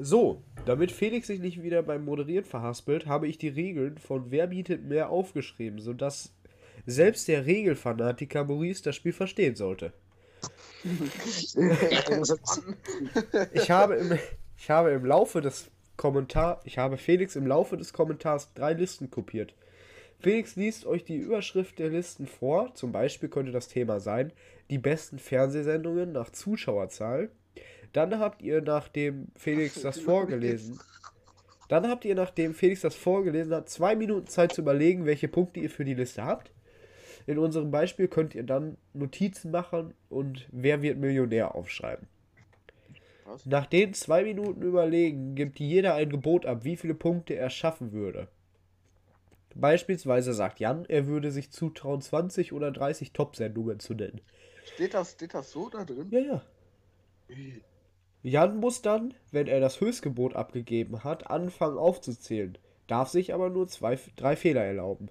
So, 0.00 0.42
damit 0.66 0.92
Felix 0.92 1.26
sich 1.26 1.40
nicht 1.40 1.62
wieder 1.62 1.82
beim 1.82 2.04
Moderieren 2.04 2.44
verhaspelt, 2.44 3.06
habe 3.06 3.26
ich 3.26 3.38
die 3.38 3.48
Regeln 3.48 3.98
von 3.98 4.30
Wer 4.30 4.48
bietet 4.48 4.84
mehr 4.84 5.10
aufgeschrieben, 5.10 5.80
sodass 5.80 6.34
selbst 6.86 7.28
der 7.28 7.46
Regelfanatiker 7.46 8.44
Maurice 8.44 8.82
das 8.82 8.96
Spiel 8.96 9.12
verstehen 9.12 9.56
sollte. 9.56 9.92
Ich 13.52 13.70
habe 13.70 13.96
im, 13.96 14.18
ich 14.56 14.70
habe 14.70 14.90
im 14.90 15.04
Laufe 15.04 15.42
des 15.42 15.70
Kommentar, 15.96 16.60
ich 16.64 16.78
habe 16.78 16.96
Felix 16.96 17.36
im 17.36 17.46
Laufe 17.46 17.76
des 17.76 17.92
Kommentars 17.92 18.52
drei 18.54 18.72
Listen 18.72 19.10
kopiert. 19.10 19.54
Felix 20.18 20.56
liest 20.56 20.86
euch 20.86 21.04
die 21.04 21.16
Überschrift 21.16 21.78
der 21.78 21.90
Listen 21.90 22.26
vor. 22.26 22.74
Zum 22.74 22.92
Beispiel 22.92 23.28
könnte 23.28 23.52
das 23.52 23.68
Thema 23.68 24.00
sein, 24.00 24.32
die 24.70 24.78
besten 24.78 25.18
Fernsehsendungen 25.18 26.12
nach 26.12 26.30
Zuschauerzahl. 26.30 27.30
Dann 27.92 28.18
habt 28.18 28.42
ihr, 28.42 28.60
nachdem 28.62 29.28
Felix 29.36 29.82
das 29.82 29.98
vorgelesen, 29.98 30.78
dann 31.68 31.88
habt 31.88 32.04
ihr, 32.04 32.14
nachdem 32.14 32.54
Felix 32.54 32.80
das 32.80 32.94
vorgelesen 32.94 33.54
hat, 33.54 33.68
zwei 33.68 33.94
Minuten 33.94 34.26
Zeit 34.26 34.52
zu 34.52 34.60
überlegen, 34.60 35.06
welche 35.06 35.28
Punkte 35.28 35.60
ihr 35.60 35.70
für 35.70 35.84
die 35.84 35.94
Liste 35.94 36.24
habt. 36.24 36.52
In 37.26 37.38
unserem 37.38 37.70
Beispiel 37.70 38.08
könnt 38.08 38.34
ihr 38.34 38.42
dann 38.42 38.76
Notizen 38.92 39.50
machen 39.50 39.94
und 40.08 40.48
wer 40.50 40.82
wird 40.82 40.98
Millionär 40.98 41.54
aufschreiben. 41.54 42.08
Was? 43.24 43.46
Nach 43.46 43.66
den 43.66 43.94
zwei 43.94 44.24
Minuten 44.24 44.62
Überlegen 44.62 45.36
gibt 45.36 45.60
jeder 45.60 45.94
ein 45.94 46.10
Gebot 46.10 46.46
ab, 46.46 46.64
wie 46.64 46.76
viele 46.76 46.94
Punkte 46.94 47.34
er 47.34 47.50
schaffen 47.50 47.92
würde. 47.92 48.28
Beispielsweise 49.54 50.32
sagt 50.32 50.60
Jan, 50.60 50.84
er 50.86 51.06
würde 51.06 51.30
sich 51.30 51.50
zutrauen, 51.50 52.00
20 52.00 52.52
oder 52.52 52.70
30 52.70 53.12
Top-Sendungen 53.12 53.78
zu 53.78 53.94
nennen. 53.94 54.20
Steht 54.74 54.94
das, 54.94 55.12
steht 55.12 55.34
das 55.34 55.50
so 55.50 55.68
da 55.68 55.84
drin? 55.84 56.08
Ja, 56.10 56.20
ja. 56.20 56.42
Jan 58.22 58.58
muss 58.58 58.82
dann, 58.82 59.14
wenn 59.30 59.46
er 59.46 59.60
das 59.60 59.80
Höchstgebot 59.80 60.36
abgegeben 60.36 61.04
hat, 61.04 61.30
anfangen 61.30 61.78
aufzuzählen, 61.78 62.58
darf 62.86 63.08
sich 63.08 63.32
aber 63.32 63.48
nur 63.48 63.68
zwei, 63.68 63.98
drei 64.16 64.36
Fehler 64.36 64.64
erlauben. 64.64 65.08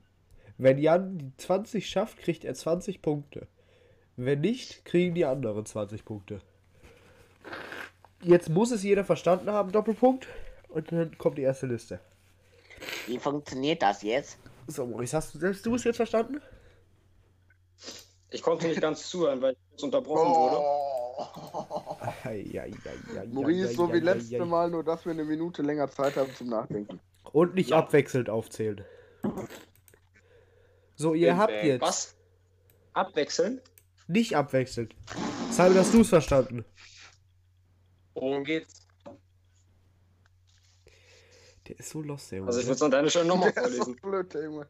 Wenn 0.57 0.77
Jan 0.77 1.17
die 1.17 1.37
20 1.37 1.89
schafft, 1.89 2.17
kriegt 2.19 2.43
er 2.43 2.53
20 2.53 3.01
Punkte. 3.01 3.47
Wenn 4.17 4.41
nicht, 4.41 4.83
kriegen 4.85 5.15
die 5.15 5.25
anderen 5.25 5.65
20 5.65 6.03
Punkte. 6.03 6.41
Jetzt 8.21 8.49
muss 8.49 8.71
es 8.71 8.83
jeder 8.83 9.05
verstanden 9.05 9.49
haben, 9.49 9.71
Doppelpunkt. 9.71 10.27
Und 10.67 10.91
dann 10.91 11.17
kommt 11.17 11.37
die 11.37 11.43
erste 11.43 11.65
Liste. 11.65 11.99
Wie 13.07 13.17
funktioniert 13.17 13.81
das 13.81 14.03
jetzt? 14.03 14.37
So, 14.67 14.85
Maurice, 14.85 15.15
hast 15.15 15.33
du 15.33 15.39
selbst 15.39 15.65
du 15.65 15.75
es 15.75 15.83
jetzt 15.83 15.95
verstanden? 15.95 16.41
Ich 18.29 18.43
konnte 18.43 18.67
nicht 18.67 18.81
ganz 18.81 19.09
zuhören, 19.09 19.41
weil 19.41 19.55
ich 19.75 19.83
unterbrochen 19.83 20.35
wurde. 20.35 20.57
Oh. 20.59 21.79
Ei, 21.79 21.88
Maurice, 23.31 23.73
so 23.73 23.91
wie 23.93 23.99
letzte. 23.99 24.45
Mal, 24.45 24.69
nur 24.69 24.83
dass 24.83 25.05
wir 25.05 25.11
eine 25.13 25.23
Minute 25.25 25.61
länger 25.61 25.89
Zeit 25.89 26.15
haben 26.15 26.33
zum 26.35 26.47
Nachdenken. 26.47 26.99
Und 27.31 27.55
nicht 27.55 27.73
abwechselnd 27.73 28.29
aufzählen. 28.29 28.83
So, 30.95 31.13
ihr 31.13 31.37
habt 31.37 31.51
Äh, 31.53 31.67
jetzt. 31.67 31.81
Was? 31.81 32.15
Abwechseln? 32.93 33.61
Nicht 34.07 34.35
abwechselnd. 34.35 34.95
Simon, 35.51 35.75
hast 35.77 35.93
du 35.93 36.01
es 36.01 36.09
verstanden? 36.09 36.65
Worum 38.15 38.43
geht's? 38.43 38.87
Der 41.67 41.77
ist 41.79 41.89
so 41.91 42.01
lost, 42.01 42.31
der 42.31 42.39
Junge. 42.39 42.47
Also 42.47 42.59
ich 42.61 42.65
würde 42.65 42.75
es 42.75 42.81
an 42.81 42.91
deiner 42.91 43.09
Stelle 43.09 43.27
nochmal 43.27 43.51
Der 43.51 43.63
ist 43.65 43.75
so 43.75 43.83
vorlesen. 43.83 44.01
blöd, 44.01 44.33
der 44.33 44.43
Junge. 44.43 44.67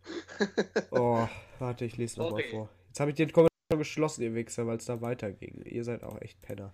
Oh, 0.92 1.28
warte, 1.60 1.86
ich 1.86 1.96
lese 1.96 2.20
nochmal 2.20 2.44
vor. 2.52 2.70
Jetzt 2.88 3.00
habe 3.00 3.12
ich 3.12 3.16
den 3.16 3.32
Kommentar 3.32 3.50
schon 3.72 3.80
geschlossen, 3.80 4.22
ihr 4.24 4.36
Wichser, 4.36 4.68
weil 4.68 4.78
es 4.78 4.86
da 4.86 5.00
weiterging. 5.02 5.62
Ihr 5.64 5.86
seid 5.86 6.04
auch 6.04 6.20
echt 6.22 6.42
Penner. 6.42 6.74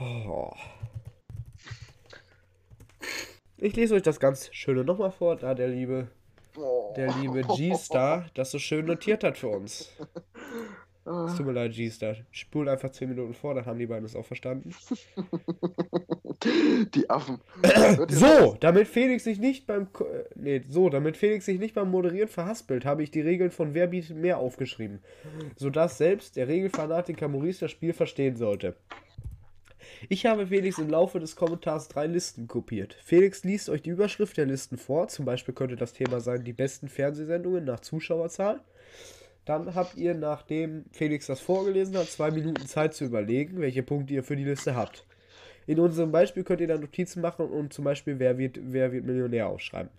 Oh. 0.00 0.50
Ich 3.58 3.76
lese 3.76 3.94
euch 3.94 4.02
das 4.02 4.18
ganz 4.20 4.48
Schöne 4.52 4.84
nochmal 4.84 5.10
vor, 5.10 5.36
da 5.36 5.54
der 5.54 5.68
liebe, 5.68 6.08
Oh. 6.56 6.92
der 6.96 7.12
liebe 7.20 7.42
G-Star 7.56 8.26
das 8.34 8.50
so 8.50 8.58
schön 8.58 8.86
notiert 8.86 9.22
hat 9.22 9.36
für 9.38 9.48
uns. 9.48 9.92
Es 11.04 11.36
tut 11.36 11.46
mir 11.46 11.52
leid, 11.52 11.72
G-Star. 11.72 12.16
Spul 12.30 12.68
einfach 12.68 12.90
10 12.90 13.08
Minuten 13.10 13.34
vor, 13.34 13.54
dann 13.54 13.66
haben 13.66 13.78
die 13.78 13.86
beiden 13.86 14.04
es 14.04 14.14
auch 14.16 14.24
verstanden. 14.26 14.74
Die 16.94 17.10
Affen. 17.10 17.38
So, 18.08 18.56
damit 18.60 18.88
Felix 18.88 19.24
sich 19.24 19.38
nicht 19.38 19.66
beim 19.66 19.92
Ko- 19.92 20.04
äh, 20.06 20.24
nee, 20.36 20.62
so, 20.66 20.88
damit 20.88 21.18
Felix 21.18 21.44
sich 21.44 21.58
nicht 21.58 21.74
beim 21.74 21.90
Moderieren 21.90 22.28
verhaspelt, 22.28 22.86
habe 22.86 23.02
ich 23.02 23.10
die 23.10 23.20
Regeln 23.20 23.50
von 23.50 23.74
Wer 23.74 23.88
bietet 23.88 24.16
mehr 24.16 24.38
aufgeschrieben, 24.38 25.00
sodass 25.56 25.98
selbst 25.98 26.36
der 26.36 26.48
Regelfanatiker 26.48 27.28
Maurice 27.28 27.60
das 27.60 27.70
Spiel 27.72 27.92
verstehen 27.92 28.36
sollte. 28.36 28.74
Ich 30.08 30.26
habe 30.26 30.46
Felix 30.46 30.78
im 30.78 30.88
Laufe 30.88 31.20
des 31.20 31.36
Kommentars 31.36 31.88
drei 31.88 32.06
Listen 32.06 32.48
kopiert. 32.48 32.96
Felix 33.04 33.44
liest 33.44 33.68
euch 33.68 33.82
die 33.82 33.90
Überschrift 33.90 34.36
der 34.36 34.46
Listen 34.46 34.76
vor, 34.76 35.08
zum 35.08 35.24
Beispiel 35.24 35.54
könnte 35.54 35.76
das 35.76 35.92
Thema 35.92 36.20
sein, 36.20 36.44
die 36.44 36.52
besten 36.52 36.88
Fernsehsendungen 36.88 37.64
nach 37.64 37.80
Zuschauerzahl. 37.80 38.60
Dann 39.44 39.74
habt 39.74 39.96
ihr, 39.96 40.14
nachdem 40.14 40.84
Felix 40.92 41.26
das 41.26 41.40
vorgelesen 41.40 41.96
hat, 41.96 42.08
zwei 42.08 42.30
Minuten 42.30 42.66
Zeit 42.66 42.94
zu 42.94 43.04
überlegen, 43.04 43.60
welche 43.60 43.82
Punkte 43.82 44.14
ihr 44.14 44.22
für 44.22 44.36
die 44.36 44.44
Liste 44.44 44.74
habt. 44.74 45.06
In 45.66 45.78
unserem 45.78 46.12
Beispiel 46.12 46.44
könnt 46.44 46.60
ihr 46.60 46.68
dann 46.68 46.80
Notizen 46.80 47.20
machen 47.20 47.46
und 47.46 47.72
zum 47.72 47.84
Beispiel, 47.84 48.18
wer 48.18 48.38
wird, 48.38 48.58
wer 48.60 48.92
wird 48.92 49.04
Millionär 49.04 49.48
aufschreiben. 49.48 49.90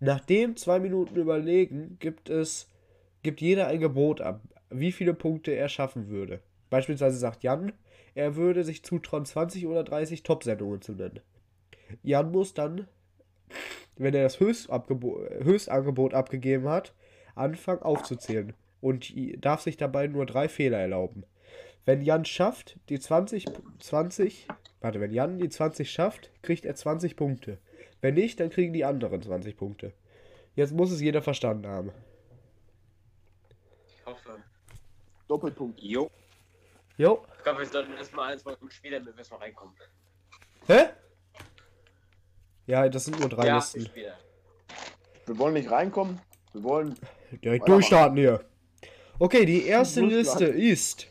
Nachdem 0.00 0.56
zwei 0.56 0.80
Minuten 0.80 1.16
überlegen, 1.16 1.96
gibt 2.00 2.28
es, 2.28 2.68
gibt 3.22 3.40
jeder 3.40 3.68
ein 3.68 3.80
Gebot 3.80 4.20
ab, 4.20 4.40
wie 4.70 4.90
viele 4.90 5.14
Punkte 5.14 5.52
er 5.52 5.68
schaffen 5.68 6.08
würde. 6.08 6.40
Beispielsweise 6.70 7.18
sagt 7.18 7.44
Jan, 7.44 7.72
er 8.14 8.36
würde 8.36 8.64
sich 8.64 8.84
zutrauen, 8.84 9.24
20 9.24 9.66
oder 9.66 9.84
30 9.84 10.22
Top-Sendungen 10.22 10.82
zu 10.82 10.92
nennen. 10.92 11.20
Jan 12.02 12.30
muss 12.30 12.54
dann, 12.54 12.86
wenn 13.96 14.14
er 14.14 14.22
das 14.22 14.40
Höchstangebot 14.40 16.14
abgegeben 16.14 16.68
hat, 16.68 16.94
anfangen 17.34 17.82
aufzuzählen 17.82 18.54
und 18.80 19.12
darf 19.44 19.62
sich 19.62 19.76
dabei 19.76 20.06
nur 20.06 20.26
drei 20.26 20.48
Fehler 20.48 20.78
erlauben. 20.78 21.24
Wenn 21.84 22.02
Jan 22.02 22.24
schafft, 22.24 22.78
die 22.88 23.00
20, 23.00 23.46
20, 23.80 24.46
warte, 24.80 25.00
wenn 25.00 25.12
Jan 25.12 25.38
die 25.38 25.48
20 25.48 25.90
schafft, 25.90 26.30
kriegt 26.42 26.64
er 26.64 26.74
20 26.74 27.16
Punkte. 27.16 27.58
Wenn 28.00 28.14
nicht, 28.14 28.38
dann 28.40 28.50
kriegen 28.50 28.72
die 28.72 28.84
anderen 28.84 29.20
20 29.20 29.56
Punkte. 29.56 29.92
Jetzt 30.54 30.72
muss 30.72 30.90
es 30.90 31.00
jeder 31.00 31.22
verstanden 31.22 31.66
haben. 31.66 31.92
Ich 33.86 34.06
hoffe. 34.06 34.42
Doppelpunkt. 35.28 35.80
Jo. 35.80 36.10
Jo. 36.96 37.24
Ich 37.38 37.42
glaube, 37.44 37.60
wir 37.60 37.66
sollten 37.66 37.94
erstmal 37.94 38.32
eins 38.32 38.44
Mal 38.44 38.56
später, 38.68 38.98
damit 39.00 39.14
wir 39.14 39.18
erstmal 39.18 39.40
reinkommen. 39.40 39.74
Hä? 40.66 40.88
Ja, 42.66 42.88
das 42.88 43.04
sind 43.06 43.18
nur 43.18 43.28
drei 43.28 43.46
ja, 43.46 43.56
Listen. 43.56 43.84
später. 43.86 44.16
Wir 45.26 45.38
wollen 45.38 45.54
nicht 45.54 45.70
reinkommen. 45.70 46.20
Wir 46.52 46.62
wollen. 46.62 46.94
Direkt 47.42 47.66
durchstarten 47.68 48.16
hier. 48.16 48.44
Okay, 49.18 49.44
die 49.46 49.66
erste. 49.66 50.00
Liste 50.02 50.44
ist 50.44 51.06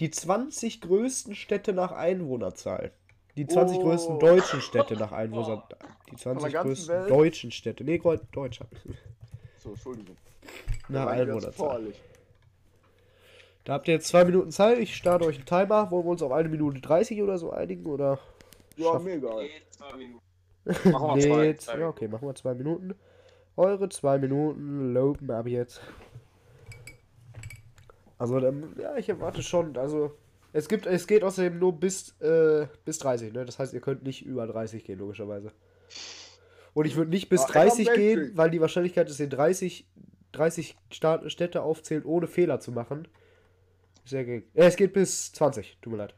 die 0.00 0.10
20 0.10 0.80
größten 0.80 1.34
Städte 1.34 1.72
nach 1.72 1.92
Einwohnerzahl. 1.92 2.92
Die 3.36 3.46
20 3.46 3.78
Oh. 3.78 3.82
größten 3.82 4.18
deutschen 4.18 4.60
Städte 4.62 4.94
nach 4.94 5.12
Einwohnerzahl. 5.12 5.78
Die 6.10 6.16
20 6.16 6.52
ganzen 6.52 6.68
größten 6.68 6.88
Welt? 6.88 7.10
deutschen 7.10 7.50
Städte. 7.50 7.84
Nee, 7.84 8.00
Deutschland. 8.32 8.70
So, 9.58 9.70
Entschuldigung. 9.70 10.16
Nach 10.88 11.06
Einwohnerzahl. 11.06 11.92
Da 13.66 13.72
habt 13.74 13.88
ihr 13.88 13.94
jetzt 13.94 14.06
zwei 14.06 14.24
Minuten 14.24 14.52
Zeit. 14.52 14.78
Ich 14.78 14.94
starte 14.94 15.24
euch 15.26 15.36
einen 15.36 15.44
Timer. 15.44 15.90
Wollen 15.90 16.04
wir 16.06 16.10
uns 16.12 16.22
auf 16.22 16.30
eine 16.30 16.48
Minute 16.48 16.80
30 16.80 17.20
oder 17.20 17.36
so 17.36 17.50
einigen? 17.50 17.84
Oder? 17.86 18.18
Ja, 18.76 18.92
Schaff- 18.92 19.02
mir 19.02 19.14
egal. 19.14 19.42
Nee, 19.42 19.50
zwei 19.70 19.96
Minuten. 19.96 20.22
Machen 20.92 21.20
wir 21.20 21.36
Nee, 21.36 21.56
zwei. 21.56 21.78
ja, 21.80 21.88
okay, 21.88 22.08
machen 22.08 22.26
wir 22.28 22.34
zwei 22.36 22.54
Minuten. 22.54 22.94
Eure 23.56 23.88
zwei 23.88 24.18
Minuten 24.18 24.92
lopen 24.94 25.30
ab 25.30 25.46
jetzt. 25.48 25.80
Also, 28.18 28.40
dann, 28.40 28.74
ja, 28.80 28.96
ich 28.96 29.08
erwarte 29.08 29.42
schon. 29.42 29.76
Also, 29.76 30.12
es 30.52 30.68
gibt, 30.68 30.86
es 30.86 31.06
geht 31.06 31.22
außerdem 31.22 31.58
nur 31.58 31.72
bis, 31.78 32.18
äh, 32.20 32.66
bis 32.84 32.98
30, 32.98 33.32
ne? 33.32 33.44
Das 33.44 33.58
heißt, 33.58 33.74
ihr 33.74 33.80
könnt 33.80 34.04
nicht 34.04 34.24
über 34.24 34.46
30 34.46 34.84
gehen, 34.84 34.98
logischerweise. 34.98 35.52
Und 36.72 36.86
ich 36.86 36.96
würde 36.96 37.10
nicht 37.10 37.28
bis 37.28 37.42
Ja, 37.42 37.48
ich 37.48 37.54
hab 37.54 37.62
30 37.64 37.92
gehen, 37.94 38.18
Weltkrieg. 38.18 38.36
weil 38.36 38.50
die 38.50 38.60
Wahrscheinlichkeit, 38.60 39.08
dass 39.08 39.20
ihr 39.20 39.28
30, 39.28 39.86
30 40.32 40.76
Sta 40.92 41.28
Städte 41.28 41.62
aufzählt, 41.62 42.04
ohne 42.06 42.26
Fehler 42.26 42.60
zu 42.60 42.72
machen, 42.72 43.02
ist 43.04 43.10
sehr 44.08 44.24
gering. 44.24 44.44
Äh, 44.54 44.66
es 44.66 44.76
geht 44.76 44.92
bis 44.92 45.32
20, 45.32 45.78
tut 45.82 45.92
mir 45.92 45.98
leid. 45.98 46.14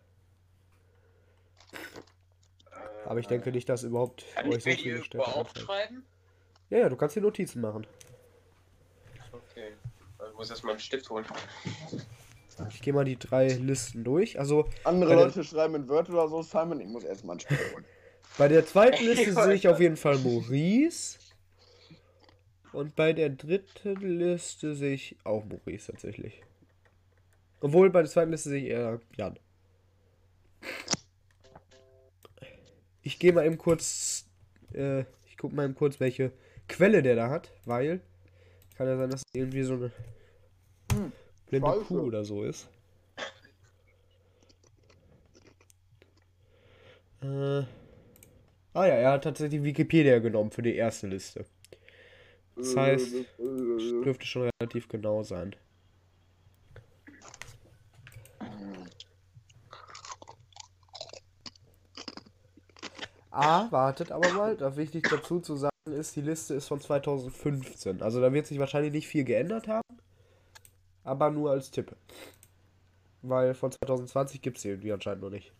Aber 3.07 3.21
ich 3.21 3.27
denke 3.27 3.51
nicht, 3.53 3.69
dass 3.69 3.83
überhaupt 3.85 4.25
Kann 4.35 4.49
euch 4.49 4.67
ich 4.67 4.83
so 4.83 5.03
Städte 5.03 5.19
einfallen. 5.19 5.35
aufschreiben? 5.47 6.05
Ja, 6.71 6.79
ja, 6.79 6.89
du 6.89 6.97
kannst 6.97 7.17
dir 7.17 7.23
Notizen 7.23 7.61
machen. 7.63 7.87
Okay. 9.33 9.73
Ich 10.29 10.35
muss 10.37 10.51
erst 10.51 10.65
mal 10.65 10.73
einen 10.73 10.81
Stift 10.81 11.09
holen. 11.09 11.25
Ich 12.71 12.83
gehe 12.83 12.93
mal 12.93 13.05
die 13.05 13.19
drei 13.19 13.49
Listen 13.49 14.05
durch. 14.05 14.39
Also 14.39 14.69
Andere 14.85 15.11
Bei 15.11 15.17
der- 15.17 15.25
Leute 15.27 15.45
schreiben 15.45 15.75
in 15.77 15.89
Word 15.89 16.11
oder 16.11 16.29
so, 16.29 16.43
Simon, 16.43 16.81
ich 16.81 16.89
muss 16.89 17.05
erstmal 17.05 17.37
ein 17.37 17.41
Spiel 17.41 17.57
holen. 17.73 17.85
bei 18.39 18.49
der 18.49 18.67
zweiten 18.67 19.03
Liste 19.07 19.33
sehe 19.33 19.55
ich 19.55 19.69
auf 19.69 19.81
jeden 19.81 19.97
Fall 19.97 20.19
Maurice. 20.19 21.19
Und 22.73 22.95
bei 22.95 23.15
der 23.15 23.31
dritten 23.31 23.95
Liste 23.97 24.75
sehe 24.75 24.93
ich 24.95 25.17
auch 25.25 25.45
Maurice 25.47 25.91
tatsächlich. 25.93 26.43
Obwohl 27.61 27.91
bei 27.91 28.03
der 28.03 28.11
zweiten 28.11 28.31
Liste 28.31 28.51
sehe 28.51 28.63
ich 28.63 28.71
eher 28.71 29.01
Jan. 29.17 29.39
Ich 33.03 33.19
gehe 33.19 33.33
mal 33.33 33.47
eben 33.47 33.59
kurz. 33.59 34.27
Äh, 34.73 35.01
ich 35.27 35.37
gucke 35.37 35.55
mal 35.55 35.65
eben 35.65 35.75
kurz, 35.75 35.99
welche 36.01 36.33
Quelle 36.69 37.03
der 37.03 37.17
da 37.17 37.31
hat, 37.31 37.51
weil. 37.65 38.01
Kann 38.77 38.87
ja 38.87 38.97
sein, 38.97 39.11
dass 39.11 39.23
es 39.23 39.35
irgendwie 39.35 39.63
so 39.63 39.75
eine 39.75 39.93
Hm, 40.93 41.13
blinde 41.49 41.69
Scheiße. 41.69 41.85
Kuh 41.85 42.01
oder 42.01 42.25
so 42.25 42.45
ist. 42.45 42.69
Äh. 47.23 47.63
Ah 48.75 48.87
ja, 48.87 48.95
er 48.95 49.13
hat 49.13 49.25
tatsächlich 49.25 49.63
Wikipedia 49.65 50.21
genommen 50.21 50.53
für 50.53 50.63
die 50.63 50.77
erste 50.77 51.09
Liste. 51.09 51.45
Das 52.55 52.77
heißt, 52.77 53.15
dürfte 53.39 54.27
schon 54.27 54.51
relativ 54.61 54.89
genau 54.89 55.23
sein. 55.23 55.57
Ah, 63.41 63.71
wartet 63.71 64.11
aber 64.11 64.33
mal. 64.33 64.57
Da 64.57 64.77
wichtig 64.77 65.09
dazu 65.09 65.39
zu 65.39 65.55
sagen 65.55 65.71
ist, 65.85 66.17
die 66.17 66.23
Liste 66.23 66.55
ist 66.55 66.67
von 66.67 66.81
2015. 66.81 68.03
Also 68.03 68.21
da 68.21 68.33
wird 68.33 68.49
sich 68.49 68.59
wahrscheinlich 68.59 68.91
nicht 68.91 69.07
viel 69.07 69.23
geändert 69.23 69.69
haben. 69.69 69.97
Aber 71.05 71.31
nur 71.31 71.53
als 71.53 71.71
Tipp. 71.71 71.95
Weil 73.23 73.55
von 73.55 73.71
2020 73.71 74.43
gibt 74.43 74.57
es 74.57 74.65
die 74.65 74.71
irgendwie 74.71 74.93
anscheinend 74.93 75.23
noch 75.23 75.31
nicht. 75.31 75.53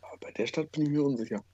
Aber 0.00 0.16
bei 0.22 0.30
der 0.30 0.46
Stadt 0.46 0.72
bin 0.72 0.84
ich 0.84 0.88
mir 0.88 1.04
unsicher. 1.04 1.44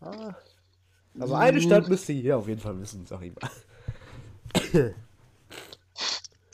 Ah. 0.00 0.34
Also 1.18 1.34
eine 1.34 1.60
Stadt 1.60 1.86
müsst 1.90 2.08
ihr 2.08 2.14
hier 2.14 2.38
auf 2.38 2.48
jeden 2.48 2.62
Fall 2.62 2.80
wissen, 2.80 3.04
sag 3.04 3.20
ich 3.20 3.34
mal. 3.34 3.50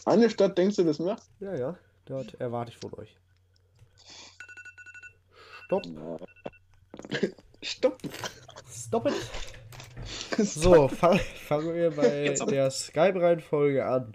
Eine 0.04 0.30
Stadt, 0.30 0.56
denkst 0.56 0.76
du 0.76 0.84
das 0.84 0.98
mehr? 0.98 1.16
Ja, 1.40 1.54
ja, 1.56 1.78
dort 2.04 2.34
erwarte 2.40 2.70
ich 2.70 2.78
von 2.78 2.94
euch. 2.94 3.16
Stopp. 5.64 5.84
Stopp. 7.62 7.98
Stop 8.70 9.06
it. 9.06 9.14
So, 10.38 10.86
fang, 10.88 11.18
fangen 11.18 11.74
wir 11.74 11.90
bei 11.92 12.34
der 12.50 12.70
Skype-Reihenfolge 12.70 13.86
an. 13.86 14.14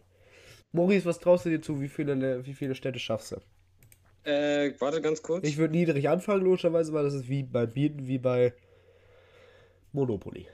Maurice, 0.72 1.06
was 1.06 1.20
traust 1.20 1.46
du 1.46 1.50
dir 1.50 1.62
zu? 1.62 1.82
Wie 1.82 1.90
viele, 1.90 2.46
wie 2.46 2.54
viele 2.54 2.76
Städte 2.76 3.00
schaffst 3.00 3.32
du? 3.32 3.38
Äh, 4.30 4.74
warte 4.80 5.02
ganz 5.02 5.24
kurz. 5.24 5.46
Ich 5.48 5.58
würde 5.58 5.74
niedrig 5.74 6.08
anfangen, 6.10 6.44
logischerweise, 6.44 6.94
weil 6.94 7.04
das 7.06 7.16
ist 7.16 7.28
wie 7.28 7.42
bei 7.42 7.66
Bieten, 7.66 8.08
wie 8.08 8.20
bei 8.20 8.54
Monopoly. 9.94 10.48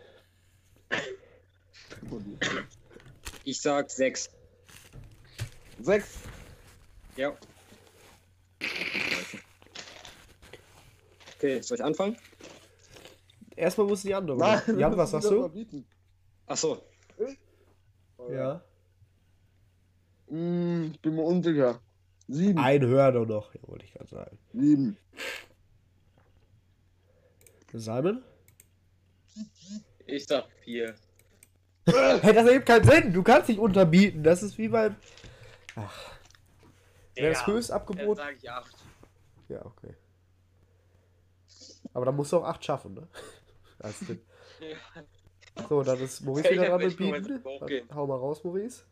Ich 3.47 3.61
sag 3.61 3.89
sechs. 3.89 4.29
Sechs. 5.79 6.19
Ja. 7.15 7.33
Okay, 11.37 11.61
soll 11.61 11.77
ich 11.77 11.83
anfangen? 11.83 12.17
Erstmal 13.55 13.87
muss 13.87 14.01
die 14.01 14.13
andere. 14.13 14.37
Nein, 14.37 14.77
Jan, 14.77 14.97
was 14.97 15.11
sagst 15.11 15.31
du? 15.31 15.39
verbieten. 15.39 15.85
Achso. 16.45 16.83
Ja. 18.29 18.61
Hm, 20.27 20.91
ich 20.93 20.99
bin 20.99 21.15
mir 21.15 21.21
unsicher. 21.21 21.79
Sieben. 22.27 22.59
Ein 22.59 22.85
Hörer 22.85 23.25
noch, 23.25 23.55
ja, 23.55 23.61
wollte 23.65 23.85
ich 23.85 23.93
gerade 23.93 24.09
sagen. 24.09 24.37
Sieben. 24.51 24.97
Simon? 27.71 28.25
Ich 30.05 30.25
sag 30.25 30.49
vier. 30.65 30.95
Hey, 32.21 32.33
das 32.33 32.45
ergibt 32.47 32.65
keinen 32.65 32.83
Sinn. 32.83 33.13
Du 33.13 33.23
kannst 33.23 33.49
nicht 33.49 33.59
unterbieten. 33.59 34.23
Das 34.23 34.43
ist 34.43 34.57
wie 34.57 34.67
beim. 34.67 34.95
Ach. 35.75 36.11
Wer 37.15 37.29
das 37.31 37.47
Höchstabgebot. 37.47 38.17
Dann 38.19 38.27
sag 38.27 38.35
ich 38.37 38.49
acht. 38.51 38.75
Ja, 39.49 39.65
okay. 39.65 39.95
Aber 41.93 42.05
dann 42.05 42.15
musst 42.15 42.31
du 42.31 42.37
auch 42.37 42.43
8 42.43 42.63
schaffen, 42.63 42.93
ne? 42.93 43.07
Als 43.79 43.99
Tipp. 43.99 44.21
So, 45.69 45.81
dann 45.81 45.99
ist 45.99 46.21
Maurice 46.21 46.51
wieder 46.51 46.67
dran 46.67 46.81
mit 46.81 46.97
Bieten. 46.97 47.41
Hau 47.95 48.05
mal 48.05 48.17
raus, 48.17 48.43
Maurice. 48.43 48.83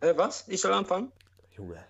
Äh, 0.00 0.16
was? 0.16 0.48
Ich 0.48 0.60
soll 0.60 0.72
anfangen? 0.72 1.12
Junge. 1.52 1.84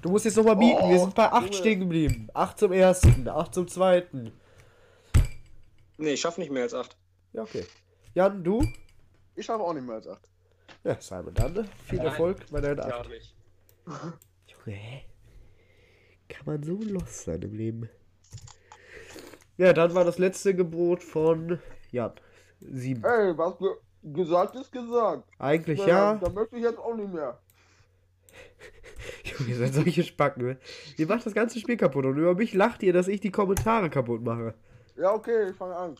Du 0.00 0.08
musst 0.10 0.24
jetzt 0.24 0.36
nochmal 0.36 0.56
bieten. 0.56 0.78
Wir 0.88 0.96
Oh, 0.96 1.04
sind 1.04 1.14
bei 1.14 1.30
8 1.30 1.42
Junge. 1.44 1.52
stehen 1.56 1.80
geblieben. 1.80 2.28
8 2.34 2.58
zum 2.58 2.72
ersten, 2.72 3.28
8 3.28 3.54
zum 3.54 3.68
zweiten. 3.68 4.32
Nee, 5.98 6.14
ich 6.14 6.20
schaff 6.20 6.38
nicht 6.38 6.50
mehr 6.50 6.64
als 6.64 6.74
acht. 6.74 6.96
Ja, 7.32 7.42
okay. 7.42 7.64
Jan, 8.14 8.42
du? 8.42 8.66
Ich 9.34 9.46
schaffe 9.46 9.62
auch 9.62 9.72
nicht 9.72 9.86
mehr 9.86 9.96
als 9.96 10.06
acht. 10.08 10.28
Ja, 10.84 10.96
Simon, 11.00 11.34
dann 11.34 11.68
viel 11.86 11.98
Nein. 11.98 12.06
Erfolg 12.06 12.38
bei 12.50 12.60
deinen 12.60 12.78
Ja, 12.78 13.00
8. 13.00 13.08
nicht. 13.08 13.34
Junge, 13.86 14.76
hä? 14.76 15.04
Kann 16.28 16.46
man 16.46 16.62
so 16.62 16.74
lost 16.82 17.24
sein 17.24 17.42
im 17.42 17.54
Leben? 17.54 17.88
Ja, 19.56 19.72
dann 19.72 19.94
war 19.94 20.04
das 20.04 20.18
letzte 20.18 20.54
Gebot 20.54 21.02
von 21.02 21.58
Jan. 21.90 22.12
7. 22.60 23.04
Ey, 23.04 23.36
was 23.36 23.58
ge 23.58 23.68
gesagt 24.04 24.56
ist 24.56 24.72
gesagt. 24.72 25.28
Eigentlich 25.38 25.78
Na, 25.80 25.88
ja. 25.88 26.14
Da 26.14 26.28
möchte 26.30 26.56
ich 26.56 26.62
jetzt 26.62 26.78
auch 26.78 26.94
nicht 26.96 27.12
mehr. 27.12 27.38
Junge, 29.24 29.50
ihr 29.50 29.56
seid 29.58 29.74
solche 29.74 30.02
Spacken, 30.02 30.44
ne? 30.46 30.58
Ihr 30.96 31.06
macht 31.06 31.26
das 31.26 31.34
ganze 31.34 31.58
Spiel 31.60 31.76
kaputt 31.76 32.06
und 32.06 32.16
über 32.16 32.34
mich 32.34 32.54
lacht 32.54 32.82
ihr, 32.82 32.92
dass 32.92 33.08
ich 33.08 33.20
die 33.20 33.30
Kommentare 33.30 33.90
kaputt 33.90 34.22
mache. 34.22 34.54
Ja, 34.96 35.12
okay, 35.12 35.50
ich 35.50 35.56
fange 35.56 35.76
an. 35.76 35.96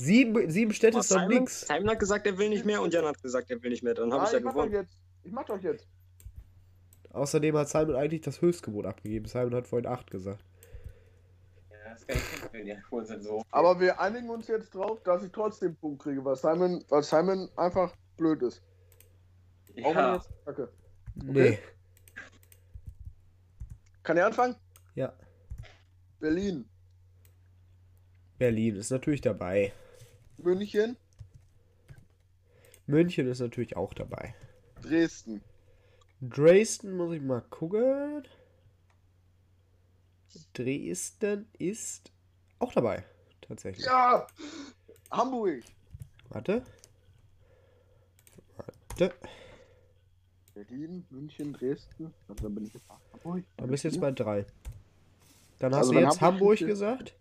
Sieben, 0.00 0.50
sieben 0.50 0.72
Städte 0.72 0.98
ist 0.98 1.10
doch 1.10 1.28
nix. 1.28 1.66
Simon 1.66 1.90
hat 1.90 1.98
gesagt, 1.98 2.26
er 2.26 2.38
will 2.38 2.48
nicht 2.48 2.64
mehr 2.64 2.80
und 2.80 2.94
Jan 2.94 3.04
hat 3.04 3.22
gesagt, 3.22 3.50
er 3.50 3.62
will 3.62 3.70
nicht 3.70 3.82
mehr. 3.82 3.92
Dann 3.92 4.10
habe 4.12 4.24
Nein, 4.24 4.26
ich 4.28 4.32
ja 4.32 4.38
ich 4.38 4.44
mach 4.44 4.52
doch 4.54 4.62
gewonnen. 4.64 4.72
jetzt. 4.72 4.96
Ich 5.24 5.32
mach 5.32 5.44
doch 5.44 5.60
jetzt. 5.60 5.86
Außerdem 7.10 7.56
hat 7.58 7.68
Simon 7.68 7.96
eigentlich 7.96 8.22
das 8.22 8.40
Höchstgebot 8.40 8.86
abgegeben. 8.86 9.26
Simon 9.26 9.54
hat 9.54 9.66
vorhin 9.66 9.86
8 9.86 10.10
gesagt. 10.10 10.42
Ja, 11.70 11.76
das 11.92 12.06
kann 12.06 12.18
ich 12.54 12.64
nicht, 12.64 13.08
sind 13.08 13.22
so. 13.22 13.42
Aber 13.50 13.78
wir 13.78 14.00
einigen 14.00 14.30
uns 14.30 14.48
jetzt 14.48 14.74
drauf, 14.74 15.02
dass 15.02 15.22
ich 15.22 15.32
trotzdem 15.32 15.76
Punkt 15.76 16.02
kriege, 16.02 16.24
weil 16.24 16.36
Simon, 16.36 16.82
weil 16.88 17.02
Simon 17.02 17.50
einfach 17.56 17.94
blöd 18.16 18.40
ist. 18.40 18.62
Auch 19.82 19.90
wenn 19.90 19.94
Ja. 19.94 20.14
jetzt. 20.14 20.30
Kacke. 20.46 20.72
Nee. 21.14 21.58
Kann 24.02 24.16
er 24.16 24.26
anfangen? 24.26 24.56
Ja. 24.94 25.12
Berlin, 26.20 26.64
Berlin 28.38 28.76
ist 28.76 28.90
natürlich 28.90 29.20
dabei. 29.20 29.72
München, 30.42 30.96
München 32.86 33.28
ist 33.28 33.40
natürlich 33.40 33.76
auch 33.76 33.94
dabei. 33.94 34.34
Dresden, 34.82 35.42
Dresden 36.20 36.96
muss 36.96 37.14
ich 37.14 37.22
mal 37.22 37.40
gucken. 37.42 38.24
Dresden 40.54 41.46
ist 41.58 42.12
auch 42.58 42.72
dabei. 42.72 43.04
Tatsächlich. 43.40 43.84
Ja! 43.84 44.26
Hamburg. 45.10 45.62
Warte. 46.28 46.62
Warte. 48.56 49.14
Berlin, 50.54 51.04
München, 51.10 51.52
Dresden. 51.52 52.14
Also, 52.28 52.44
dann 52.44 52.54
bin 52.54 52.66
ich 52.66 52.74
jetzt 52.74 52.88
Hamburg. 52.88 53.44
Dann 53.56 53.70
bist 53.70 53.84
du 53.84 53.88
jetzt 53.88 54.00
bei 54.00 54.12
drei. 54.12 54.46
Dann 55.58 55.72
hast 55.72 55.80
Also 55.80 55.92
du 55.92 55.98
wenn 55.98 56.04
jetzt 56.04 56.20
Hamburg 56.20 56.58
Hamburg 56.60 56.68
gesagt? 56.68 57.14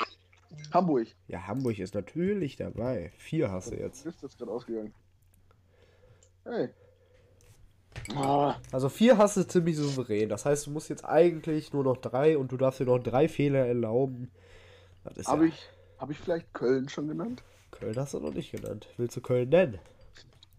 Hamburg. 0.73 1.07
Ja, 1.27 1.47
Hamburg 1.47 1.79
ist 1.79 1.93
natürlich 1.93 2.55
dabei. 2.55 3.11
Vier 3.17 3.51
hast 3.51 3.71
du 3.71 3.75
jetzt. 3.75 4.05
Ist 4.05 4.23
das 4.23 4.37
gerade 4.37 4.51
ausgegangen? 4.51 4.93
Hey. 6.43 6.69
Also 8.71 8.89
vier 8.89 9.17
hast 9.17 9.37
du 9.37 9.47
ziemlich 9.47 9.77
souverän. 9.77 10.29
Das 10.29 10.45
heißt, 10.45 10.67
du 10.67 10.71
musst 10.71 10.89
jetzt 10.89 11.05
eigentlich 11.05 11.73
nur 11.73 11.83
noch 11.83 11.97
drei 11.97 12.37
und 12.37 12.51
du 12.51 12.57
darfst 12.57 12.79
dir 12.79 12.85
noch 12.85 12.99
drei 12.99 13.27
Fehler 13.27 13.65
erlauben. 13.65 14.31
Habe 15.25 15.45
ja, 15.45 15.53
ich, 15.53 15.69
hab 15.97 16.09
ich 16.09 16.17
vielleicht 16.17 16.53
Köln 16.53 16.89
schon 16.89 17.07
genannt? 17.07 17.43
Köln 17.71 17.95
hast 17.95 18.13
du 18.13 18.19
noch 18.19 18.33
nicht 18.33 18.51
genannt. 18.51 18.87
Willst 18.97 19.15
du 19.17 19.21
Köln 19.21 19.49
nennen? 19.49 19.79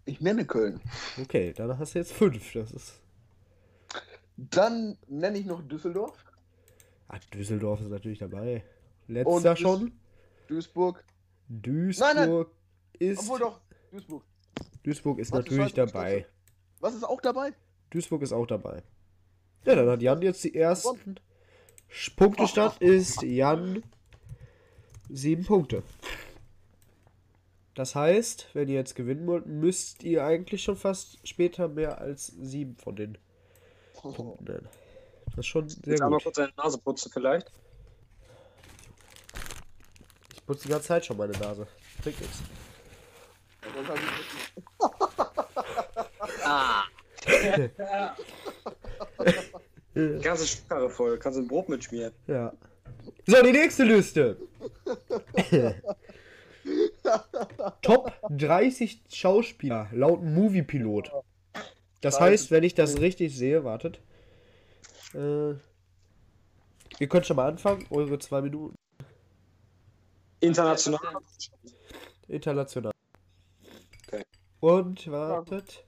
Ich 0.04 0.20
nenne 0.20 0.44
Köln. 0.44 0.80
Okay, 1.20 1.52
dann 1.52 1.78
hast 1.78 1.94
du 1.94 1.98
jetzt 1.98 2.12
fünf. 2.12 2.52
Das 2.52 2.72
ist. 2.72 3.00
Dann 4.36 4.96
nenne 5.08 5.38
ich 5.38 5.46
noch 5.46 5.62
Düsseldorf, 5.62 6.24
Ah, 7.08 7.18
Düsseldorf 7.34 7.80
ist 7.80 7.90
natürlich 7.90 8.20
dabei. 8.20 8.62
Letzter 9.10 9.50
Und 9.50 9.58
schon. 9.58 9.92
Duisburg. 10.46 11.04
Duisburg 11.48 12.50
ist. 12.98 13.20
Obwohl 13.20 13.38
doch, 13.40 13.60
Duisburg. 13.90 14.24
Duisburg 14.84 15.18
ist 15.18 15.32
Warte, 15.32 15.50
natürlich 15.50 15.76
warte, 15.76 15.92
dabei. 15.92 16.26
Was 16.78 16.94
ist 16.94 17.04
auch 17.04 17.20
dabei? 17.20 17.52
Duisburg 17.90 18.22
ist 18.22 18.32
auch 18.32 18.46
dabei. 18.46 18.82
Ja, 19.64 19.74
dann 19.74 19.88
hat 19.88 20.00
Jan 20.00 20.22
jetzt 20.22 20.44
die 20.44 20.54
ersten. 20.54 21.16
Punktestand 22.16 22.80
ist 22.80 23.22
Jan 23.22 23.82
sieben 25.08 25.44
Punkte. 25.44 25.82
Das 27.74 27.94
heißt, 27.96 28.48
wenn 28.54 28.68
ihr 28.68 28.74
jetzt 28.76 28.94
gewinnen 28.94 29.26
wollt, 29.26 29.46
müsst 29.46 30.02
ihr 30.04 30.24
eigentlich 30.24 30.62
schon 30.62 30.76
fast 30.76 31.26
später 31.26 31.66
mehr 31.68 32.00
als 32.00 32.28
sieben 32.28 32.76
von 32.76 32.94
den 32.94 33.18
Punkten 33.94 34.44
nennen. 34.44 34.68
Das 35.26 35.38
ist 35.38 35.46
schon 35.46 35.68
sehr 35.68 35.80
Jetzt 35.94 36.00
einmal 36.02 36.18
gut. 36.18 36.24
kurz 36.24 36.36
deine 36.36 36.52
Nase 36.56 36.78
putzen 36.78 37.10
vielleicht. 37.12 37.50
Putze 40.50 40.66
die 40.66 40.72
ganze 40.72 40.88
Zeit 40.88 41.06
schon 41.06 41.16
meine 41.16 41.32
Nase. 41.34 41.64
Bringt 42.02 42.20
nichts. 42.20 42.42
Ah. 46.44 46.84
Ganze 49.94 50.46
Schuhkarre 50.46 50.90
voll. 50.90 51.18
Kannst 51.18 51.38
du 51.38 51.42
ein 51.42 51.48
Brot 51.48 51.68
mitschmieren. 51.68 52.12
Ja. 52.26 52.52
So, 53.26 53.42
die 53.42 53.52
nächste 53.52 53.84
Liste. 53.84 54.38
Top 57.82 58.12
30 58.30 59.02
Schauspieler 59.12 59.88
laut 59.92 60.22
Moviepilot. 60.22 61.12
Das 62.00 62.20
heißt, 62.20 62.50
wenn 62.50 62.64
ich 62.64 62.74
das 62.74 63.00
richtig 63.00 63.36
sehe, 63.36 63.62
wartet. 63.64 64.00
Äh, 65.14 65.50
ihr 66.98 67.08
könnt 67.08 67.26
schon 67.26 67.36
mal 67.36 67.48
anfangen, 67.48 67.86
eure 67.90 68.18
zwei 68.18 68.40
Minuten. 68.40 68.74
International. 70.40 71.00
International. 72.28 72.92
Okay. 74.06 74.22
Und 74.60 75.10
wartet. 75.10 75.84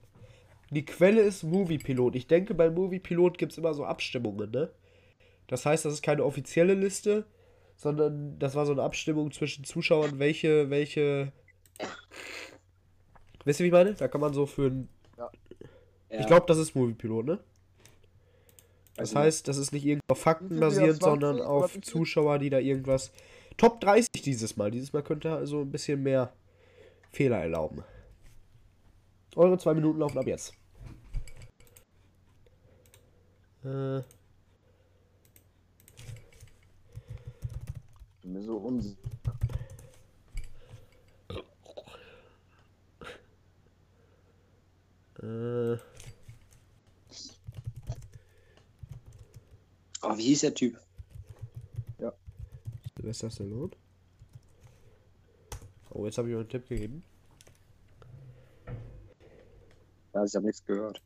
Die 0.71 0.85
Quelle 0.85 1.21
ist 1.21 1.43
Moviepilot. 1.43 2.15
Ich 2.15 2.27
denke, 2.27 2.53
bei 2.53 2.69
Moviepilot 2.69 3.37
gibt 3.37 3.51
es 3.51 3.57
immer 3.57 3.73
so 3.73 3.85
Abstimmungen, 3.85 4.49
ne? 4.51 4.71
Das 5.47 5.65
heißt, 5.65 5.85
das 5.85 5.93
ist 5.93 6.01
keine 6.01 6.23
offizielle 6.23 6.73
Liste, 6.73 7.25
sondern 7.75 8.39
das 8.39 8.55
war 8.55 8.65
so 8.65 8.71
eine 8.71 8.81
Abstimmung 8.81 9.31
zwischen 9.31 9.63
Zuschauern, 9.65 10.17
welche, 10.19 10.69
welche. 10.69 11.31
Wisst 13.45 13.59
ihr, 13.59 13.65
wie 13.65 13.67
ich 13.67 13.73
meine? 13.73 13.93
Da 13.93 14.07
kann 14.07 14.21
man 14.21 14.33
so 14.33 14.45
für 14.45 14.67
ein. 14.67 14.89
Ich 16.09 16.27
glaube, 16.27 16.45
das 16.47 16.57
ist 16.59 16.75
Moviepilot, 16.75 17.25
ne? 17.25 17.39
Das 18.95 19.09
Also- 19.09 19.19
heißt, 19.19 19.47
das 19.47 19.57
ist 19.57 19.73
nicht 19.73 19.85
irgendwie 19.85 20.05
auf 20.07 20.19
Fakten 20.19 20.59
basierend, 20.59 21.01
20 21.01 21.03
sondern 21.03 21.41
auf? 21.41 21.79
Zuschauer, 21.81 22.37
die 22.39 22.49
da 22.51 22.59
irgendwas. 22.59 23.11
Top 23.57 23.79
30 23.81 24.09
dieses 24.23 24.57
Mal. 24.57 24.71
Dieses 24.71 24.93
Mal 24.93 25.03
könnte 25.03 25.31
also 25.33 25.61
ein 25.61 25.71
bisschen 25.71 26.01
mehr 26.03 26.33
Fehler 27.11 27.37
erlauben. 27.39 27.83
Eure 29.35 29.57
zwei 29.57 29.73
Minuten 29.73 29.99
laufen 29.99 30.17
ab 30.17 30.27
jetzt. 30.27 30.53
Äh, 33.63 34.01
mir 38.23 38.41
so 38.41 38.57
unsicher. 38.57 38.97
äh, 45.21 45.77
Oh, 50.05 50.17
wie 50.17 50.23
hieß 50.23 50.41
der 50.41 50.53
Typ? 50.53 50.82
Sylvester 53.03 53.29
Stallone. 53.29 53.71
Oh, 55.89 56.05
jetzt 56.05 56.17
habe 56.17 56.29
ich 56.29 56.35
euch 56.35 56.39
einen 56.39 56.49
Tipp 56.49 56.69
gegeben. 56.69 57.03
Ja, 60.13 60.23
ich 60.23 60.33
habe 60.33 60.45
nichts 60.45 60.63
gehört. 60.65 61.01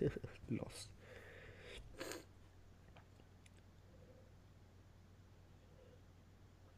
Lost. 0.48 0.90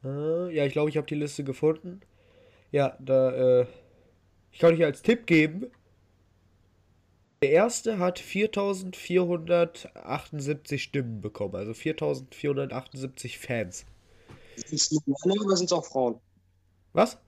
Äh, 0.04 0.54
ja, 0.54 0.64
ich 0.64 0.72
glaube, 0.72 0.90
ich 0.90 0.96
habe 0.96 1.08
die 1.08 1.16
Liste 1.16 1.42
gefunden. 1.42 2.02
Ja, 2.70 2.96
da, 3.00 3.62
äh, 3.62 3.66
ich 4.52 4.60
kann 4.60 4.74
euch 4.74 4.84
als 4.84 5.02
Tipp 5.02 5.26
geben. 5.26 5.72
Der 7.42 7.50
erste 7.50 7.98
hat 7.98 8.18
4478 8.18 10.82
Stimmen 10.82 11.20
bekommen, 11.20 11.54
also 11.54 11.74
4478 11.74 13.38
Fans. 13.38 13.84
Sind 14.56 14.72
es 14.72 14.90
nur 15.06 15.18
Männer 15.24 15.44
oder 15.44 15.56
sind 15.56 15.66
es 15.66 15.72
auch 15.72 15.84
Frauen? 15.84 16.18
Was? 16.94 17.18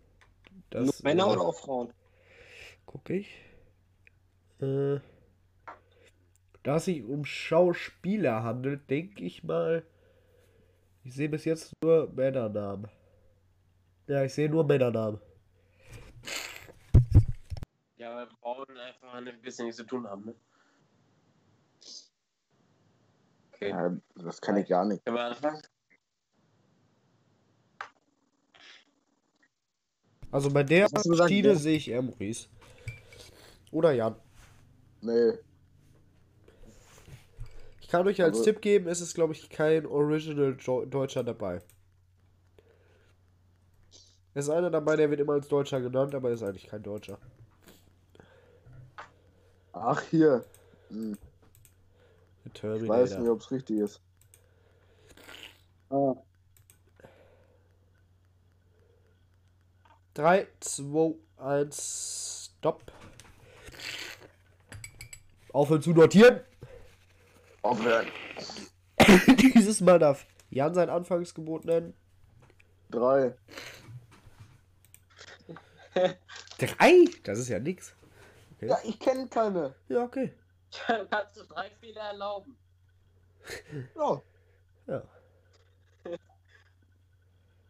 nur 0.81 0.87
Das, 0.87 1.03
Männer 1.03 1.27
äh, 1.27 1.31
oder 1.31 1.43
auch 1.43 1.59
Frauen? 1.59 1.93
Guck 2.87 3.11
ich. 3.11 3.29
Äh, 4.61 5.01
da 6.63 6.77
es 6.77 6.87
sich 6.87 7.05
um 7.05 7.25
Schauspieler 7.25 8.43
handelt, 8.43 8.89
denke 8.89 9.25
ich 9.25 9.45
mal. 9.45 9.85
Ich 11.05 11.15
sehe 11.15 11.29
bis 11.29 11.45
jetzt 11.45 11.73
nur 11.83 12.11
Männernamen. 12.15 12.89
Ja, 14.07 14.25
ich 14.25 14.33
sehe 14.33 14.49
nur 14.49 14.65
Männernamen. 14.65 15.21
Ja, 18.09 18.17
weil 18.17 18.29
Frauen 18.41 18.79
einfach 18.79 19.13
ein 19.13 19.41
bisschen 19.43 19.67
nichts 19.67 19.77
zu 19.77 19.85
tun 19.85 20.07
haben, 20.07 20.25
ne? 20.25 20.35
Okay. 23.53 23.69
Ja, 23.69 23.97
das 24.15 24.41
kann 24.41 24.57
ich 24.57 24.67
gar 24.67 24.85
nicht. 24.87 25.05
Können 25.05 25.17
wir 25.17 25.25
anfangen? 25.25 25.61
Also 30.31 30.51
bei 30.51 30.63
der 30.63 30.89
Schiene 31.27 31.49
ja? 31.49 31.55
sehe 31.55 31.77
ich 31.77 31.89
eher 31.91 32.01
Maurice. 32.03 32.49
Oder 33.73 33.93
Jan. 33.93 34.17
Nee. 35.03 35.33
Ich 37.81 37.89
kann 37.89 38.07
euch 38.07 38.23
als 38.23 38.37
Aber- 38.39 38.45
Tipp 38.45 38.63
geben, 38.63 38.89
es 38.89 39.01
ist, 39.03 39.15
glaube 39.15 39.35
ich, 39.35 39.51
kein 39.51 39.85
Original 39.87 40.57
Deutscher 40.87 41.25
dabei. 41.25 41.61
Es 44.33 44.45
ist 44.45 44.51
einer 44.51 44.71
dabei, 44.71 44.97
der 44.97 45.11
wird 45.11 45.21
immer 45.21 45.35
als 45.35 45.49
Deutscher 45.49 45.81
genannt, 45.81 46.15
aber 46.15 46.31
ist 46.31 46.43
eigentlich 46.43 46.69
kein 46.69 46.83
Deutscher. 46.83 47.19
Ach, 49.81 50.03
hier. 50.11 50.45
Hm, 50.91 51.17
Ich 52.53 52.63
weiß 52.63 53.19
nicht, 53.19 53.29
ob 53.29 53.41
es 53.41 53.51
richtig 53.51 53.79
ist. 53.79 54.01
Ah. 55.91 56.15
3, 60.15 60.49
2, 60.61 61.15
1, 61.37 62.51
Stopp. 62.59 62.93
Aufhören 65.53 65.83
zu 65.83 65.91
notieren. 65.91 66.41
Aufhören. 67.63 68.09
Dieses 69.55 69.81
Mal 69.81 69.99
darf 69.99 70.27
Jan 70.51 70.75
sein 70.75 70.91
Anfangsgebot 70.91 71.65
nennen. 71.65 71.95
Drei. 72.91 73.35
Drei? 76.59 77.05
Das 77.23 77.39
ist 77.39 77.49
ja 77.49 77.59
nix. 77.61 77.95
Ja, 78.61 78.79
ich 78.85 78.99
kenne 78.99 79.29
keine. 79.29 79.75
Ja, 79.89 80.03
okay. 80.03 80.35
Dann 80.87 81.09
kannst 81.09 81.37
du 81.37 81.45
drei 81.45 81.71
Fehler 81.71 82.03
erlauben. 82.03 82.57
Ja. 83.95 84.23
Ja. 84.87 85.03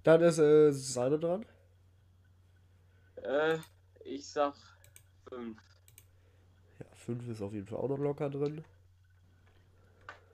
Dann 0.03 0.22
ist 0.22 0.39
äh, 0.39 0.72
seine 0.72 1.18
dran. 1.18 1.45
Äh, 3.16 3.59
ich 4.05 4.26
sag 4.28 4.55
fünf. 5.28 5.61
Ja, 6.78 6.86
5 6.95 7.28
ist 7.28 7.43
auf 7.43 7.53
jeden 7.53 7.66
Fall 7.66 7.78
auch 7.78 7.89
noch 7.89 7.99
locker 7.99 8.30
drin. 8.30 8.64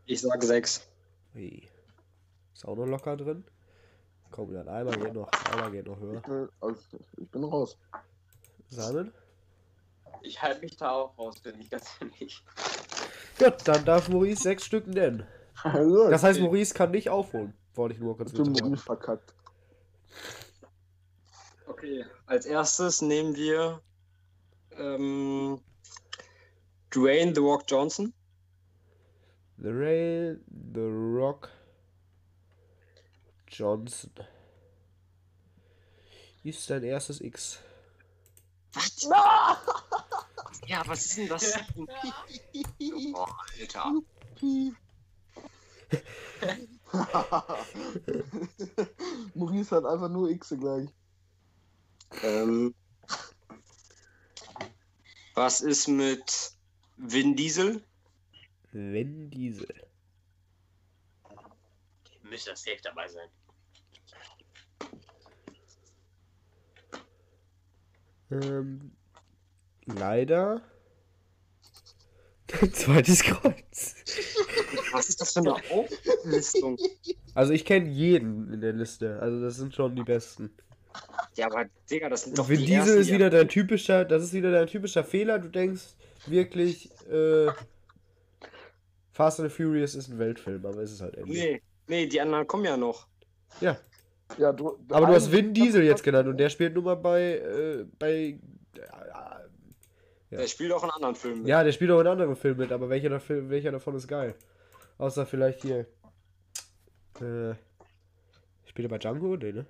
Ich 0.07 0.21
sage 0.21 0.47
sechs. 0.47 0.87
Ui. 1.35 1.69
Ist 2.53 2.67
auch 2.67 2.77
noch 2.77 2.87
locker 2.87 3.17
drin. 3.17 3.45
Komm, 4.31 4.53
dann 4.53 4.69
einmal 4.69 4.99
geht 4.99 5.15
noch, 5.15 5.29
einmal 5.51 5.71
geht 5.71 5.87
noch 5.87 5.99
höher. 5.99 6.17
Ich 6.17 6.23
bin, 6.23 6.49
also, 6.61 6.99
ich 7.17 7.31
bin 7.31 7.45
raus. 7.45 7.79
Simon? 8.69 9.13
Ich 10.23 10.41
halte 10.43 10.61
mich 10.61 10.77
da 10.77 10.91
auch 10.91 11.19
raus, 11.19 11.41
bin 11.41 11.61
ich 11.61 11.71
ganz 11.71 11.87
ehrlich. 12.01 12.43
Gut, 13.39 13.55
dann 13.65 13.85
darf 13.85 14.09
Maurice 14.09 14.43
sechs 14.43 14.65
Stück 14.65 14.87
nennen. 14.87 15.27
Also, 15.63 16.11
Das 16.11 16.23
heißt, 16.23 16.41
Maurice 16.41 16.75
kann 16.75 16.91
nicht 16.91 17.09
aufholen. 17.11 17.55
Wollte 17.75 17.95
ich 17.95 18.01
nur 18.01 18.17
kurz 18.17 18.33
bin 18.33 18.55
wissen. 18.55 18.71
nicht 18.71 18.83
verkackt. 18.85 19.35
Okay, 21.67 22.05
als 22.27 22.47
erstes 22.47 23.03
nehmen 23.03 23.35
wir 23.35 23.81
ähm, 24.77 25.61
Dwayne 26.95 27.35
The 27.35 27.41
Rock 27.41 27.65
Johnson. 27.67 28.13
The 29.59 29.69
Rail, 29.71 30.41
The 30.75 30.81
Rock, 30.81 31.49
Johnson. 33.49 34.11
Ist 36.43 36.69
dein 36.69 36.83
erstes 36.85 37.21
X. 37.21 37.61
Was? 38.75 39.07
Ja, 40.67 40.83
was 40.87 41.07
ist 41.07 41.17
denn 41.19 41.29
das? 41.29 41.55
oh, 43.15 43.27
Alter. 43.61 43.93
Maurice 49.35 49.77
hat 49.77 49.85
einfach 49.85 50.09
nur 50.09 50.31
X 50.31 50.55
gleich. 50.59 50.89
Ähm, 52.23 52.75
was 55.35 55.61
ist 55.61 55.89
mit 55.89 56.55
Vin 56.97 57.37
Diesel? 57.37 57.85
Vin 58.73 59.31
Diesel. 59.31 59.69
Müsste 62.23 62.51
das 62.51 62.63
safe 62.63 62.79
dabei 62.83 63.09
sein. 63.09 63.29
Ähm, 68.31 68.97
leider. 69.87 70.63
Zweites 72.73 73.23
Kreuz. 73.23 73.95
Was 74.93 75.09
ist 75.09 75.21
das 75.21 75.33
für 75.33 75.41
eine 75.41 75.55
Auflistung? 75.55 76.79
Also 77.35 77.53
ich 77.53 77.65
kenne 77.65 77.89
jeden 77.89 78.53
in 78.53 78.61
der 78.61 78.73
Liste. 78.73 79.19
Also 79.21 79.41
das 79.41 79.57
sind 79.57 79.75
schon 79.75 79.97
die 79.97 80.03
besten. 80.03 80.51
Ja, 81.37 81.47
aber 81.47 81.67
Digga, 81.91 82.09
das 82.09 82.25
sind 82.25 82.39
doch 82.39 82.49
Vin 82.49 82.59
die 82.59 82.67
Diesel 82.67 82.79
ersten, 82.79 83.01
ist 83.01 83.13
wieder 83.13 83.31
dein 83.31 83.49
typischer, 83.49 84.05
das 84.05 84.23
ist 84.23 84.33
wieder 84.33 84.53
dein 84.53 84.69
typischer 84.69 85.03
Fehler. 85.03 85.41
Du 85.41 85.49
denkst 85.49 85.83
wirklich, 86.27 86.91
äh, 87.11 87.49
Fast 89.11 89.41
and 89.41 89.51
the 89.51 89.57
Furious 89.57 89.95
ist 89.95 90.09
ein 90.09 90.19
Weltfilm, 90.19 90.65
aber 90.65 90.79
es 90.83 90.93
ist 90.93 91.01
halt 91.01 91.17
irgendwie. 91.17 91.41
Nee, 91.41 91.63
nee, 91.89 92.07
die 92.07 92.21
anderen 92.21 92.47
kommen 92.47 92.65
ja 92.65 92.77
noch. 92.77 93.09
Ja, 93.61 93.77
Ja, 94.39 94.53
du, 94.53 94.79
aber 94.91 95.07
du 95.07 95.15
hast 95.15 95.31
Vin 95.31 95.55
Diesel 95.55 95.85
jetzt 95.85 96.03
genannt 96.03 96.29
und 96.29 96.37
der 96.37 96.51
spielt 96.51 96.75
nun 96.75 96.85
mal 96.85 96.97
bei, 96.97 97.39
äh, 97.39 97.85
bei, 97.99 98.39
Ja. 100.35 100.41
Der 100.41 100.49
spielt 100.49 100.73
auch 100.73 100.83
in 100.83 100.91
anderen 100.91 101.15
Filmen. 101.15 101.43
mit. 101.43 101.49
ja, 101.49 101.63
der 101.63 101.71
spielt 101.71 101.93
auch 101.93 102.01
in 102.01 102.09
anderen 102.09 102.35
Filmen 102.35 102.59
mit, 102.59 102.73
aber 102.73 102.89
welcher, 102.89 103.09
davon, 103.09 103.51
welcher 103.51 103.71
davon 103.71 103.95
ist 103.95 104.09
geil? 104.09 104.35
Außer 104.99 105.27
vielleicht 105.27 105.63
hier, 105.63 105.87
äh, 107.21 107.55
spielt 108.65 108.87
er 108.87 108.89
bei 108.89 108.99
Django? 108.99 109.37
Nee, 109.37 109.53
ne? 109.53 109.67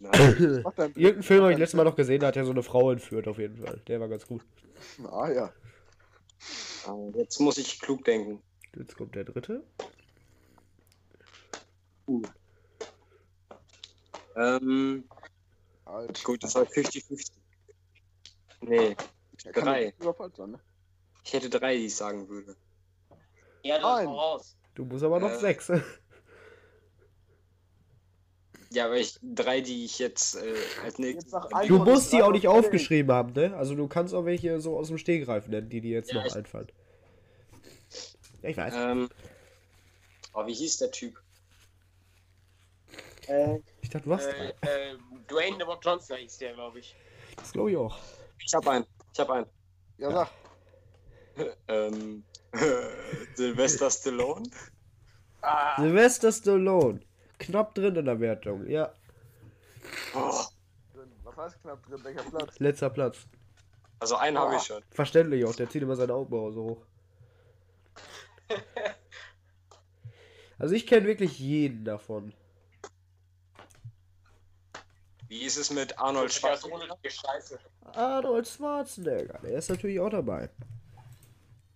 Nein. 0.00 0.12
Irgendeinen 0.76 1.22
Film 1.22 1.42
habe 1.44 1.52
ich 1.52 1.58
letztes 1.58 1.76
Mal 1.78 1.84
noch 1.84 1.96
gesehen, 1.96 2.20
da 2.20 2.26
hat 2.26 2.36
er 2.36 2.44
so 2.44 2.50
eine 2.50 2.62
Frau 2.62 2.90
entführt, 2.90 3.26
auf 3.26 3.38
jeden 3.38 3.56
Fall. 3.56 3.80
Der 3.88 4.00
war 4.00 4.08
ganz 4.08 4.26
gut. 4.26 4.42
Ah 5.10 5.30
ja. 5.30 5.50
Ah, 6.86 6.94
Jetzt 7.14 7.40
muss 7.40 7.56
ich 7.56 7.80
klug 7.80 8.04
denken. 8.04 8.42
Jetzt 8.76 8.96
kommt 8.96 9.14
der 9.14 9.24
dritte. 9.24 9.62
Ähm, 14.36 15.04
Alter. 15.86 16.22
gut, 16.22 16.44
das 16.44 16.54
war 16.54 16.64
50-50. 16.64 17.30
Nee, 18.66 18.94
kann 19.52 19.64
drei. 19.64 19.94
sein, 20.36 20.50
ne? 20.50 20.60
ich 21.24 21.32
hätte 21.32 21.50
drei, 21.50 21.76
die 21.76 21.86
ich 21.86 21.94
sagen 21.96 22.28
würde. 22.28 22.56
Ja, 23.62 23.78
dann 23.78 23.96
Nein. 23.96 24.06
hau 24.08 24.18
raus. 24.18 24.56
Du 24.74 24.84
musst 24.84 25.04
aber 25.04 25.20
noch 25.20 25.30
Äh, 25.30 25.38
sechs. 25.38 25.70
Ja, 28.70 28.86
aber 28.86 28.96
ich 28.96 29.18
drei, 29.22 29.60
die 29.60 29.84
ich 29.84 29.98
jetzt 30.00 30.34
äh, 30.36 30.54
als 30.82 30.98
nächstes. 30.98 31.24
Jetzt 31.32 31.50
sag 31.50 31.66
Du 31.66 31.78
musst 31.78 32.12
die 32.12 32.22
auch 32.22 32.32
nicht 32.32 32.48
aufgeschrieben 32.48 33.12
haben, 33.14 33.32
ne? 33.32 33.56
Also 33.56 33.74
du 33.76 33.86
kannst 33.86 34.12
auch 34.14 34.24
welche 34.24 34.60
so 34.60 34.76
aus 34.76 34.88
dem 34.88 34.98
Stehgreif 34.98 35.46
nennen, 35.46 35.68
die 35.68 35.80
dir 35.80 35.92
jetzt 35.92 36.10
Ja, 36.10 36.18
noch 36.18 36.26
ich- 36.26 36.34
einfallen. 36.34 36.70
Ja, 38.42 38.48
ich 38.50 38.56
weiß. 38.56 38.74
Ähm, 38.76 39.08
oh, 40.34 40.46
wie 40.46 40.54
hieß 40.54 40.78
der 40.78 40.90
Typ? 40.90 41.20
Äh, 43.28 43.58
Ich 43.80 43.90
dachte, 43.90 44.06
du 44.08 44.14
hast 44.14 44.26
Äh, 44.26 44.52
drei. 44.60 44.68
äh, 44.68 44.96
Dwayne 45.30 45.56
The 45.56 45.62
Rock 45.62 45.84
Johnson 45.84 46.16
hieß 46.18 46.38
der, 46.38 46.54
glaube 46.54 46.80
ich. 46.80 46.94
Das 47.36 47.52
glaube 47.52 47.70
ich 47.70 47.76
auch. 47.76 47.96
Ich 48.38 48.54
hab 48.54 48.66
einen. 48.68 48.86
Ich 49.12 49.20
hab 49.20 49.30
einen. 49.30 49.46
Ja, 49.98 50.10
sag. 50.10 50.28
Ähm, 51.66 52.22
Sylvester 53.34 53.90
Stallone. 53.90 54.48
Ah, 55.42 55.80
Sylvester 55.82 56.30
Stallone. 56.30 57.00
Knapp 57.38 57.74
drin 57.74 57.96
in 57.96 58.04
der 58.04 58.20
Wertung. 58.20 58.68
Ja, 58.70 58.94
Oh, 60.14 60.44
Was 61.24 61.36
heißt 61.36 61.60
knapp 61.62 61.84
drin? 61.86 61.98
Welcher 62.04 62.22
Platz? 62.22 62.58
letzter 62.60 62.88
Platz. 62.90 63.26
also 63.98 64.14
einen 64.14 64.38
habe 64.38 64.54
ich 64.56 64.62
schon. 64.62 64.82
Verständlich 64.92 65.44
auch, 65.44 65.54
der 65.56 65.68
zieht 65.68 65.82
immer 65.82 65.96
seine 65.96 66.14
Augenbraue 66.14 66.52
so 66.52 66.62
hoch. 66.64 66.86
Also 70.56 70.76
ich 70.76 70.86
kenne 70.86 71.06
wirklich 71.08 71.38
jeden 71.40 71.84
davon. 71.84 72.32
Wie 75.34 75.42
ist 75.42 75.56
es 75.56 75.68
mit 75.72 75.98
Arnold 75.98 76.32
Schwarzenegger? 76.32 76.96
Scheiße. 77.04 77.58
Arnold 77.92 78.46
Schwarzenegger, 78.46 79.40
der 79.42 79.58
ist 79.58 79.68
natürlich 79.68 79.98
auch 79.98 80.08
dabei. 80.10 80.48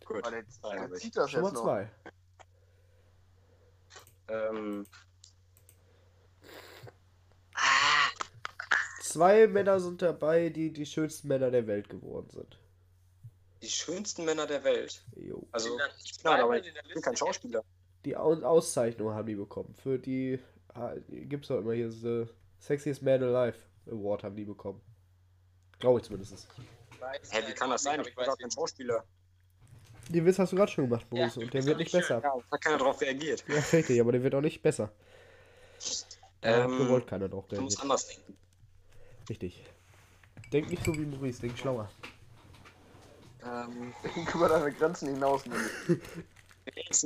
Gut. 0.04 0.24
Der 0.24 0.44
ich- 0.92 1.00
zieht 1.00 1.16
das 1.16 1.32
mal 1.32 1.42
jetzt 1.42 1.56
zwei. 1.56 1.90
Ähm, 4.28 4.86
Zwei 9.02 9.48
Männer 9.48 9.80
sind 9.80 10.02
dabei, 10.02 10.50
die 10.50 10.72
die 10.72 10.86
schönsten 10.86 11.26
Männer 11.26 11.50
der 11.50 11.66
Welt 11.66 11.88
geworden 11.88 12.30
sind. 12.30 12.60
die 13.60 13.68
schönsten 13.68 14.24
Männer 14.24 14.46
der 14.46 14.62
Welt. 14.62 15.04
Jo. 15.16 15.48
Also, 15.50 15.76
ich 16.04 16.22
bin, 16.22 16.30
aber 16.30 16.58
ich 16.64 16.72
bin 16.94 17.02
kein? 17.02 17.16
Schauspieler. 17.16 17.64
Die 18.04 18.16
Au 18.16 18.34
Auszeichnung 18.34 19.10
haben 19.14 19.26
die 19.26 19.34
bekommen. 19.34 19.74
Für 19.74 19.98
die 19.98 20.38
ah, 20.74 20.94
gibt's 21.08 21.48
doch 21.48 21.58
immer 21.58 21.72
hier 21.72 21.90
The 21.90 22.28
Sexiest 22.58 23.02
Man 23.02 23.22
Alive 23.22 23.58
Award 23.90 24.24
haben 24.24 24.36
die 24.36 24.44
bekommen. 24.44 24.80
Glaube 25.78 26.00
ich 26.00 26.06
zumindest. 26.06 26.48
Hä, 27.30 27.42
wie 27.46 27.52
kann 27.54 27.70
das 27.70 27.82
sein? 27.82 28.00
Ich 28.00 28.06
bin 28.06 28.16
weiß 28.16 28.26
gar 28.26 28.36
kein. 28.36 28.50
Schauspieler. 28.50 29.04
Den 30.08 30.24
Witz 30.24 30.38
hast 30.38 30.52
du 30.52 30.56
gerade 30.56 30.72
schon 30.72 30.88
gemacht, 30.88 31.06
Ja, 31.12 31.18
Boris, 31.18 31.34
du 31.34 31.40
und 31.42 31.52
der 31.52 31.64
wird 31.64 31.74
doch 31.74 31.78
nicht 31.80 31.92
besser. 31.92 32.14
Ja, 32.14 32.20
da 32.20 32.42
hat 32.50 32.60
keiner 32.64 32.78
drauf 32.78 33.00
reagiert. 33.00 33.44
Ja, 33.46 33.56
richtig, 33.72 34.00
aber 34.00 34.12
der 34.12 34.22
wird 34.22 34.34
auch 34.34 34.40
nicht 34.40 34.62
besser. 34.62 34.90
Da 36.40 36.64
Ähm, 36.64 36.78
gewollt 36.78 37.06
keiner 37.06 37.28
drauf 37.28 37.46
Du 37.48 37.60
musst 37.60 37.80
anders 37.80 38.06
denken. 38.06 38.36
Richtig. 39.28 39.64
Denk 40.52 40.70
nicht 40.70 40.84
so 40.84 40.94
wie 40.94 41.04
Maurice, 41.04 41.42
denk 41.42 41.58
schlauer. 41.58 41.90
Ähm, 43.44 43.92
Über 44.34 44.48
deine 44.48 44.72
Grenzen 44.72 45.08
hinaus. 45.08 45.44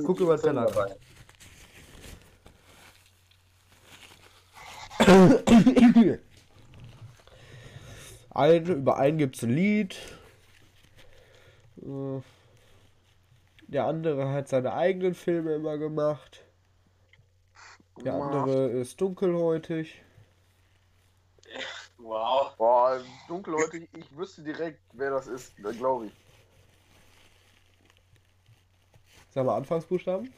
Guck 0.04 0.20
über 0.20 0.36
den 0.36 0.42
Teller. 0.42 0.96
Ein, 8.30 8.66
über 8.66 8.96
einen 8.96 9.18
gibt 9.18 9.36
es 9.36 9.42
ein 9.42 9.50
Lied. 9.50 9.96
Der 13.68 13.84
andere 13.86 14.30
hat 14.30 14.48
seine 14.48 14.72
eigenen 14.72 15.14
Filme 15.14 15.54
immer 15.54 15.78
gemacht. 15.78 16.44
Der 18.04 18.14
andere 18.14 18.68
ist 18.70 19.00
dunkelhäutig. 19.00 20.02
Wow. 21.98 22.56
Boah, 22.56 23.00
dunkelhäutig, 23.28 23.88
ich 23.96 24.16
wüsste 24.16 24.42
direkt, 24.42 24.80
wer 24.92 25.10
das 25.10 25.26
ist, 25.28 25.56
glaube 25.56 26.06
ich. 26.06 26.12
Sag 29.30 29.46
mal 29.46 29.56
Anfangsbuchstaben? 29.56 30.32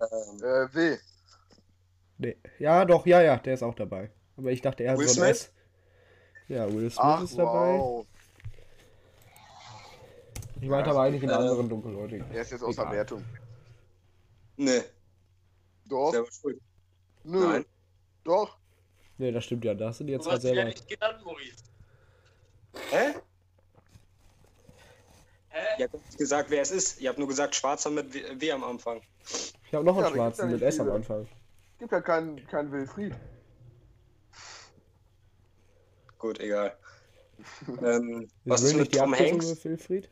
Ähm, 0.00 0.42
Äh, 0.42 0.74
W. 0.74 0.98
Nee. 2.18 2.36
Ja, 2.58 2.84
doch, 2.84 3.06
ja, 3.06 3.22
ja, 3.22 3.36
der 3.36 3.54
ist 3.54 3.62
auch 3.62 3.74
dabei. 3.74 4.10
Aber 4.36 4.50
ich 4.50 4.60
dachte, 4.60 4.84
er 4.84 4.92
hat 4.92 4.98
Will 4.98 5.08
so 5.08 5.20
ein 5.22 5.34
Smith? 5.34 5.52
Ja, 6.48 6.66
Will 6.72 6.90
Smith 6.90 6.98
Ach, 6.98 7.22
ist 7.22 7.38
dabei. 7.38 7.78
wow. 7.78 8.06
Ich 10.60 10.68
meinte 10.68 10.90
aber 10.90 11.02
eigentlich 11.02 11.22
einen 11.22 11.32
Äh, 11.32 11.34
anderen 11.48 11.68
dunkelhäutigen. 11.68 12.26
Der 12.32 12.42
ist 12.42 12.50
jetzt 12.52 12.62
außer 12.62 12.82
Egal. 12.82 12.94
Wertung. 12.94 13.24
nee, 14.56 14.82
Doch, 15.88 16.12
selber 16.12 16.28
schuld. 16.30 16.60
nö, 17.24 17.40
Nein. 17.46 17.64
doch. 18.24 18.56
Nee, 19.18 19.32
das 19.32 19.44
stimmt 19.44 19.64
ja. 19.64 19.74
Das 19.74 19.98
sind 19.98 20.08
jetzt 20.08 20.24
Du 20.26 20.30
halt 20.30 20.38
hast 20.38 20.44
ihn 20.44 20.48
ja 20.50 20.54
selber. 20.54 20.70
nicht 20.70 20.88
genannt, 20.88 21.24
Maurice. 21.24 21.64
Hä? 22.90 23.14
Hä? 25.48 25.60
Ihr 25.78 25.84
habt 25.84 25.94
nicht 25.94 26.18
gesagt, 26.18 26.50
wer 26.50 26.62
es 26.62 26.70
ist. 26.70 27.00
Ihr 27.00 27.08
habt 27.10 27.18
nur 27.18 27.28
gesagt, 27.28 27.54
Schwarzer 27.54 27.90
mit 27.90 28.12
W, 28.14 28.22
w 28.40 28.52
am 28.52 28.64
Anfang. 28.64 29.00
Ich 29.66 29.74
habe 29.74 29.84
noch 29.84 29.96
einen 29.96 30.04
Ja, 30.04 30.10
da 30.10 30.14
schwarzen 30.16 30.50
mit 30.50 30.62
S 30.62 30.80
am. 30.80 30.90
Anfang. 30.90 31.28
gibt 31.78 31.92
ja 31.92 32.00
keinen 32.00 32.46
kein 32.46 32.70
Wilfried. 32.72 33.14
Gut, 36.22 36.38
egal. 36.38 36.76
ähm, 37.84 38.22
Ist 38.22 38.32
was 38.44 38.62
ist 38.62 38.74
mit 38.76 38.92
Tom 38.92 39.12
Abkürzung 39.12 39.40
Hanks? 39.40 39.64
Wilfried? 39.64 40.08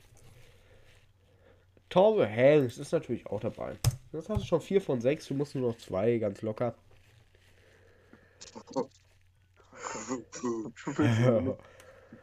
Tom 1.88 2.18
Hanks 2.20 2.78
ist 2.78 2.90
natürlich 2.92 3.26
auch 3.28 3.38
dabei. 3.38 3.78
Jetzt 4.12 4.28
hast 4.28 4.42
du 4.42 4.46
schon 4.46 4.60
vier 4.60 4.82
von 4.82 5.00
sechs, 5.00 5.26
du 5.28 5.34
musst 5.34 5.54
nur 5.54 5.68
noch 5.70 5.78
zwei, 5.78 6.18
ganz 6.18 6.42
locker. 6.42 6.74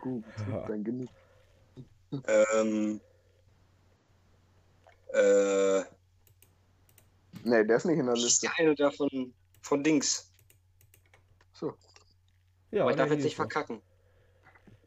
Gut, 0.01 0.25
dann 0.67 0.83
genug. 0.83 1.09
ähm, 2.27 2.99
äh, 5.13 5.81
Nee, 7.43 7.63
der 7.63 7.77
ist 7.77 7.85
nicht 7.85 7.99
in 7.99 8.05
der 8.07 8.15
das 8.15 8.23
ist 8.25 8.43
Liste. 8.43 8.47
der 8.47 8.65
eine 8.65 8.75
da 8.75 8.91
von, 8.91 9.33
von 9.61 9.81
Dings. 9.81 10.26
Ja, 12.71 12.81
Aber 12.83 12.91
ich 12.91 12.97
darf 12.97 13.07
der 13.07 13.17
jetzt 13.17 13.23
nicht 13.23 13.33
er. 13.33 13.37
verkacken. 13.37 13.81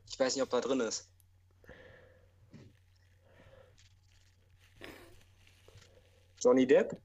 Ich 0.09 0.19
weiß 0.19 0.35
nicht, 0.35 0.43
ob 0.43 0.51
da 0.51 0.61
drin 0.61 0.81
ist. 0.81 1.09
Johnny 6.41 6.67
Depp? 6.67 6.97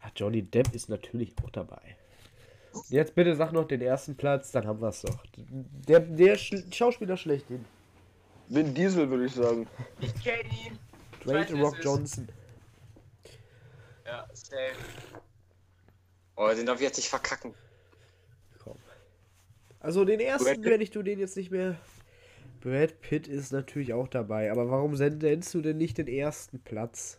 Ach, 0.00 0.10
Johnny 0.16 0.42
Depp 0.42 0.74
ist 0.74 0.88
natürlich 0.88 1.34
auch 1.42 1.50
dabei. 1.50 1.96
Jetzt 2.88 3.14
bitte 3.14 3.34
sag 3.36 3.52
noch 3.52 3.66
den 3.66 3.80
ersten 3.82 4.16
Platz, 4.16 4.50
dann 4.50 4.66
haben 4.66 4.80
wir 4.80 4.88
es 4.88 5.02
doch. 5.02 5.24
Der, 5.36 6.00
der 6.00 6.36
Sch 6.36 6.54
Schauspieler 6.72 7.16
schlechthin. 7.16 7.64
Vin 8.48 8.74
Diesel, 8.74 9.08
würde 9.08 9.26
ich 9.26 9.34
sagen. 9.34 9.68
Ich 10.00 10.14
kenne 10.22 10.48
ihn. 10.48 10.78
Dwayne 11.24 11.40
weiß, 11.40 11.52
wer 11.52 11.62
Rock 11.62 11.78
ist. 11.78 11.84
Johnson. 11.84 12.28
Ja, 14.04 14.28
safe. 14.32 14.74
Oh, 16.36 16.48
den 16.54 16.66
darf 16.66 16.76
ich 16.76 16.82
jetzt 16.82 16.96
nicht 16.96 17.08
verkacken. 17.08 17.54
Also 19.84 20.06
den 20.06 20.18
ersten 20.18 20.64
werde 20.64 20.82
ich 20.82 20.90
du 20.92 21.02
den 21.02 21.18
jetzt 21.18 21.36
nicht 21.36 21.50
mehr. 21.50 21.76
Brad 22.62 23.02
Pitt 23.02 23.28
ist 23.28 23.52
natürlich 23.52 23.92
auch 23.92 24.08
dabei, 24.08 24.50
aber 24.50 24.70
warum 24.70 24.92
nennst 24.92 25.52
du 25.52 25.60
denn 25.60 25.76
nicht 25.76 25.98
den 25.98 26.08
ersten 26.08 26.58
Platz? 26.58 27.18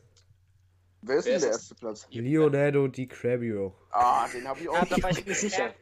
Wer 1.03 1.17
ist 1.17 1.25
Wer 1.25 1.33
denn 1.33 1.41
der 1.41 1.51
erste 1.51 1.75
Platz? 1.75 2.07
Leonardo 2.09 2.87
DiCaprio. 2.87 3.75
Ah, 3.91 4.27
den 4.33 4.47
habe 4.47 4.61
ich 4.61 4.67
auch. 4.67 4.73
Ja, 4.73 4.85
da 4.85 5.03
war 5.03 5.11
ich 5.11 5.23
mir 5.23 5.29
nicht 5.29 5.41
sicher. 5.41 5.75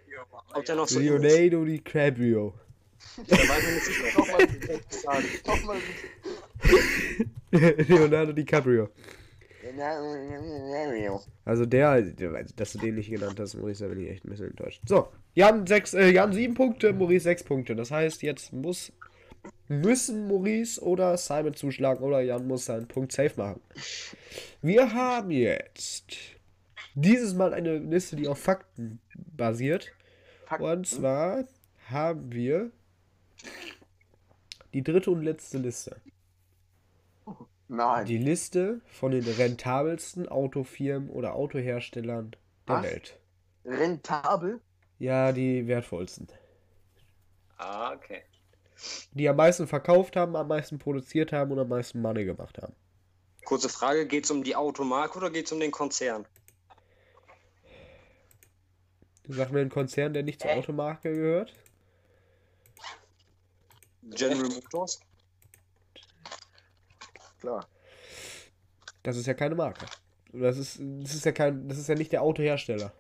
Ob 0.54 0.66
der 0.66 0.76
noch 0.76 0.90
so 0.90 1.00
ist. 1.00 1.06
Leonardo 1.06 1.64
DiCaprio. 1.64 2.54
Da 3.28 3.38
war 3.38 3.60
ich 3.60 3.66
mir 3.66 3.74
nicht 3.76 3.86
sicher. 3.86 4.20
Nochmal. 5.48 5.78
Leonardo 7.88 8.34
DiCaprio. 8.34 8.90
Also 11.46 11.66
der, 11.66 12.02
dass 12.56 12.74
du 12.74 12.80
den 12.80 12.96
nicht 12.96 13.10
genannt 13.10 13.40
hast, 13.40 13.56
Maurice, 13.56 13.84
da 13.84 13.90
bin 13.90 14.04
ich 14.04 14.12
echt 14.12 14.26
ein 14.26 14.30
bisschen 14.30 14.50
enttäuscht. 14.50 14.82
So, 14.88 15.08
Jan, 15.34 15.66
sechs, 15.68 15.94
äh, 15.94 16.10
Jan 16.12 16.34
sieben 16.34 16.54
Punkte, 16.54 16.94
Maurice 16.94 17.24
sechs 17.24 17.44
Punkte. 17.44 17.76
Das 17.76 17.92
heißt, 17.92 18.22
jetzt 18.22 18.54
muss 18.54 18.92
müssen 19.68 20.28
Maurice 20.28 20.82
oder 20.82 21.18
Simon 21.18 21.54
zuschlagen 21.54 22.04
oder 22.04 22.22
Jan 22.22 22.48
muss 22.48 22.66
seinen 22.66 22.88
Punkt 22.88 23.12
safe 23.12 23.34
machen. 23.38 23.62
Wir 24.62 24.94
haben 24.94 25.32
jetzt 25.32 26.06
dieses 26.96 27.34
Mal 27.34 27.54
eine 27.54 27.78
Liste, 27.78 28.16
die 28.16 28.28
auf 28.28 28.40
Fakten 28.40 29.00
basiert. 29.16 29.92
Und 30.60 30.88
zwar 30.88 31.46
haben 31.90 32.32
wir 32.32 32.72
die 34.74 34.84
dritte 34.84 35.12
und 35.12 35.24
letzte 35.24 35.58
Liste. 35.58 35.98
Nein. 37.68 38.06
Die 38.06 38.18
Liste 38.18 38.82
von 38.88 39.12
den 39.12 39.24
rentabelsten 39.24 40.28
Autofirmen 40.28 41.10
oder 41.10 41.34
Autoherstellern 41.36 42.36
der 42.68 42.76
Was? 42.76 42.84
Welt. 42.84 43.20
Rentabel? 43.66 44.62
Ja, 45.00 45.32
die 45.32 45.68
wertvollsten. 45.68 46.28
Ah, 47.58 47.94
okay. 47.94 48.24
Die 49.12 49.30
am 49.30 49.36
meisten 49.36 49.68
verkauft 49.68 50.16
haben, 50.16 50.36
am 50.36 50.48
meisten 50.48 50.80
produziert 50.80 51.32
haben 51.32 51.52
und 51.52 51.60
am 51.60 51.70
meisten 51.70 52.02
Money 52.02 52.26
gemacht 52.26 52.58
haben. 52.62 52.74
Kurze 53.46 53.70
Frage, 53.70 54.08
geht 54.08 54.26
es 54.26 54.32
um 54.32 54.44
die 54.44 54.56
Automarke 54.56 55.18
oder 55.18 55.30
geht 55.30 55.46
es 55.46 55.52
um 55.52 55.60
den 55.60 55.72
Konzern? 55.72 56.26
Sag 59.28 59.52
mir 59.52 59.62
einen 59.62 59.70
Konzern, 59.70 60.14
der 60.14 60.24
nicht 60.24 60.42
zur 60.42 60.52
Automarke 60.52 61.14
gehört. 61.14 61.54
General 64.04 64.50
Motors? 64.50 65.00
Klar. 67.44 67.68
Das 69.04 69.18
ist 69.18 69.26
ja 69.26 69.34
keine 69.34 69.54
Marke. 69.54 69.86
Das 70.32 70.58
ist, 70.58 70.80
das 70.80 71.14
ist 71.14 71.26
ja 71.26 71.34
kein, 71.34 71.68
das 71.68 71.78
ist 71.78 71.90
ja 71.90 71.96
nicht 71.96 72.14
der 72.14 72.22
Autohersteller. 72.22 72.94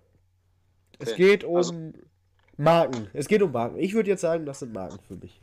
Es 1.00 1.14
Okay, 1.14 1.16
geht 1.16 1.44
um 1.46 1.56
also- 1.56 1.74
Marken. 2.58 3.08
Es 3.14 3.28
geht 3.30 3.42
um 3.42 3.54
Marken. 3.54 3.80
Ich 3.80 3.94
würde 3.94 4.10
jetzt 4.10 4.20
sagen, 4.20 4.46
das 4.46 4.60
sind 4.60 4.74
Marken 4.74 5.00
für 5.08 5.16
mich. 5.16 5.40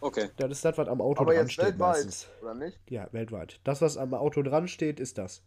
Okay. 0.00 0.30
Das 0.38 0.50
ist 0.50 0.64
das, 0.64 0.78
was 0.78 0.88
am 0.88 1.02
Auto 1.02 1.20
Aber 1.20 1.34
dran 1.34 1.42
jetzt 1.44 1.52
steht 1.52 1.66
weltweit, 1.66 1.96
meistens. 1.96 2.28
oder 2.40 2.54
nicht? 2.54 2.80
Ja, 2.88 3.08
weltweit. 3.12 3.60
Das, 3.62 3.82
was 3.82 3.98
am 3.98 4.14
Auto 4.14 4.42
dran 4.42 4.66
steht, 4.68 4.98
ist 4.98 5.18
das. 5.18 5.42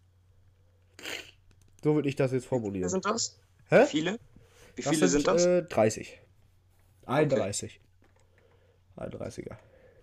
So 1.84 1.96
würde 1.96 2.08
ich 2.08 2.16
das 2.16 2.32
jetzt 2.32 2.43
Wie 2.43 2.48
formulieren. 2.50 2.88
sind 2.89 3.06
das? 3.06 3.39
Hä? 3.70 3.82
Wie 3.82 3.88
viele? 3.88 4.20
Wie 4.76 4.84
Das 4.84 4.93
viele 4.93 5.08
sind, 5.08 5.28
das? 5.28 5.46
Äh, 5.48 5.64
30. 5.64 6.22
31. 7.08 7.82
31er. 8.98 9.58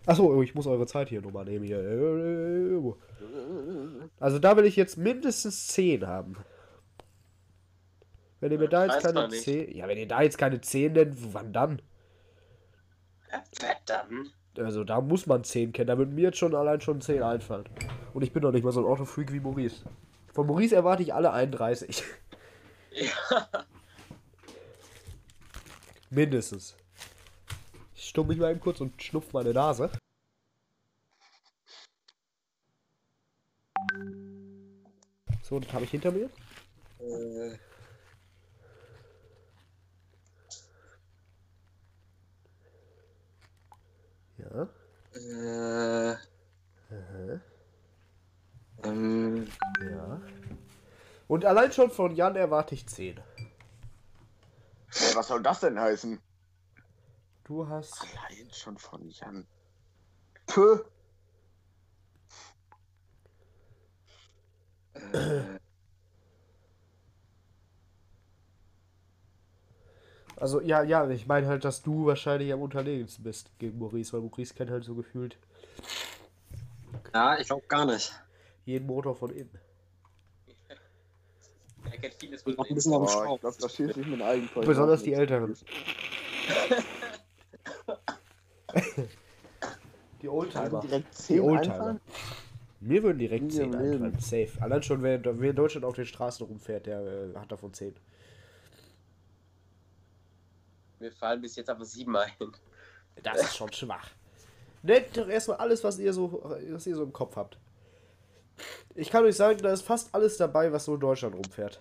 Achso, 0.07 0.43
ich 0.43 0.55
muss 0.55 0.67
eure 0.67 0.87
Zeit 0.87 1.09
hier 1.09 1.23
nochmal 1.23 1.45
nehmen. 1.45 1.65
Hier. 1.65 2.97
Also 4.19 4.39
da 4.39 4.57
will 4.57 4.65
ich 4.65 4.77
jetzt 4.77 4.97
mindestens 4.97 5.69
10 5.69 6.07
haben. 6.07 6.37
Wenn 8.41 8.51
ihr 8.51 8.59
mir 8.59 8.69
da 8.69 8.87
jetzt 8.87 9.03
keine 9.03 9.15
man 9.15 9.31
nicht. 9.31 9.45
10. 9.45 9.77
Ja, 9.77 9.87
wenn 9.87 9.99
ihr 9.99 10.09
da 10.09 10.23
jetzt 10.23 10.39
keine 10.39 10.61
10 10.61 10.93
nennt, 10.93 11.33
wann 11.33 11.53
dann? 11.53 11.81
Ja, 13.31 13.43
verdammt. 13.53 14.35
Also 14.59 14.83
da 14.85 15.01
muss 15.01 15.27
man 15.27 15.45
10 15.45 15.73
kennen. 15.73 15.87
Da 15.87 15.97
würden 15.97 16.15
mir 16.15 16.23
jetzt 16.23 16.39
schon 16.39 16.55
allein 16.55 16.81
schon 16.81 17.01
10 17.01 17.23
einfallen. 17.23 17.69
Und 18.13 18.23
ich 18.23 18.33
bin 18.33 18.43
doch 18.43 18.51
nicht 18.51 18.65
mal 18.65 18.73
so 18.73 18.81
ein 18.81 18.87
Autofreak 18.87 19.33
wie 19.33 19.41
Maurice. 19.41 19.85
Von 20.35 20.49
Maurice 20.49 20.75
erwarte 20.75 21.05
ich 21.05 21.15
alle 21.15 21.33
31. 21.33 22.03
Ja. 22.91 23.49
Mindestens. 26.11 26.77
Ich 28.03 28.09
stumm 28.09 28.27
mich 28.27 28.39
mal 28.39 28.51
eben 28.51 28.59
kurz 28.59 28.81
und 28.81 29.01
schnupf 29.01 29.33
meine 29.33 29.53
Nase. 29.53 29.89
So, 35.45 35.61
das 35.61 35.73
habe 35.73 35.85
ich 35.85 35.93
hinter 35.93 36.11
mir. 36.11 36.29
Äh, 36.99 37.57
Ja. 44.39 44.69
äh, 45.15 46.17
ähm, 48.83 49.47
Ja. 49.81 50.21
Und 51.29 51.45
allein 51.45 51.71
schon 51.71 51.93
von 51.93 52.17
Jan 52.17 52.35
erwarte 52.35 52.75
ich 52.75 52.89
10. 52.89 53.21
Ey, 54.93 55.15
was 55.15 55.29
soll 55.29 55.41
das 55.45 55.61
denn 55.61 55.79
heißen? 55.79 56.21
Du 57.53 57.69
hast. 57.69 58.01
Allein 58.01 58.51
schon 58.51 58.79
von 58.79 59.07
Jan. 59.11 59.47
Puh. 60.47 60.79
äh, 65.13 65.43
Also, 70.37 70.63
ja, 70.63 70.83
ja, 70.83 71.07
ich 71.11 71.27
meine 71.27 71.47
halt, 71.47 71.67
dass 71.67 71.83
du 71.83 72.07
wahrscheinlich 72.07 72.51
am 72.55 72.63
unterlegensten 72.63 73.23
bist 73.23 73.51
gegen 73.59 73.79
Maurice, 73.79 74.15
weil 74.15 74.23
Maurice 74.23 74.55
kennt 74.55 74.71
halt 74.71 74.85
so 74.85 74.95
gefühlt 74.95 75.37
ja, 77.13 77.39
ich 77.39 77.47
glaube 77.47 77.67
gar 77.69 77.85
nicht. 77.85 78.13
jeden 78.65 78.87
Motor 78.87 79.15
von 79.15 79.31
innen. 79.31 79.61
Er 81.85 81.99
kennt 81.99 82.15
vieles 82.15 82.43
von 82.43 82.59
ein 82.59 82.75
bisschen 82.75 82.95
am 82.95 83.03
Boah, 83.05 83.35
ich 83.35 83.41
glaube, 83.41 83.57
das 83.61 83.77
schießt 83.77 83.95
sich 83.95 84.07
mit 84.07 84.23
Eigenfeuer. 84.23 84.65
Besonders 84.65 85.03
die 85.03 85.13
Älteren. 85.13 85.55
Die 90.23 90.29
Oldtimer. 90.29 90.81
Direkt 90.81 91.13
Die 91.13 91.23
10 91.23 91.41
Oldtimer. 91.41 91.75
einfallen? 91.75 92.01
Mir 92.81 93.03
würden 93.03 93.19
direkt 93.19 93.45
Nie 93.45 93.51
10 93.51 93.65
im 93.65 93.73
Leben. 93.81 94.05
einfallen. 94.05 94.19
Safe. 94.21 94.51
Allein 94.61 94.83
schon, 94.83 95.03
wer, 95.03 95.23
wer 95.25 95.51
in 95.51 95.57
Deutschland 95.57 95.85
auf 95.85 95.95
den 95.95 96.07
Straßen 96.07 96.47
rumfährt, 96.47 96.87
der 96.87 97.01
äh, 97.01 97.35
hat 97.39 97.51
davon 97.53 97.73
10. 97.73 97.95
Mir 101.01 101.13
fallen 101.13 101.41
bis 101.41 101.57
jetzt 101.57 101.69
aber 101.69 101.85
sieben 101.85 102.17
ein. 102.17 102.31
Das 103.23 103.43
ist 103.43 103.57
schon 103.57 103.73
schwach. 103.73 104.09
Nennt 104.83 105.17
doch 105.17 105.29
erstmal 105.29 105.59
alles, 105.59 105.83
was 105.85 105.99
ihr 105.99 106.13
so, 106.13 106.43
was 106.71 106.87
ihr 106.87 106.95
so 106.97 107.03
im 107.05 107.13
Kopf 107.13 107.37
habt. 107.37 107.59
Ich 108.95 109.11
kann 109.11 109.25
euch 109.25 109.37
sagen, 109.37 109.59
da 109.63 109.73
ist 109.73 109.83
fast 109.83 110.15
alles 110.15 110.37
dabei, 110.37 110.73
was 110.73 110.85
so 110.85 110.95
in 110.95 111.01
Deutschland 111.01 111.35
rumfährt. 111.35 111.81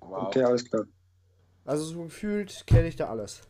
Wow. 0.00 0.26
Okay, 0.28 0.42
alles 0.42 0.68
klar. 0.68 0.84
Also 1.64 1.84
so 1.84 2.04
gefühlt 2.04 2.64
kenne 2.66 2.88
ich 2.88 2.96
da 2.96 3.08
alles. 3.08 3.42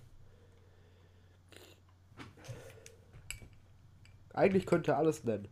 Eigentlich 4.35 4.67
könnt 4.67 4.89
ihr 4.89 4.97
alles 4.97 5.25
nennen. 5.25 5.49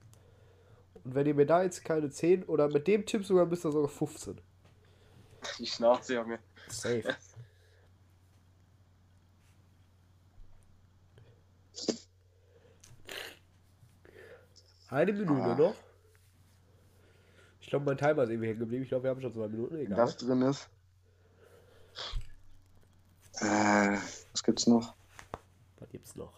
Und 1.04 1.14
wenn 1.14 1.26
ihr 1.26 1.34
mir 1.34 1.46
da 1.46 1.62
jetzt 1.62 1.84
keine 1.84 2.10
10 2.10 2.44
oder 2.44 2.68
mit 2.68 2.86
dem 2.86 3.06
Tipp 3.06 3.24
sogar 3.24 3.46
bist 3.46 3.64
ihr 3.64 3.72
sogar 3.72 3.88
15. 3.88 4.40
Die 5.58 5.66
Schnauze, 5.66 6.14
Junge. 6.14 6.38
Safe. 6.68 7.02
Eine 14.88 15.12
Minute 15.12 15.42
Ah. 15.42 15.54
noch. 15.54 15.74
Ich 17.60 17.68
glaube, 17.68 17.84
mein 17.84 17.96
Timer 17.98 18.24
ist 18.24 18.30
irgendwie 18.30 18.48
hängen 18.48 18.58
geblieben. 18.58 18.82
Ich 18.82 18.88
glaube, 18.88 19.04
wir 19.04 19.10
haben 19.10 19.20
schon 19.20 19.32
zwei 19.32 19.46
Minuten. 19.48 19.76
Egal. 19.76 19.96
das 19.96 20.16
drin 20.16 20.42
ist. 20.42 20.68
Äh, 23.40 23.96
was 24.32 24.42
gibt's 24.42 24.66
noch? 24.66 24.94
Was 25.78 25.88
gibt's 25.90 26.16
noch? 26.16 26.32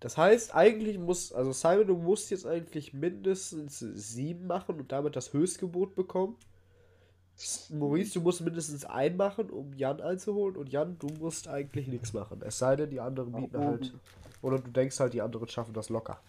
Das 0.00 0.16
heißt, 0.16 0.54
eigentlich 0.54 0.98
muss, 0.98 1.32
also 1.32 1.52
Simon, 1.52 1.88
du 1.88 1.96
musst 1.96 2.30
jetzt 2.30 2.46
eigentlich 2.46 2.92
mindestens 2.92 3.80
sieben 3.80 4.46
machen 4.46 4.78
und 4.78 4.92
damit 4.92 5.16
das 5.16 5.32
Höchstgebot 5.32 5.96
bekommen. 5.96 6.36
Maurice, 7.70 8.14
du 8.14 8.20
musst 8.20 8.40
mindestens 8.40 8.84
ein 8.84 9.16
machen, 9.16 9.50
um 9.50 9.72
Jan 9.74 10.00
einzuholen. 10.00 10.56
Und 10.56 10.70
Jan, 10.70 10.98
du 10.98 11.08
musst 11.20 11.48
eigentlich 11.48 11.88
nichts 11.88 12.12
machen. 12.12 12.42
Es 12.44 12.58
sei 12.58 12.76
denn, 12.76 12.90
die 12.90 13.00
anderen 13.00 13.32
bieten 13.32 13.58
halt. 13.58 13.80
oben. 13.80 14.00
Oder 14.42 14.58
du 14.58 14.70
denkst 14.70 14.98
halt, 15.00 15.14
die 15.14 15.22
anderen 15.22 15.48
schaffen 15.48 15.74
das 15.74 15.88
locker. 15.88 16.20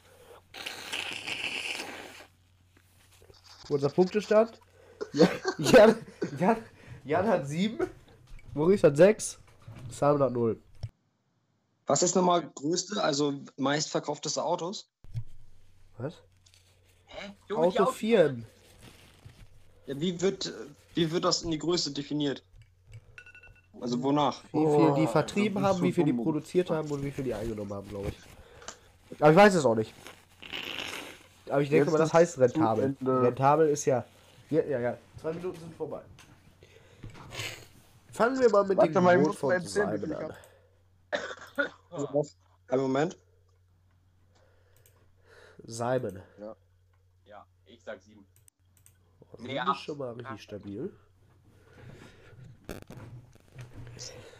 Unser 3.70 3.90
Punktestand. 3.90 4.60
Ja, 5.14 5.28
Jan, 5.58 5.96
Jan, 6.40 6.58
Jan 7.04 7.28
hat 7.28 7.48
sieben. 7.48 7.88
Maurice 8.54 8.88
hat 8.88 8.98
sechs. 8.98 9.40
Simon 9.90 10.22
hat 10.22 10.34
null. 10.34 10.60
Was 11.90 12.04
ist 12.04 12.16
nochmal 12.16 12.48
größte, 12.54 13.04
also 13.04 13.34
meistverkaufteste 13.58 14.44
Autos? 14.44 14.88
Was? 15.98 16.14
Hä? 17.08 17.32
Junge, 17.48 17.66
Auto 17.66 17.84
Autos- 17.86 17.96
4. 17.96 18.38
Ja, 19.88 20.00
wie 20.00 20.22
wird, 20.22 20.54
wie 20.94 21.10
wird 21.10 21.26
das 21.26 21.42
in 21.42 21.50
die 21.50 21.58
Größe 21.58 21.92
definiert? 21.92 22.44
Also 23.82 24.04
wonach? 24.04 24.44
Wie 24.52 24.60
viel 24.68 24.94
die 24.94 25.06
Oh, 25.06 25.08
vertrieben 25.08 25.64
haben, 25.64 25.82
wie 25.82 25.92
viel 25.92 26.04
die 26.04 26.14
produziert 26.14 26.70
haben 26.70 26.92
und 26.92 27.04
wie 27.04 27.10
viel 27.10 27.24
die 27.24 27.34
eingenommen 27.34 27.74
haben, 27.74 27.90
glaube 27.90 28.10
ich. 28.10 29.20
Aber 29.20 29.32
ich 29.32 29.38
weiß 29.38 29.56
es 29.56 29.66
auch 29.66 29.74
nicht. 29.74 29.92
Aber 31.50 31.62
ich 31.62 31.70
denke 31.70 31.86
Jetzt 31.86 31.92
mal, 31.92 31.98
das 31.98 32.14
heißt 32.14 32.38
rentabel. 32.38 32.96
Rentabel 33.04 33.68
ist 33.70 33.86
ja. 33.86 34.06
Ja, 34.52 34.62
ja, 34.62 34.80
ja. 34.80 34.98
Zwei 35.20 35.34
Minuten 35.34 35.60
sind 35.60 35.74
vorbei. 35.76 36.02
Fangen 38.12 38.40
wir 38.40 38.50
mal 38.52 38.64
mit 38.68 38.78
Warte 38.78 38.92
dem 38.92 39.04
mal, 39.04 39.14
ich 39.16 39.18
Gebot 39.18 39.32
muss 39.32 39.40
von 39.40 39.50
mal 39.50 39.56
erzählen, 39.56 39.92
wie 39.94 39.98
Simon 39.98 40.18
viel 40.18 40.28
ich 40.28 40.30
an. 40.30 40.36
Einen 41.92 42.82
Moment. 42.82 43.18
Simon. 45.66 46.22
Ja, 47.26 47.46
ich 47.66 47.82
sag 47.84 48.02
sieben. 48.02 48.26
Das 49.32 49.42
Nee, 49.42 49.54
ist 49.56 49.60
acht. 49.62 49.82
schon 49.82 49.98
mal 49.98 50.14
richtig 50.14 50.42
stabil. 50.42 50.92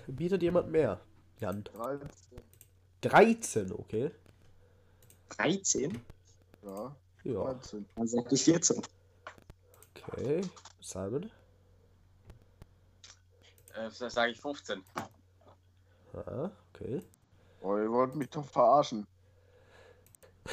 Bietet 0.08 0.42
jemand 0.42 0.70
mehr? 0.72 1.00
Jan. 1.40 1.64
13. 1.64 2.10
13, 3.02 3.72
okay. 3.74 4.12
13? 5.30 6.02
Ja, 6.64 6.96
Ja, 7.24 7.54
13. 7.54 7.86
Dann 7.96 8.08
sag 8.08 8.32
ich 8.32 8.44
14. 8.44 8.82
okay. 10.08 10.42
Simon. 10.82 11.32
Äh, 13.76 13.90
das 13.98 14.14
sage 14.14 14.32
ich 14.32 14.42
15. 14.42 14.84
Ja, 16.14 16.52
okay. 16.74 17.04
Oh, 17.62 17.78
ihr 17.78 17.92
wollt 17.92 18.16
mich 18.16 18.30
doch 18.30 18.46
verarschen. 18.46 19.06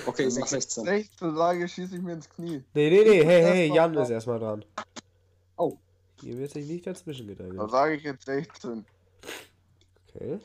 Okay, 0.04 0.26
ich 0.26 0.34
sag 0.34 0.46
16. 0.46 0.84
16 0.84 1.36
sage, 1.36 1.68
schieße 1.68 1.96
ich 1.96 2.02
mir 2.02 2.14
ins 2.14 2.28
Knie. 2.28 2.64
Nee, 2.74 2.90
nee, 2.90 3.04
nee, 3.04 3.24
hey, 3.24 3.42
hey, 3.42 3.74
Jan 3.74 3.94
ist 3.94 4.10
erstmal 4.10 4.38
dran. 4.38 4.64
Oh. 5.56 5.78
Hier 6.20 6.36
wird 6.38 6.50
sich 6.50 6.66
nicht 6.66 6.86
dazwischen 6.86 7.26
gedrängt. 7.26 7.58
Da 7.58 7.68
sage 7.68 7.96
ich 7.96 8.02
jetzt 8.02 8.24
16. 8.26 8.84
Okay. 10.08 10.40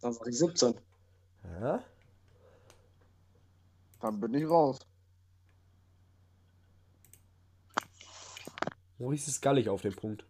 Dann 0.00 0.12
sag 0.12 0.26
ich 0.26 0.38
17. 0.38 0.74
Ja. 1.60 1.82
Dann 4.00 4.20
bin 4.20 4.34
ich 4.34 4.48
raus. 4.48 4.78
Maurice 8.98 9.30
ist 9.30 9.40
gallig 9.40 9.68
auf 9.68 9.82
den 9.82 9.94
Punkt. 9.94 10.24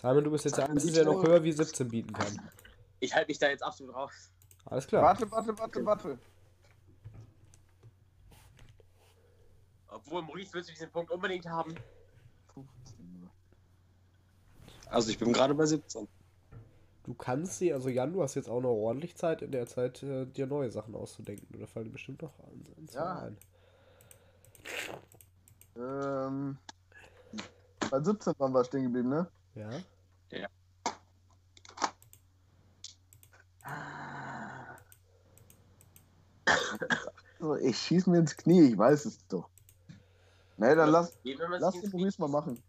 Simon, 0.00 0.24
du 0.24 0.30
bist 0.30 0.44
jetzt 0.44 0.56
der 0.56 0.68
Einzige, 0.68 0.92
der 0.92 1.04
noch 1.04 1.22
höher 1.22 1.42
wie 1.42 1.52
17 1.52 1.88
bieten 1.88 2.12
kann. 2.12 2.50
Ich 3.00 3.14
halte 3.14 3.28
mich 3.28 3.38
da 3.38 3.48
jetzt 3.48 3.62
absolut 3.62 3.94
raus. 3.94 4.30
Alles 4.66 4.86
klar. 4.86 5.02
Warte, 5.02 5.30
warte, 5.30 5.58
warte, 5.58 5.84
warte. 5.84 6.18
Obwohl, 9.88 10.22
Maurice, 10.22 10.52
willst 10.52 10.68
du 10.68 10.72
diesen 10.72 10.90
Punkt 10.90 11.10
unbedingt 11.10 11.46
haben? 11.46 11.74
15. 12.54 13.30
Also 14.90 15.10
ich 15.10 15.18
bin 15.18 15.32
gerade 15.32 15.54
bei 15.54 15.66
17. 15.66 16.08
Du 17.04 17.14
kannst 17.14 17.58
sie, 17.58 17.72
also 17.72 17.88
Jan, 17.88 18.12
du 18.12 18.22
hast 18.22 18.34
jetzt 18.34 18.50
auch 18.50 18.60
noch 18.60 18.74
ordentlich 18.74 19.16
Zeit 19.16 19.40
in 19.40 19.50
der 19.50 19.66
Zeit, 19.66 20.02
äh, 20.02 20.26
dir 20.26 20.46
neue 20.46 20.70
Sachen 20.70 20.94
auszudenken. 20.94 21.56
Oder 21.56 21.66
fallen 21.66 21.86
dir 21.86 21.92
bestimmt 21.92 22.20
noch 22.20 22.38
an, 22.40 22.64
Ja. 22.92 23.18
ein. 23.20 23.38
Ähm, 25.76 26.58
bei 27.90 28.02
17 28.02 28.34
waren 28.38 28.52
wir 28.52 28.64
stehen 28.64 28.82
geblieben, 28.84 29.08
ne? 29.08 29.30
Ja. 29.54 29.70
So, 29.70 30.36
ich 37.62 37.78
schieß 37.78 38.06
mir 38.06 38.18
ins 38.18 38.36
Knie, 38.36 38.70
ich 38.70 38.78
weiß 38.78 39.04
es 39.04 39.26
doch. 39.28 39.48
Ne, 40.56 40.74
dann 40.74 40.90
lass, 40.90 41.16
lass 41.24 41.80
den 41.80 41.90
Maurice 41.92 42.20
mal 42.20 42.28
machen. 42.28 42.60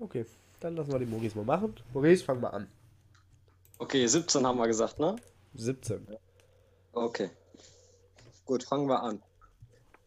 Okay, 0.00 0.24
dann 0.60 0.76
lassen 0.76 0.92
wir 0.92 0.98
den 0.98 1.10
Maurice 1.10 1.36
mal 1.36 1.44
machen. 1.44 1.74
Maurice, 1.92 2.24
fang 2.24 2.40
mal 2.40 2.50
an. 2.50 2.68
Okay, 3.78 4.06
17 4.06 4.46
haben 4.46 4.58
wir 4.58 4.66
gesagt, 4.66 4.98
ne? 4.98 5.16
17. 5.54 6.06
Okay. 6.92 7.30
Gut, 8.46 8.62
fangen 8.62 8.88
wir 8.88 9.02
an. 9.02 9.22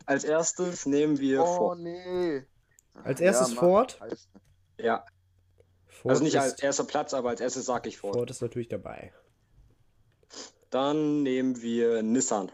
Als 0.06 0.24
erstes 0.24 0.86
nehmen 0.88 1.20
wir 1.20 1.44
Oh 1.44 1.58
vor. 1.58 1.76
nee. 1.76 2.44
Als 3.04 3.20
erstes 3.20 3.50
Mann, 3.50 3.58
Ford. 3.58 4.00
Ja, 4.78 5.06
Ford 6.02 6.12
also 6.12 6.24
nicht 6.24 6.36
ist, 6.36 6.42
als 6.42 6.62
erster 6.62 6.86
Platz, 6.86 7.14
aber 7.14 7.30
als 7.30 7.42
erstes 7.42 7.66
sag 7.66 7.86
ich 7.86 7.98
vor. 7.98 8.14
Ford 8.14 8.30
ist 8.30 8.42
natürlich 8.42 8.70
dabei. 8.70 9.12
Dann 10.70 11.24
nehmen 11.24 11.62
wir 11.62 12.02
Nissan. 12.04 12.52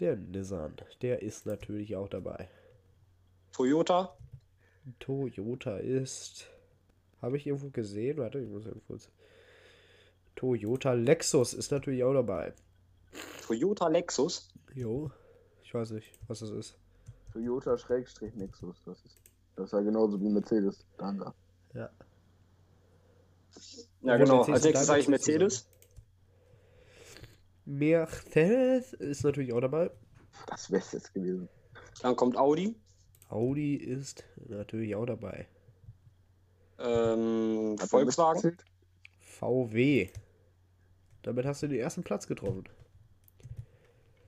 Der 0.00 0.16
Nissan, 0.16 0.74
der 1.00 1.22
ist 1.22 1.46
natürlich 1.46 1.94
auch 1.94 2.08
dabei. 2.08 2.48
Toyota, 3.52 4.16
Toyota 4.98 5.76
ist. 5.76 6.46
Habe 7.22 7.36
ich 7.36 7.46
irgendwo 7.46 7.70
gesehen? 7.70 8.18
Warte, 8.18 8.40
ich 8.40 8.48
muss 8.48 8.66
irgendwo 8.66 8.86
kurz. 8.86 9.08
Toyota 10.34 10.92
Lexus 10.92 11.54
ist 11.54 11.70
natürlich 11.70 12.02
auch 12.02 12.14
dabei. 12.14 12.52
Toyota 13.46 13.86
Lexus, 13.86 14.50
Jo. 14.74 15.12
Ich 15.62 15.72
weiß 15.72 15.92
nicht, 15.92 16.10
was 16.26 16.40
das 16.40 16.50
ist. 16.50 16.76
Toyota 17.32 17.78
Schrägstrich 17.78 18.34
Nexus. 18.34 18.76
Das 18.84 18.98
ist, 19.04 19.20
das 19.54 19.66
ist 19.66 19.72
ja 19.72 19.80
genauso 19.82 20.20
wie 20.20 20.28
Mercedes. 20.28 20.84
Danke. 20.98 21.32
Ja. 21.74 21.90
Ja 24.02 24.16
genau. 24.16 24.36
Mercedes 24.46 24.54
Als 24.54 24.64
nächstes 24.64 24.86
sage 24.86 25.00
ich. 25.00 25.08
Mercedes. 25.08 25.68
Mercedes 27.64 28.92
ist 28.94 29.24
natürlich 29.24 29.52
auch 29.52 29.60
dabei. 29.60 29.90
Das 30.46 30.70
wäre 30.70 30.82
jetzt 30.92 31.14
gewesen. 31.14 31.48
Dann 32.02 32.16
kommt 32.16 32.36
Audi, 32.36 32.74
Audi 33.28 33.76
ist 33.76 34.24
natürlich 34.48 34.94
auch 34.96 35.06
dabei. 35.06 35.46
ähm, 36.78 37.76
Volkswagen? 37.78 38.56
VW. 39.20 40.10
Damit 41.22 41.46
hast 41.46 41.62
du 41.62 41.68
den 41.68 41.78
ersten 41.78 42.02
Platz 42.02 42.26
getroffen. 42.26 42.64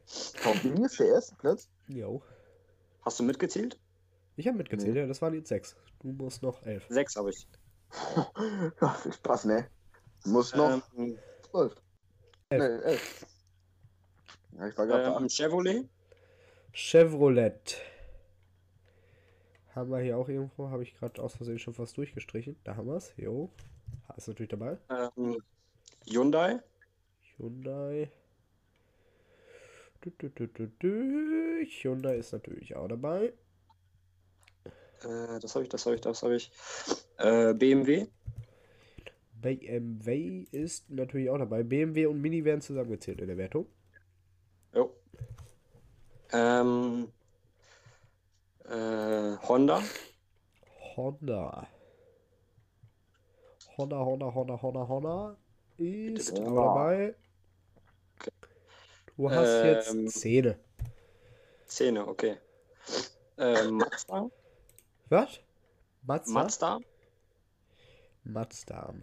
VW 0.06 0.84
ist 0.84 0.98
der 1.00 1.08
erste 1.08 1.34
Platz. 1.36 1.68
Jo. 1.88 2.22
hast 3.02 3.18
du 3.20 3.24
mitgezählt? 3.24 3.78
Ich 4.36 4.46
habe 4.46 4.58
mitgezählt, 4.58 4.94
Nee. 4.94 5.00
ja, 5.00 5.06
das 5.06 5.20
waren 5.22 5.34
jetzt 5.34 5.48
sechs. 5.48 5.76
Du 6.00 6.08
musst 6.12 6.42
noch 6.42 6.62
elf. 6.64 6.86
Sechs 6.88 7.16
habe 7.16 7.30
ich. 7.30 7.46
Ja, 8.80 8.90
viel 8.94 9.12
Spaß, 9.12 9.44
ne? 9.46 9.68
Muss 10.24 10.54
noch 10.54 10.82
Ähm, 10.96 11.18
12. 11.50 11.74
elf. 12.50 12.60
Ne, 12.60 12.82
11. 12.84 13.26
Ja, 14.58 14.68
ich 14.68 14.78
war 14.78 14.86
gerade 14.86 15.16
ähm, 15.22 15.28
Chevrolet, 15.28 15.88
Chevrolet. 16.72 17.76
Haben 19.74 19.90
wir 19.90 19.98
hier 20.00 20.16
auch 20.16 20.28
irgendwo, 20.28 20.70
habe 20.70 20.82
ich 20.82 20.94
gerade 20.94 21.22
aus 21.22 21.36
Versehen 21.36 21.58
schon 21.58 21.74
fast 21.74 21.96
durchgestrichen. 21.96 22.56
Da 22.64 22.76
haben 22.76 22.88
wir 22.88 22.96
es. 22.96 23.12
Jo. 23.16 23.50
Ist 24.16 24.28
natürlich 24.28 24.50
dabei. 24.50 24.78
ähm, 24.88 25.42
Hyundai, 26.08 26.60
Hyundai. 27.36 28.10
Du, 30.00 30.10
du, 30.18 30.30
du, 30.30 30.46
du, 30.48 30.66
du. 30.78 31.64
Hyundai 31.66 32.16
ist 32.16 32.32
natürlich 32.32 32.74
auch 32.76 32.88
dabei. 32.88 33.32
Äh, 35.02 35.38
das 35.40 35.54
habe 35.54 35.64
ich, 35.64 35.68
das 35.70 35.84
habe 35.86 35.94
ich, 35.96 36.00
das 36.02 36.22
habe 36.22 36.36
ich. 36.36 36.50
Äh, 37.18 37.54
BMW, 37.54 38.06
BMW 39.32 40.46
ist 40.50 40.90
natürlich 40.90 41.30
auch 41.30 41.38
dabei. 41.38 41.62
BMW 41.62 42.06
und 42.06 42.20
Mini 42.20 42.44
werden 42.44 42.60
zusammengezählt 42.60 43.20
in 43.20 43.28
der 43.28 43.36
Wertung. 43.36 43.66
Jo. 44.72 44.90
Ähm, 46.32 47.12
äh, 48.64 49.36
Honda. 49.48 49.82
Honda. 50.96 51.68
Honda, 53.76 53.98
Honda, 53.98 54.34
Honda, 54.34 54.62
Honda, 54.62 54.88
Honda 54.88 55.36
ist 55.76 56.34
bitte. 56.34 56.46
auch 56.46 56.54
dabei. 56.54 57.14
Du 59.16 59.30
hast 59.30 59.62
jetzt 59.62 59.90
Ähm, 59.90 60.08
Zähne. 60.08 60.58
Szene, 61.68 62.06
okay. 62.06 62.38
Ähm, 63.38 63.78
Mazda. 63.78 64.30
Was? 65.08 65.40
Mazda? 66.02 66.32
Mazda. 66.34 66.80
Mazda. 68.24 68.94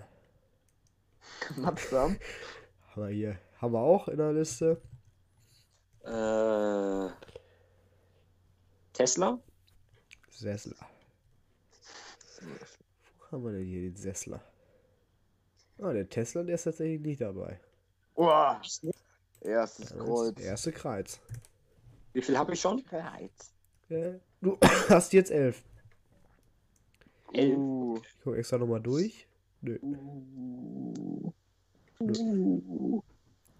Mazda. 1.58 2.02
Haben 2.92 3.02
wir 3.04 3.08
hier. 3.10 3.40
Haben 3.62 3.74
wir 3.74 3.80
auch 3.80 4.08
in 4.10 4.18
der 4.18 4.34
Liste. 4.34 4.82
Äh, 6.04 7.10
Tesla. 8.92 9.40
Sessler. 10.30 10.76
Wo 12.42 13.32
haben 13.32 13.44
wir 13.46 13.52
denn 13.54 13.66
hier 13.66 13.82
den 13.82 13.96
Sessler? 13.96 14.42
Ah, 15.80 15.94
der 15.94 16.10
Tesla, 16.10 16.44
der 16.44 16.56
ist 16.56 16.64
tatsächlich 16.64 17.00
nicht 17.02 17.22
dabei. 17.22 17.60
Uah. 18.16 18.62
Erstes 19.42 19.92
ist 19.92 19.98
Kreuz. 19.98 20.36
der 20.36 20.46
erste 20.46 20.72
Kreuz. 20.72 21.20
Wie 22.12 22.22
viel 22.22 22.38
habe 22.38 22.54
ich 22.54 22.62
schon? 22.62 22.84
Bereits. 22.84 23.54
Äh, 23.90 24.20
Du 24.42 24.58
hast 24.90 25.14
jetzt 25.14 25.32
elf. 25.32 25.64
Elf. 27.34 27.58
Uh. 27.58 28.00
Ich 28.04 28.24
gucke 28.24 28.38
extra 28.38 28.58
nochmal 28.58 28.82
durch. 28.82 29.28
Nö. 29.62 29.78
Uh. 32.00 33.02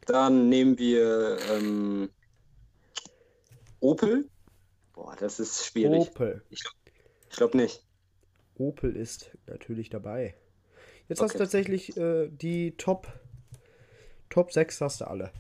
Dann 0.06 0.50
nehmen 0.50 0.78
wir 0.78 1.38
ähm, 1.52 2.10
Opel. 3.80 4.30
Boah, 4.94 5.16
das 5.18 5.40
ist 5.40 5.66
schwierig. 5.66 6.10
Opel. 6.10 6.44
Ich 6.50 6.64
glaube 7.30 7.58
nicht. 7.58 7.86
Opel 8.56 8.96
ist 8.96 9.38
natürlich 9.48 9.90
dabei. 9.90 10.36
Jetzt 11.08 11.22
hast 11.22 11.32
du 11.32 11.36
Okay. 11.36 11.44
tatsächlich 11.44 11.98
äh, 11.98 12.30
die 12.30 12.76
Top 12.78 13.08
Top 14.30 14.52
6 14.52 14.82
hast 14.82 15.02
du 15.02 15.06
alle. 15.06 15.32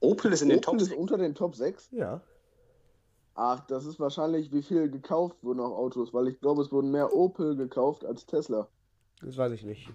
Opel 0.00 0.32
ist 0.32 0.42
in 0.42 0.48
den 0.48 0.58
Opel 0.58 0.64
Top 0.64 0.76
ist 0.80 0.88
6. 0.88 0.98
unter 0.98 1.18
den 1.18 1.34
Top 1.34 1.54
6. 1.54 1.90
Ja. 1.92 2.22
Ach, 3.34 3.60
das 3.66 3.84
ist 3.84 3.98
wahrscheinlich, 3.98 4.52
wie 4.52 4.62
viel 4.62 4.88
gekauft 4.88 5.36
wurden 5.42 5.60
auf 5.60 5.72
Autos, 5.72 6.14
weil 6.14 6.28
ich 6.28 6.40
glaube, 6.40 6.62
es 6.62 6.70
wurden 6.70 6.90
mehr 6.90 7.12
Opel 7.12 7.56
gekauft 7.56 8.04
als 8.04 8.26
Tesla. 8.26 8.68
Das 9.20 9.36
weiß 9.36 9.52
ich 9.52 9.64
nicht. 9.64 9.88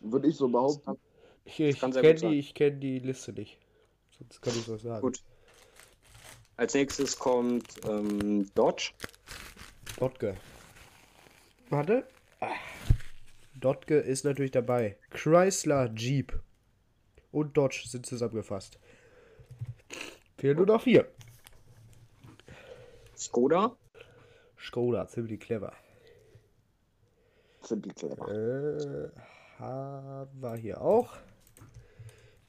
Würde 0.00 0.28
ich 0.28 0.36
so 0.36 0.48
behaupten. 0.48 0.98
Ich, 1.44 1.60
ich 1.60 1.80
kenne 1.80 2.14
die, 2.14 2.38
ich 2.38 2.54
kenn 2.54 2.80
die 2.80 2.98
Liste 2.98 3.32
nicht. 3.32 3.58
Sonst 4.18 4.42
kann 4.42 4.52
ich 4.54 4.68
was 4.68 4.82
sagen. 4.82 5.00
Gut. 5.00 5.22
Als 6.56 6.74
nächstes 6.74 7.18
kommt 7.18 7.64
ähm, 7.88 8.50
Dodge. 8.54 8.92
Dotke. 9.98 10.36
Warte. 11.70 12.06
Ah. 12.40 12.48
Dotke 13.54 13.98
ist 13.98 14.24
natürlich 14.24 14.50
dabei. 14.50 14.96
Chrysler, 15.10 15.92
Jeep 15.94 16.38
und 17.30 17.56
Dodge 17.56 17.84
sind 17.86 18.06
zusammengefasst. 18.06 18.78
Fehlen 20.36 20.56
nur 20.56 20.66
noch 20.66 20.82
vier. 20.82 21.06
Skoda. 23.20 23.76
Skoda, 24.58 25.06
ziemlich 25.06 25.40
clever. 25.40 25.72
Ziemlich 27.62 27.94
clever. 27.94 28.28
Äh, 28.28 29.10
haben 29.58 30.40
wir 30.42 30.54
hier 30.56 30.80
auch. 30.80 31.14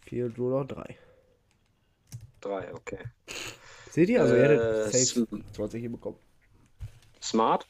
Fehlen 0.06 0.34
nur 0.38 0.60
noch 0.62 0.66
drei. 0.68 0.98
Drei, 2.40 2.74
okay. 2.74 3.00
Seht 3.90 4.10
ihr? 4.10 4.22
Also, 4.22 4.36
ihr 4.36 4.44
Äh, 4.44 4.48
hättet 4.50 4.94
safe 4.94 5.26
Sm- 5.26 5.54
20 5.54 5.82
hinbekommen. 5.82 6.20
Smart. 7.22 7.68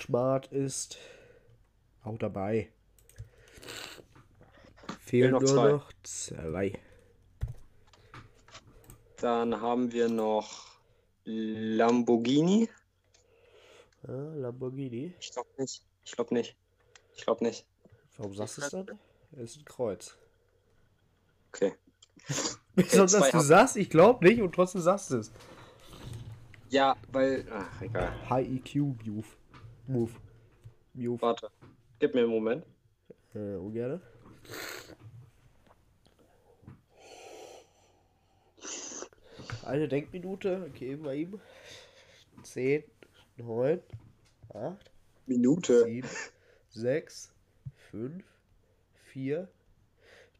Smart 0.00 0.46
ist 0.52 0.96
auch 2.02 2.16
dabei. 2.18 2.70
Fehlen 5.00 5.32
noch 5.32 5.40
nur 5.40 5.48
zwei. 5.48 5.72
noch 5.72 5.92
zwei. 6.02 6.72
Dann 9.18 9.60
haben 9.60 9.92
wir 9.92 10.08
noch 10.08 10.69
Lamborghini. 11.24 12.68
Ah, 14.06 14.12
Lamborghini. 14.12 15.14
Ich 15.20 15.32
glaube 15.32 15.48
nicht. 15.58 15.82
Ich 16.04 16.12
glaube 16.12 16.34
nicht. 16.34 16.56
Ich 17.14 17.24
glaube 17.24 17.44
nicht. 17.44 17.66
Warum 18.16 18.34
sagst 18.34 18.58
du 18.58 18.62
es 18.62 18.70
dann? 18.70 18.98
Es 19.32 19.52
ist 19.52 19.58
ein 19.58 19.64
Kreuz. 19.64 20.16
Okay. 21.48 21.74
Besonders 22.74 23.12
zwei 23.12 23.30
du 23.30 23.40
sagst, 23.40 23.76
ich 23.76 23.90
glaube 23.90 24.26
nicht 24.26 24.40
und 24.40 24.54
trotzdem 24.54 24.80
sagst 24.80 25.10
du 25.10 25.18
es. 25.18 25.32
Ja, 26.70 26.96
weil. 27.10 27.46
Ach, 27.52 27.82
egal. 27.82 28.30
High 28.30 28.48
EQ 28.48 28.74
Move. 28.76 29.26
Move. 29.86 30.12
Move. 30.94 31.22
Warte. 31.22 31.50
Gib 31.98 32.14
mir 32.14 32.22
einen 32.22 32.30
Moment. 32.30 32.64
Äh, 33.34 33.56
ungerne. 33.56 34.00
Eine 39.70 39.86
Denkminute 39.86 40.68
geben 40.74 41.04
wir 41.04 41.14
ihm. 41.14 41.40
10, 42.42 42.82
9, 43.36 43.80
8, 44.52 44.90
Minute. 45.26 45.84
7, 45.84 46.08
6, 46.70 47.32
5, 47.92 48.24
4, 49.12 49.48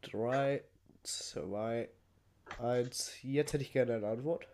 3, 0.03 0.65
2, 1.05 1.89
1. 2.59 3.23
Jetzt 3.23 3.53
hätte 3.53 3.63
ich 3.63 3.71
gerne 3.73 3.95
eine 3.95 4.09
Antwort. 4.09 4.49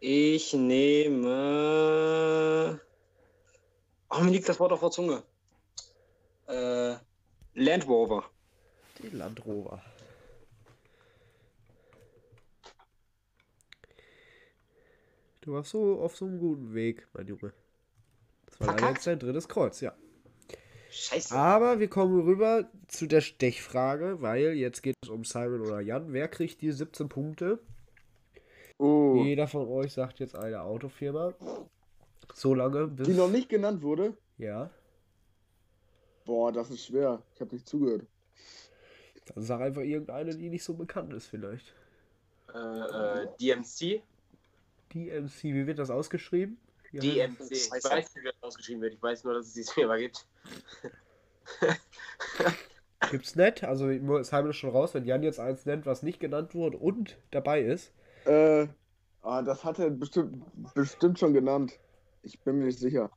Ich 0.00 0.52
nehme. 0.52 1.32
Oh, 4.10 4.20
mir 4.20 4.30
liegt 4.30 4.46
das 4.46 4.60
Wort 4.60 4.72
auf 4.72 4.80
der 4.80 4.90
Zunge. 4.90 5.22
Äh, 6.48 6.96
Land 7.54 7.88
Rover. 7.88 8.28
Die 9.02 9.08
Land 9.08 9.42
Rover. 9.46 9.82
Du 15.42 15.52
warst 15.54 15.70
so 15.70 16.00
auf 16.00 16.16
so 16.16 16.24
einem 16.24 16.38
guten 16.38 16.72
Weg, 16.72 17.08
mein 17.14 17.26
Junge. 17.26 17.52
Das 18.46 18.60
war 18.60 18.68
leider 18.68 18.90
jetzt 18.90 19.06
dein 19.08 19.18
drittes 19.18 19.48
Kreuz, 19.48 19.80
ja. 19.80 19.92
Scheiße. 20.88 21.34
Aber 21.34 21.80
wir 21.80 21.88
kommen 21.88 22.20
rüber 22.22 22.70
zu 22.86 23.06
der 23.06 23.22
Stechfrage, 23.22 24.22
weil 24.22 24.52
jetzt 24.52 24.82
geht 24.82 24.94
es 25.02 25.08
um 25.08 25.24
Simon 25.24 25.62
oder 25.62 25.80
Jan. 25.80 26.12
Wer 26.12 26.28
kriegt 26.28 26.60
die 26.60 26.70
17 26.70 27.08
Punkte? 27.08 27.58
Oh. 28.78 29.20
Jeder 29.24 29.48
von 29.48 29.66
euch 29.66 29.92
sagt 29.92 30.20
jetzt 30.20 30.36
eine 30.36 30.62
Autofirma. 30.62 31.34
So 32.34 32.54
lange 32.54 32.86
bis. 32.86 33.08
Die 33.08 33.14
noch 33.14 33.30
nicht 33.30 33.48
genannt 33.48 33.82
wurde? 33.82 34.16
Ja. 34.38 34.70
Boah, 36.24 36.52
das 36.52 36.70
ist 36.70 36.86
schwer. 36.86 37.20
Ich 37.34 37.40
habe 37.40 37.52
nicht 37.54 37.68
zugehört. 37.68 38.06
Dann 39.34 39.42
sag 39.42 39.60
einfach 39.60 39.82
irgendeine, 39.82 40.36
die 40.36 40.50
nicht 40.50 40.62
so 40.62 40.74
bekannt 40.74 41.12
ist, 41.12 41.26
vielleicht. 41.26 41.74
Äh, 42.54 42.58
äh, 43.22 43.26
DMC? 43.40 44.02
DMC, 44.94 45.42
wie 45.44 45.66
wird 45.66 45.78
das 45.78 45.90
ausgeschrieben? 45.90 46.58
Ja. 46.92 47.00
DMC. 47.00 47.50
Ich 47.50 47.70
weiß 47.70 47.84
nicht, 47.84 48.16
wie 48.16 48.24
das 48.24 48.42
ausgeschrieben 48.42 48.82
wird. 48.82 48.94
Ich 48.94 49.02
weiß 49.02 49.24
nur, 49.24 49.34
dass 49.34 49.46
es 49.46 49.54
diese 49.54 49.72
Firma 49.72 49.96
gibt. 49.96 50.26
Gibt's 53.10 53.34
nicht. 53.34 53.64
Also 53.64 53.88
ist 53.88 54.56
schon 54.56 54.70
raus, 54.70 54.94
wenn 54.94 55.04
Jan 55.04 55.22
jetzt 55.22 55.40
eins 55.40 55.66
nennt, 55.66 55.86
was 55.86 56.02
nicht 56.02 56.20
genannt 56.20 56.54
wurde 56.54 56.78
und 56.78 57.16
dabei 57.30 57.62
ist. 57.62 57.92
Äh, 58.26 58.68
ah, 59.22 59.42
das 59.42 59.64
hat 59.64 59.78
er 59.78 59.90
bestimmt, 59.90 60.44
bestimmt 60.74 61.18
schon 61.18 61.32
genannt. 61.32 61.78
Ich 62.22 62.38
bin 62.40 62.58
mir 62.58 62.66
nicht 62.66 62.78
sicher. 62.78 63.10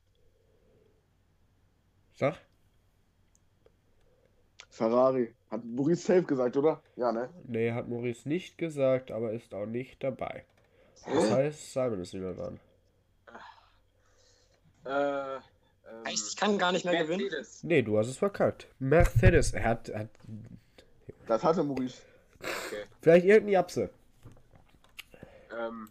Sag. 2.13 2.37
Ferrari. 4.69 5.33
Hat 5.49 5.63
Maurice 5.63 6.01
safe 6.01 6.23
gesagt, 6.23 6.57
oder? 6.57 6.81
Ja, 6.95 7.11
ne? 7.11 7.29
Nee, 7.45 7.71
hat 7.71 7.87
Maurice 7.87 8.27
nicht 8.27 8.57
gesagt, 8.57 9.11
aber 9.11 9.31
ist 9.31 9.53
auch 9.53 9.65
nicht 9.65 10.03
dabei. 10.03 10.45
Das 11.05 11.31
heißt, 11.31 11.73
Simon 11.73 11.99
ist 12.01 12.13
wieder 12.13 12.33
dran. 12.33 12.59
Äh, 14.85 15.35
ähm, 15.35 15.41
Heißt, 16.07 16.29
ich 16.29 16.35
kann 16.37 16.57
gar 16.57 16.71
nicht 16.71 16.85
mehr 16.85 17.01
gewinnen. 17.03 17.21
Mercedes. 17.23 17.63
Nee, 17.63 17.81
du 17.81 17.97
hast 17.97 18.07
es 18.07 18.17
verkackt. 18.17 18.67
Mercedes. 18.79 19.53
Er 19.53 19.63
hat, 19.63 19.91
hat 19.93 20.09
Das 21.27 21.43
hatte 21.43 21.63
Maurice. 21.63 22.01
vielleicht 23.01 23.25
irgendeine 23.25 23.51
Japse. 23.53 23.89
Ähm, 25.57 25.89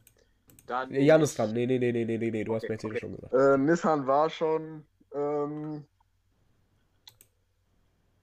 dann. 0.67 0.91
Nee, 0.91 1.03
Jan 1.05 1.23
ist 1.23 1.39
dran. 1.39 1.53
Nee, 1.53 1.67
nee, 1.67 1.79
nee, 1.79 1.93
nee, 1.93 2.05
nee, 2.05 2.19
nee, 2.19 2.31
nee. 2.31 2.45
Du 2.45 2.55
hast 2.55 2.65
Okay, 2.65 2.73
Mercedes 2.73 2.93
okay. 2.93 3.01
schon 3.01 3.15
gesagt. 3.17 3.35
Äh, 3.35 3.59
Nissan 3.59 4.07
war 4.07 4.31
schon. 4.31 4.87
Ähm, 5.13 5.85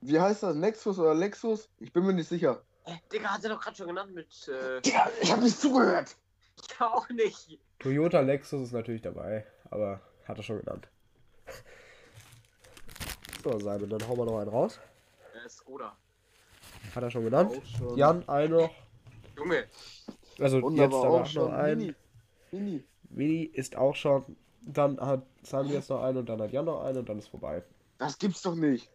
wie 0.02 0.20
heißt 0.20 0.44
das? 0.44 0.56
Nexus 0.56 0.98
oder 1.00 1.14
Lexus? 1.14 1.70
Ich 1.80 1.92
bin 1.94 2.06
mir 2.06 2.14
nicht 2.14 2.28
sicher. 2.30 2.64
Äh, 2.86 2.96
Digga, 3.12 3.30
hat 3.30 3.44
er 3.44 3.52
doch 3.52 3.62
gerade 3.62 3.76
schon 3.78 3.88
genannt 3.88 4.14
mit. 4.14 4.28
Äh, 4.48 4.82
Ja, 4.90 5.10
ich 5.22 5.32
habe 5.32 5.44
nicht 5.44 5.60
zugehört. 5.60 6.16
Ich 6.56 6.82
auch 6.82 7.08
nicht. 7.10 7.60
Toyota 7.80 8.20
Lexus 8.22 8.62
ist 8.64 8.72
natürlich 8.72 9.02
dabei, 9.02 9.46
aber 9.70 10.00
hat 10.28 10.38
er 10.38 10.44
schon 10.44 10.60
genannt. 10.60 10.88
So, 13.44 13.58
Simon, 13.60 13.90
dann 13.90 14.08
hauen 14.08 14.18
wir 14.18 14.26
noch 14.26 14.40
einen 14.40 14.50
raus. 14.50 14.80
Äh, 15.34 15.50
Skoda. 15.50 15.96
Hat 16.96 17.04
er 17.04 17.10
schon 17.12 17.24
genannt. 17.24 17.60
Schon. 17.78 17.98
Jan, 17.98 18.28
ein 18.30 18.52
noch. 18.52 18.70
Junge, 19.36 19.66
Also 20.40 20.58
Und 20.60 20.76
jetzt 20.76 20.94
aber 20.94 21.20
noch 21.20 21.26
schon 21.26 21.52
ein. 21.54 21.78
Mini. 21.80 21.96
Mini. 22.52 22.84
Mini 23.10 23.44
ist 23.44 23.76
auch 23.76 23.96
schon. 23.96 24.36
Dann 24.62 25.00
hat 25.02 25.24
Sami 25.42 25.72
jetzt 25.72 25.90
noch 25.90 26.04
einen 26.04 26.20
und 26.20 26.30
dann 26.30 26.40
hat 26.42 26.52
Jan 26.52 26.66
noch 26.66 26.84
einen 26.84 27.00
und 27.00 27.10
dann 27.10 27.18
ist 27.18 27.30
vorbei. 27.30 27.64
Das 27.98 28.18
gibt's 28.20 28.44
doch 28.44 28.54
nicht. 28.56 28.90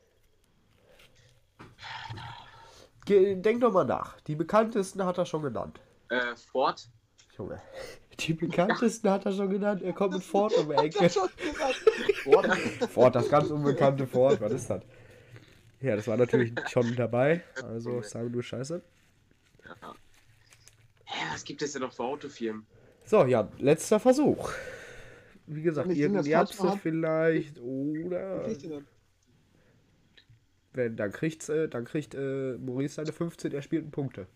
Denk 3.09 3.61
doch 3.61 3.73
mal 3.73 3.85
nach. 3.85 4.21
Die 4.23 4.35
bekanntesten 4.35 5.05
hat 5.05 5.19
er 5.19 5.27
schon 5.27 5.43
genannt. 5.43 5.81
äh, 6.09 6.35
Ford. 6.37 6.89
Junge. 7.39 7.61
Die 8.21 8.33
bekanntesten 8.33 9.11
hat 9.11 9.27
er 9.27 9.33
schon 9.33 9.51
genannt. 9.51 9.83
Er 9.83 9.93
kommt 9.93 10.15
mit 10.15 10.23
Ford 10.25 10.53
um 10.57 10.69
die 10.71 10.75
Ecke. 10.75 11.11
Boah, 12.25 12.43
Ford, 12.89 13.15
das 13.15 13.29
ganz 13.29 13.51
unbekannte 13.51 14.07
Ford. 14.07 14.41
Was 14.41 14.53
ist 14.53 14.71
das? 14.71 14.83
Ja, 15.83 15.97
das 15.97 16.09
war 16.09 16.17
natürlich 16.17 16.55
schon 16.71 16.97
dabei. 16.97 17.43
Also, 17.63 18.01
Simon, 18.01 18.33
du 18.33 18.41
Scheiße. 18.41 18.83
Hä, 21.05 21.25
was 21.31 21.45
gibt 21.45 21.61
es 21.61 21.73
denn 21.73 21.83
noch 21.83 21.93
für 21.93 22.05
Autofirmen? 22.05 22.67
So, 23.05 23.25
Jan, 23.27 23.49
letzter 23.59 24.01
Versuch. 24.01 24.51
Wie 25.47 25.63
gesagt, 25.63 25.93
Jatze 25.93 26.63
hab- 26.71 26.81
vielleicht 26.81 27.61
oder. 27.61 28.47
Wenn, 30.73 30.97
dann 30.97 31.13
kriegt's, 31.13 31.49
äh, 31.49 31.69
dann 31.69 31.85
kriegt 31.85 32.15
äh, 32.15 32.57
Maurice 32.59 32.95
seine 32.97 33.13
15 33.13 33.53
erspielten 33.53 33.91
Punkte. 33.91 34.27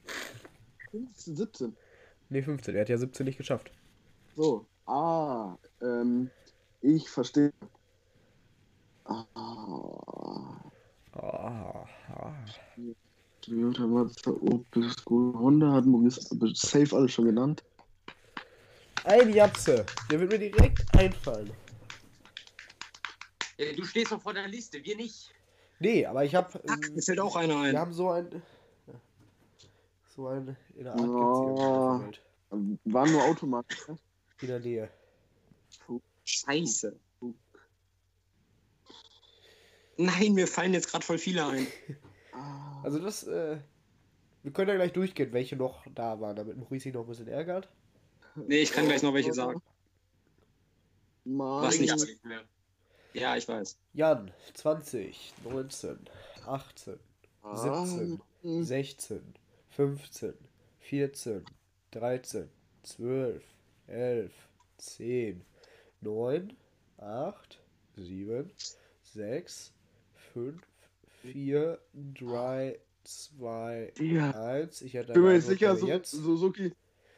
15, 0.90 1.36
17. 1.36 1.76
Ne, 2.30 2.42
15. 2.42 2.74
Er 2.74 2.82
hat 2.82 2.88
ja 2.88 2.96
17 2.98 3.24
nicht 3.26 3.38
geschafft. 3.38 3.70
So. 4.36 4.64
Ah, 4.86 5.56
ähm, 5.82 6.30
ich 6.80 7.08
verstehe. 7.08 7.52
Ah, 9.04 9.24
Ah, 11.12 11.84
ah. 12.14 12.32
Toyota, 13.42 13.86
Mazda, 13.86 14.30
Opel, 14.30 14.88
Skoda, 14.90 15.38
Honda 15.38 15.72
hat 15.72 15.86
Maurice 15.86 16.20
safe 16.54 16.94
alles 16.94 17.12
schon 17.12 17.24
genannt. 17.26 17.64
Ein 19.04 19.32
Jatze. 19.32 19.84
Der 20.10 20.20
wird 20.20 20.30
mir 20.30 20.38
direkt 20.38 20.84
einfallen. 20.96 21.50
Äh, 23.56 23.74
du 23.74 23.84
stehst 23.84 24.12
doch 24.12 24.22
vor 24.22 24.34
der 24.34 24.46
Liste, 24.46 24.82
wir 24.84 24.96
nicht. 24.96 25.30
Nee, 25.80 26.04
aber 26.06 26.24
ich 26.24 26.34
hab. 26.34 26.54
Ach, 26.68 26.76
Ähm, 26.86 26.94
mir 26.94 27.02
fällt 27.02 27.20
auch 27.20 27.34
einer 27.36 27.54
wir 27.54 27.60
ein. 27.62 27.78
haben 27.78 27.92
so 27.92 28.10
ein. 28.10 28.42
So 30.14 30.26
ein. 30.28 30.56
In 30.74 30.84
der 30.84 30.92
Art 30.94 31.00
Oh. 31.02 31.98
gibt's 31.98 32.18
hier. 32.18 32.92
Waren 32.92 33.12
nur 33.12 33.22
Automarken. 33.24 33.76
ne? 33.94 33.98
In 34.42 34.48
der 34.48 34.60
Nähe. 34.60 34.90
Scheiße. 36.24 36.98
Nein, 39.96 40.32
mir 40.34 40.46
fallen 40.46 40.72
jetzt 40.72 40.88
gerade 40.90 41.04
voll 41.04 41.18
viele 41.18 41.46
ein. 41.46 41.66
Ah, 42.32 42.80
Also 42.84 42.98
das, 43.00 43.24
äh. 43.26 43.58
Wir 44.42 44.52
können 44.52 44.70
ja 44.70 44.76
gleich 44.76 44.92
durchgehen, 44.92 45.32
welche 45.32 45.56
noch 45.56 45.84
da 45.94 46.18
waren, 46.20 46.36
damit 46.36 46.56
Maurice 46.56 46.84
sich 46.84 46.94
noch 46.94 47.02
ein 47.02 47.08
bisschen 47.08 47.28
ärgert. 47.28 47.68
Nee, 48.36 48.60
ich 48.62 48.70
kann 48.72 48.86
gleich 48.86 49.02
noch 49.02 49.12
welche 49.12 49.34
sagen. 49.34 49.60
Mann. 51.24 51.62
Was 51.64 51.78
nicht? 51.78 51.92
nicht 51.94 52.24
mehr. 52.24 52.42
Ja, 53.12 53.36
ich 53.36 53.46
weiß. 53.46 53.76
Jan, 53.92 54.30
20, 54.54 55.34
19, 55.44 55.98
18, 56.46 56.98
Ah, 57.42 57.56
17, 57.56 58.22
hm. 58.42 58.64
16, 58.64 59.34
15, 59.80 60.34
14, 60.80 61.42
13, 61.92 62.50
12, 62.82 63.42
11, 63.88 64.30
10, 64.76 65.40
9, 66.02 66.52
8, 66.98 67.58
7, 67.96 68.50
6, 69.14 69.72
5, 70.34 70.54
4, 71.22 71.78
3, 72.18 72.78
2, 73.04 73.92
Digga. 73.98 74.30
1. 74.32 74.82
Ich 74.82 74.92
hätte 74.92 75.14
Bin 75.14 75.22
mir 75.22 75.40
sicher, 75.40 75.74
Su 75.76 75.86
jetzt. 75.86 76.10
Suzuki. 76.10 76.72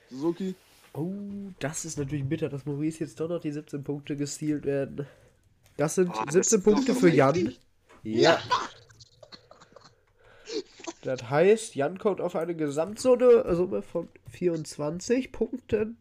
Suzuki. 0.09 0.55
Oh, 0.93 1.11
das 1.59 1.85
ist 1.85 1.99
natürlich 1.99 2.25
bitter, 2.29 2.49
dass 2.49 2.65
Maurice 2.65 3.01
jetzt 3.01 3.19
doch 3.19 3.29
noch 3.29 3.41
die 3.41 3.51
17 3.51 3.83
Punkte 3.83 4.17
gestealt 4.17 4.65
werden. 4.65 5.05
Das 5.77 5.97
sind 5.97 6.11
Oh, 6.11 6.25
das 6.27 6.35
17 6.35 6.41
ist 6.41 6.53
doch 6.67 6.73
Punkte 6.73 6.95
für 6.95 7.09
Jan. 7.11 7.35
richtig. 7.35 7.61
Ja. 8.05 8.39
Das 11.03 11.29
heißt, 11.29 11.75
Jan 11.75 11.99
kommt 11.99 12.21
auf 12.21 12.37
eine 12.37 12.55
Gesamtsumme 12.55 13.45
Summe 13.55 13.83
von 13.83 14.09
24 14.31 15.33
Punkten. 15.33 15.99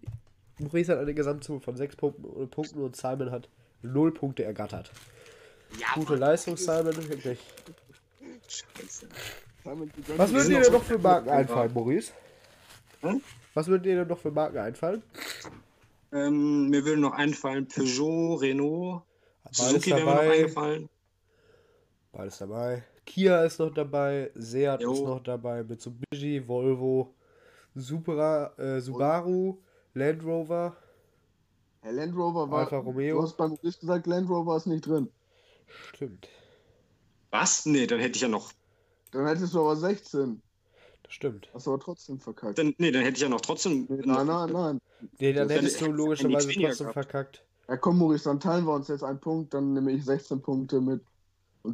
Maurice 0.60 0.92
hat 0.94 1.00
eine 1.00 1.14
Gesamtsumme 1.16 1.60
von 1.60 1.76
6 1.76 1.96
Punkten, 1.96 2.44
äh, 2.44 2.46
Punkten 2.46 2.82
und 2.82 2.96
Simon 2.96 3.32
hat 3.32 3.50
0 3.82 4.14
Punkte 4.14 4.44
ergattert. 4.44 4.92
Ja, 5.80 5.88
Gute 5.96 6.16
Leistung, 6.16 6.56
Simon, 6.56 6.96
wirklich. 7.10 7.40
Scheiße. 8.48 9.08
Was 10.18 10.32
würden 10.34 10.50
dir 10.50 10.62
denn 10.62 10.72
noch 10.74 10.84
für 10.84 10.98
Marken 11.00 11.30
einfallen, 11.30 11.74
Maurice? 11.74 12.12
Hm? 13.02 13.22
Was 13.54 13.68
würden 13.68 13.84
dir 13.84 13.96
denn 13.96 14.08
noch 14.08 14.20
für 14.20 14.32
Marken 14.32 14.58
einfallen? 14.58 15.02
Ähm, 16.12 16.70
mir 16.70 16.84
würde 16.86 17.02
noch 17.02 17.14
einfallen 17.14 17.68
Peugeot, 17.68 18.36
Renault, 18.36 19.04
Beides 19.44 19.58
Suzuki 19.58 19.92
wäre 19.92 20.00
mir 20.02 20.06
noch 20.06 20.16
dabei. 20.18 20.32
eingefallen. 20.34 20.90
Beides 22.12 22.38
dabei. 22.38 22.84
Kia 23.12 23.44
ist 23.44 23.60
noch 23.60 23.74
dabei, 23.74 24.32
Seat 24.36 24.82
Jo. 24.82 24.94
ist 24.94 25.02
noch 25.04 25.22
dabei, 25.22 25.64
Mitsubishi, 25.64 26.48
Volvo, 26.48 27.14
Supra, 27.76 28.54
äh, 28.58 28.80
Subaru, 28.80 29.58
Land 29.94 30.24
Rover. 30.24 30.78
Herr 31.82 31.92
Land 31.92 32.16
Rover 32.16 32.50
war. 32.50 32.60
Alfa 32.62 32.78
Romeo. 32.78 33.18
Du 33.18 33.24
hast 33.24 33.36
beim 33.36 33.58
Gericht 33.58 33.82
gesagt, 33.82 34.08
Land 34.08 34.30
Rover 34.30 34.56
ist 34.56 34.66
nicht 34.68 34.86
drin. 34.88 35.10
Stimmt, 35.94 36.30
Was? 37.32 37.66
Nee, 37.66 37.86
dann 37.86 38.00
hätte 38.00 38.16
ich 38.16 38.22
ja 38.22 38.30
noch. 38.30 38.54
Dann 39.12 39.28
hättest 39.28 39.54
du 39.54 39.60
aber 39.60 39.76
16. 39.76 40.42
das 41.04 41.14
stimmt. 41.14 41.50
Hast 41.54 41.68
du 41.68 41.72
aber 41.74 41.84
trotzdem 41.84 42.18
verkackt. 42.18 42.58
Dann, 42.60 42.74
nee, 42.78 42.92
dann 42.92 43.02
hätte 43.04 43.18
ich 43.18 43.22
ja 43.24 43.28
noch 43.30 43.42
trotzdem. 43.42 43.88
Nee, 43.90 44.04
nein, 44.06 44.26
nein, 44.28 44.50
nein. 44.54 44.82
Nee, 45.20 45.34
dann 45.34 45.50
Das 45.50 45.58
hättest 45.58 45.82
hätte- 45.82 45.92
du 45.92 45.98
logischerweise 45.98 46.48
trotzdem 46.48 46.62
gehabt. 46.88 46.94
verkackt. 46.94 47.44
Ja, 47.68 47.76
komm, 47.76 47.98
Maurice, 48.00 48.24
dann 48.24 48.40
teilen 48.40 48.64
wir 48.66 48.74
uns 48.74 48.88
jetzt 48.88 49.04
einen 49.04 49.20
Punkt, 49.20 49.54
dann 49.54 49.74
nehme 49.74 49.92
ich 49.92 50.06
16 50.06 50.42
Punkte 50.42 50.80
mit. 50.80 51.02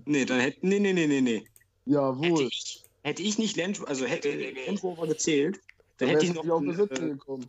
Nee, 0.06 0.26
dann 0.26 0.40
hätte. 0.40 0.60
Nee, 0.68 0.80
nee, 0.80 0.94
nee, 0.94 1.08
nee, 1.08 1.22
nee. 1.22 1.38
Hätte 1.38 1.50
Jawohl. 1.86 2.48
ich, 2.52 2.84
hätte 3.04 3.24
ich 3.24 3.38
nicht 3.38 3.56
Land, 3.58 3.88
also 3.88 4.06
hätte 4.06 4.30
Land 4.66 4.84
Rover 4.84 5.08
gezählt, 5.08 5.60
dann 5.98 6.10
Dann 6.10 6.10
hätte 6.10 6.26
ich 6.26 6.34
noch. 6.34 6.48
auf 6.50 6.62
die 6.62 6.74
17 6.74 7.06
äh, 7.06 7.10
gekommen. 7.12 7.46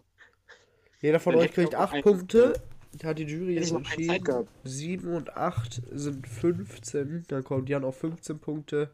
Jeder 1.00 1.20
von 1.20 1.32
Dann 1.32 1.40
euch 1.42 1.48
hätte 1.50 1.62
kriegt 1.62 1.74
auch 1.74 1.80
8 1.80 1.94
ein- 1.94 2.02
Punkte. 2.02 2.62
Hat 3.04 3.18
die 3.18 3.24
Jury 3.24 3.54
hätte 3.54 3.60
jetzt 3.66 3.72
entschieden. 3.72 4.24
gehabt. 4.24 4.48
7 4.64 5.12
und 5.14 5.36
8 5.36 5.82
sind 5.92 6.26
15. 6.26 7.24
Dann 7.28 7.44
kommt 7.44 7.68
Jan 7.68 7.84
auf 7.84 7.98
15 7.98 8.38
Punkte. 8.38 8.90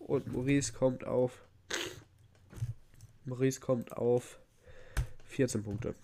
Und 0.00 0.32
Maurice 0.32 0.72
kommt 0.72 1.04
auf. 1.06 1.42
Maurice 3.24 3.60
kommt 3.60 3.92
auf 3.96 4.38
14 5.26 5.62
Punkte. 5.62 5.94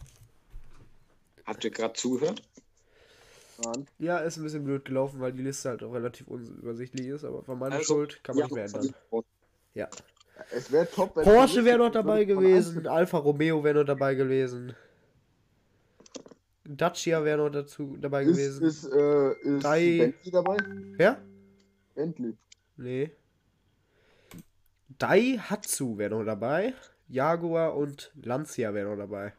Habt 1.45 1.65
ihr 1.65 1.71
gerade 1.71 1.95
zugehört? 1.95 2.43
Nein. 3.65 3.87
Ja, 3.99 4.19
ist 4.19 4.37
ein 4.37 4.45
bisschen 4.45 4.65
blöd 4.65 4.85
gelaufen, 4.85 5.21
weil 5.21 5.33
die 5.33 5.43
Liste 5.43 5.69
halt 5.71 5.83
auch 5.83 5.93
relativ 5.93 6.29
unübersichtlich 6.29 7.09
ist, 7.09 7.25
aber 7.25 7.43
von 7.43 7.59
meiner 7.59 7.77
Also, 7.77 7.95
Schuld 7.95 8.23
kann 8.23 8.37
man 8.37 8.41
Ja, 8.41 8.45
nicht 8.47 8.55
mehr 8.55 8.65
ändern. 8.83 8.95
Ja. 9.75 9.89
Es 10.53 10.71
wäre 10.71 10.89
top, 10.89 11.17
wenn. 11.17 11.25
Porsche 11.25 11.65
wäre 11.65 11.79
noch 11.79 11.91
dabei 11.91 12.25
gewesen, 12.25 12.87
Alfa 12.87 13.19
Romeo 13.19 13.63
wäre 13.65 13.79
noch 13.81 13.85
dabei 13.87 14.15
gewesen. 14.15 14.75
Dacia 16.65 17.25
wäre 17.25 17.39
noch 17.39 17.51
dazu 17.51 17.97
dabei 18.01 18.23
Ist, 18.25 18.37
gewesen. 18.37 18.63
ist, 18.65 18.85
äh, 18.85 19.33
ist 19.33 19.65
Drei- 19.65 19.99
Bentley 19.99 20.31
dabei? 20.31 20.57
Wer? 20.97 21.23
Bentley. 21.95 22.37
Nee. 22.77 23.11
Daihatsu 24.99 25.99
wäre 25.99 26.11
noch 26.17 26.25
dabei. 26.25 26.75
Jaguar 27.09 27.75
und 27.77 28.13
Lancia 28.23 28.73
wäre 28.75 28.91
noch 28.91 28.97
dabei. 29.03 29.33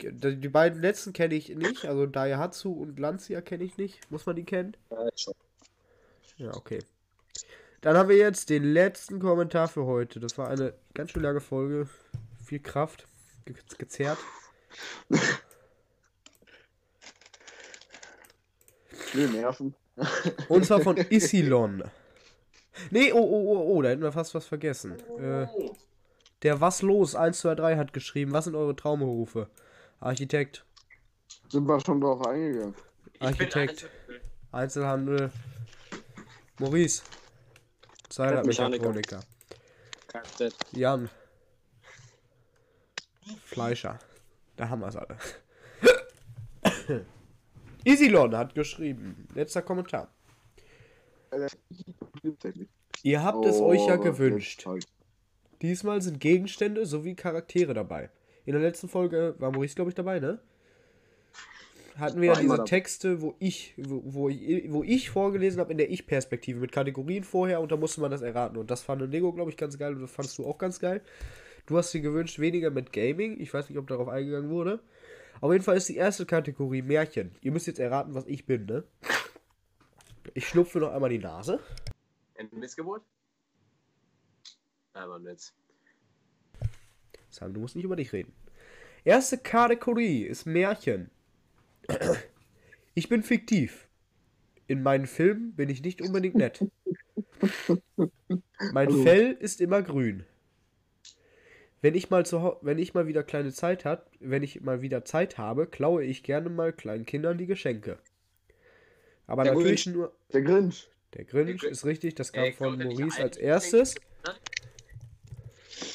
Die 0.00 0.48
beiden 0.48 0.80
letzten 0.80 1.12
kenne 1.12 1.34
ich 1.34 1.48
nicht, 1.50 1.84
also 1.84 2.06
Daihatsu 2.06 2.72
und 2.72 2.98
Lancia 2.98 3.40
kenne 3.40 3.64
ich 3.64 3.76
nicht. 3.76 4.10
Muss 4.10 4.26
man 4.26 4.36
die 4.36 4.44
kennen? 4.44 4.76
Ja, 4.90 5.08
schon. 5.14 5.34
Ja, 6.36 6.54
okay. 6.54 6.80
Dann 7.80 7.96
haben 7.96 8.08
wir 8.08 8.16
jetzt 8.16 8.50
den 8.50 8.64
letzten 8.64 9.20
Kommentar 9.20 9.68
für 9.68 9.84
heute. 9.84 10.18
Das 10.18 10.36
war 10.36 10.48
eine 10.48 10.74
ganz 10.94 11.10
schön 11.10 11.22
lange 11.22 11.40
Folge. 11.40 11.88
Viel 12.44 12.60
Kraft 12.60 13.06
ge 13.44 13.54
gezerrt. 13.78 14.18
Nee, 19.14 19.26
Nerven. 19.26 19.74
Und 20.48 20.66
zwar 20.66 20.80
von 20.80 20.96
Isilon. 21.10 21.84
Nee, 22.90 23.12
oh, 23.12 23.18
oh, 23.18 23.52
oh, 23.52 23.74
oh, 23.74 23.82
da 23.82 23.90
hätten 23.90 24.02
wir 24.02 24.12
fast 24.12 24.34
was 24.34 24.46
vergessen. 24.46 24.96
Äh, 25.18 25.46
der 26.42 26.60
Was 26.60 26.82
los 26.82 27.14
123 27.14 27.78
hat 27.78 27.92
geschrieben, 27.92 28.32
was 28.32 28.44
sind 28.44 28.56
eure 28.56 28.74
Traumberufe? 28.74 29.48
Architekt, 30.04 30.66
Sind 31.48 31.66
wir 31.66 31.80
schon 31.80 31.98
drauf 31.98 32.26
eingegangen. 32.26 32.74
Architekt, 33.20 33.88
Einzelhandel, 34.52 35.30
Maurice, 36.58 37.02
Zeitmechatroniker, 38.10 39.20
Kfz. 40.08 40.54
Jan, 40.72 41.08
Fleischer. 43.46 43.98
Da 44.56 44.68
haben 44.68 44.80
wir 44.80 44.88
es 44.88 44.96
alle. 44.96 45.16
Isilon 47.84 48.36
hat 48.36 48.54
geschrieben, 48.54 49.26
letzter 49.34 49.62
Kommentar. 49.62 50.14
Ihr 53.02 53.22
habt 53.22 53.46
es 53.46 53.58
euch 53.58 53.86
ja 53.86 53.98
Oh, 53.98 54.02
gewünscht. 54.02 54.66
Diesmal 55.62 56.02
sind 56.02 56.20
Gegenstände 56.20 56.84
sowie 56.84 57.14
Charaktere 57.14 57.72
dabei. 57.72 58.10
In 58.44 58.52
der 58.52 58.62
letzten 58.62 58.88
Folge 58.88 59.34
war 59.38 59.50
Maurice, 59.50 59.74
glaube 59.74 59.90
ich, 59.90 59.94
dabei, 59.94 60.20
ne? 60.20 60.40
Hatten 61.96 62.20
wir 62.20 62.32
ja 62.32 62.40
diese. 62.40 62.64
Texte, 62.64 63.20
wo 63.22 63.36
ich, 63.38 63.74
wo, 63.76 64.02
wo 64.04 64.28
ich, 64.28 64.70
wo 64.72 64.82
ich 64.82 65.10
vorgelesen 65.10 65.60
habe 65.60 65.70
in 65.70 65.78
der 65.78 65.90
Ich-Perspektive 65.90 66.58
mit 66.58 66.72
Kategorien 66.72 67.22
vorher 67.22 67.60
und 67.60 67.70
da 67.70 67.76
musste 67.76 68.00
man 68.00 68.10
das 68.10 68.22
erraten. 68.22 68.56
Und 68.56 68.70
das 68.70 68.82
fand 68.82 69.00
Lego, 69.10 69.32
glaube 69.32 69.50
ich, 69.50 69.56
ganz 69.56 69.78
geil 69.78 69.94
und 69.94 70.02
das 70.02 70.10
fandest 70.10 70.38
du 70.38 70.44
auch 70.44 70.58
ganz 70.58 70.80
geil. 70.80 71.02
Du 71.66 71.78
hast 71.78 71.94
dir 71.94 72.00
gewünscht, 72.00 72.38
weniger 72.40 72.70
mit 72.70 72.92
Gaming. 72.92 73.40
Ich 73.40 73.54
weiß 73.54 73.68
nicht, 73.68 73.78
ob 73.78 73.86
darauf 73.86 74.08
eingegangen 74.08 74.50
wurde. 74.50 74.80
Auf 75.40 75.52
jeden 75.52 75.64
Fall 75.64 75.76
ist 75.76 75.88
die 75.88 75.96
erste 75.96 76.26
Kategorie 76.26 76.82
Märchen. 76.82 77.36
Ihr 77.40 77.52
müsst 77.52 77.66
jetzt 77.66 77.78
erraten, 77.78 78.14
was 78.14 78.26
ich 78.26 78.44
bin, 78.44 78.66
ne? 78.66 78.84
Ich 80.34 80.48
schnupfe 80.48 80.80
noch 80.80 80.92
einmal 80.92 81.10
die 81.10 81.18
Nase. 81.18 81.60
Eine 82.36 82.48
Missgeburt? 82.52 83.02
Aber 84.94 85.20
jetzt. 85.20 85.54
Sam, 87.34 87.52
du 87.52 87.60
musst 87.60 87.74
nicht 87.74 87.84
über 87.84 87.96
dich 87.96 88.12
reden. 88.12 88.32
Erste 89.04 89.38
Kategorie 89.38 90.22
ist 90.22 90.46
Märchen. 90.46 91.10
Ich 92.94 93.08
bin 93.08 93.22
fiktiv. 93.22 93.88
In 94.66 94.82
meinen 94.82 95.06
Filmen 95.06 95.52
bin 95.54 95.68
ich 95.68 95.82
nicht 95.82 96.00
unbedingt 96.00 96.36
nett. 96.36 96.64
Mein 98.72 98.88
Hallo. 98.88 99.02
Fell 99.02 99.32
ist 99.32 99.60
immer 99.60 99.82
grün. 99.82 100.24
Wenn 101.82 101.94
ich 101.94 102.08
mal 102.08 102.24
zu 102.24 102.56
wenn 102.62 102.78
ich 102.78 102.94
mal 102.94 103.06
wieder 103.06 103.22
kleine 103.22 103.52
Zeit 103.52 103.84
hat, 103.84 104.06
wenn 104.20 104.42
ich 104.42 104.62
mal 104.62 104.80
wieder 104.80 105.04
Zeit 105.04 105.36
habe, 105.36 105.66
klaue 105.66 106.02
ich 106.02 106.22
gerne 106.22 106.48
mal 106.48 106.72
kleinen 106.72 107.04
Kindern 107.04 107.36
die 107.36 107.46
Geschenke. 107.46 107.98
Aber 109.26 109.44
Der 109.44 109.52
natürlich 109.54 109.84
Grinch. 109.84 109.96
nur 109.96 110.14
Der 110.32 110.40
Grinch. 110.42 110.88
der 111.12 111.24
Grinch 111.24 111.46
Der 111.46 111.54
Grinch. 111.58 111.62
ist 111.64 111.84
richtig, 111.84 112.14
das 112.14 112.32
kam 112.32 112.44
Ey, 112.44 112.52
von 112.52 112.78
Maurice 112.78 113.22
als 113.22 113.36
erstes. 113.36 113.96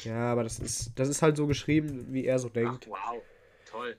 Ja, 0.04 0.32
aber 0.32 0.42
das 0.44 0.58
ist 0.58 0.92
das 0.96 1.08
ist 1.08 1.22
halt 1.22 1.36
so 1.36 1.46
geschrieben, 1.46 2.06
wie 2.10 2.24
er 2.24 2.38
so 2.38 2.48
Ach, 2.48 2.52
denkt. 2.52 2.88
wow. 2.88 3.22
Toll. 3.66 3.96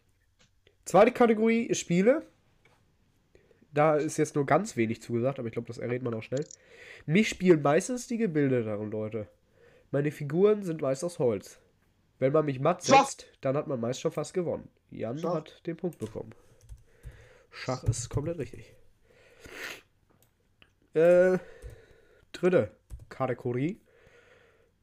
Zweite 0.86 1.12
Kategorie 1.12 1.64
ist 1.64 1.80
Spiele. 1.80 2.26
Da 3.74 3.96
ist 3.96 4.18
jetzt 4.18 4.36
nur 4.36 4.46
ganz 4.46 4.76
wenig 4.76 5.02
zugesagt, 5.02 5.40
aber 5.40 5.48
ich 5.48 5.54
glaube, 5.54 5.68
das 5.68 5.78
errät 5.78 6.02
man 6.04 6.14
auch 6.14 6.24
schnell. 6.24 6.44
Mich 7.06 7.30
spielen 7.30 7.62
meistens 7.62 8.08
die 8.08 8.18
Gebilde 8.18 8.64
darin, 8.64 8.92
Leute. 8.92 9.28
Meine 9.92 10.12
Figuren 10.12 10.64
sind 10.64 10.82
meist 10.82 11.04
aus 11.04 11.20
Holz. 11.20 11.60
Wenn 12.20 12.34
man 12.34 12.46
mich 12.46 12.60
matt 12.60 12.84
setzt, 12.84 13.28
dann 13.42 13.56
hat 13.56 13.68
man 13.68 13.80
meist 13.80 14.02
schon 14.02 14.12
fast 14.12 14.34
gewonnen. 14.34 14.68
Jan 14.90 15.18
Schach. 15.18 15.36
hat 15.36 15.66
den 15.66 15.78
Punkt 15.78 15.98
bekommen. 16.00 16.32
Schach 17.50 17.84
ist 17.84 18.10
komplett 18.10 18.38
richtig. 18.38 18.74
Äh, 20.94 21.38
dritte 22.34 22.72
Kategorie. 23.10 23.80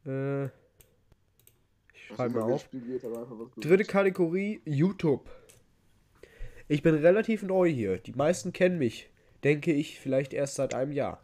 Äh, 0.06 0.48
ich 2.08 2.12
Was 2.12 2.16
schreibe 2.16 2.38
immer 2.38 2.48
mal 2.48 2.54
auf. 2.54 2.68
Dritte 3.56 3.84
Kategorie, 3.84 4.60
YouTube. 4.64 5.28
Ich 6.68 6.82
bin 6.82 6.94
relativ 6.94 7.42
neu 7.42 7.68
hier. 7.68 7.98
Die 7.98 8.12
meisten 8.12 8.52
kennen 8.52 8.78
mich, 8.78 9.10
denke 9.44 9.72
ich, 9.72 10.00
vielleicht 10.00 10.32
erst 10.32 10.54
seit 10.54 10.74
einem 10.74 10.92
Jahr. 10.92 11.22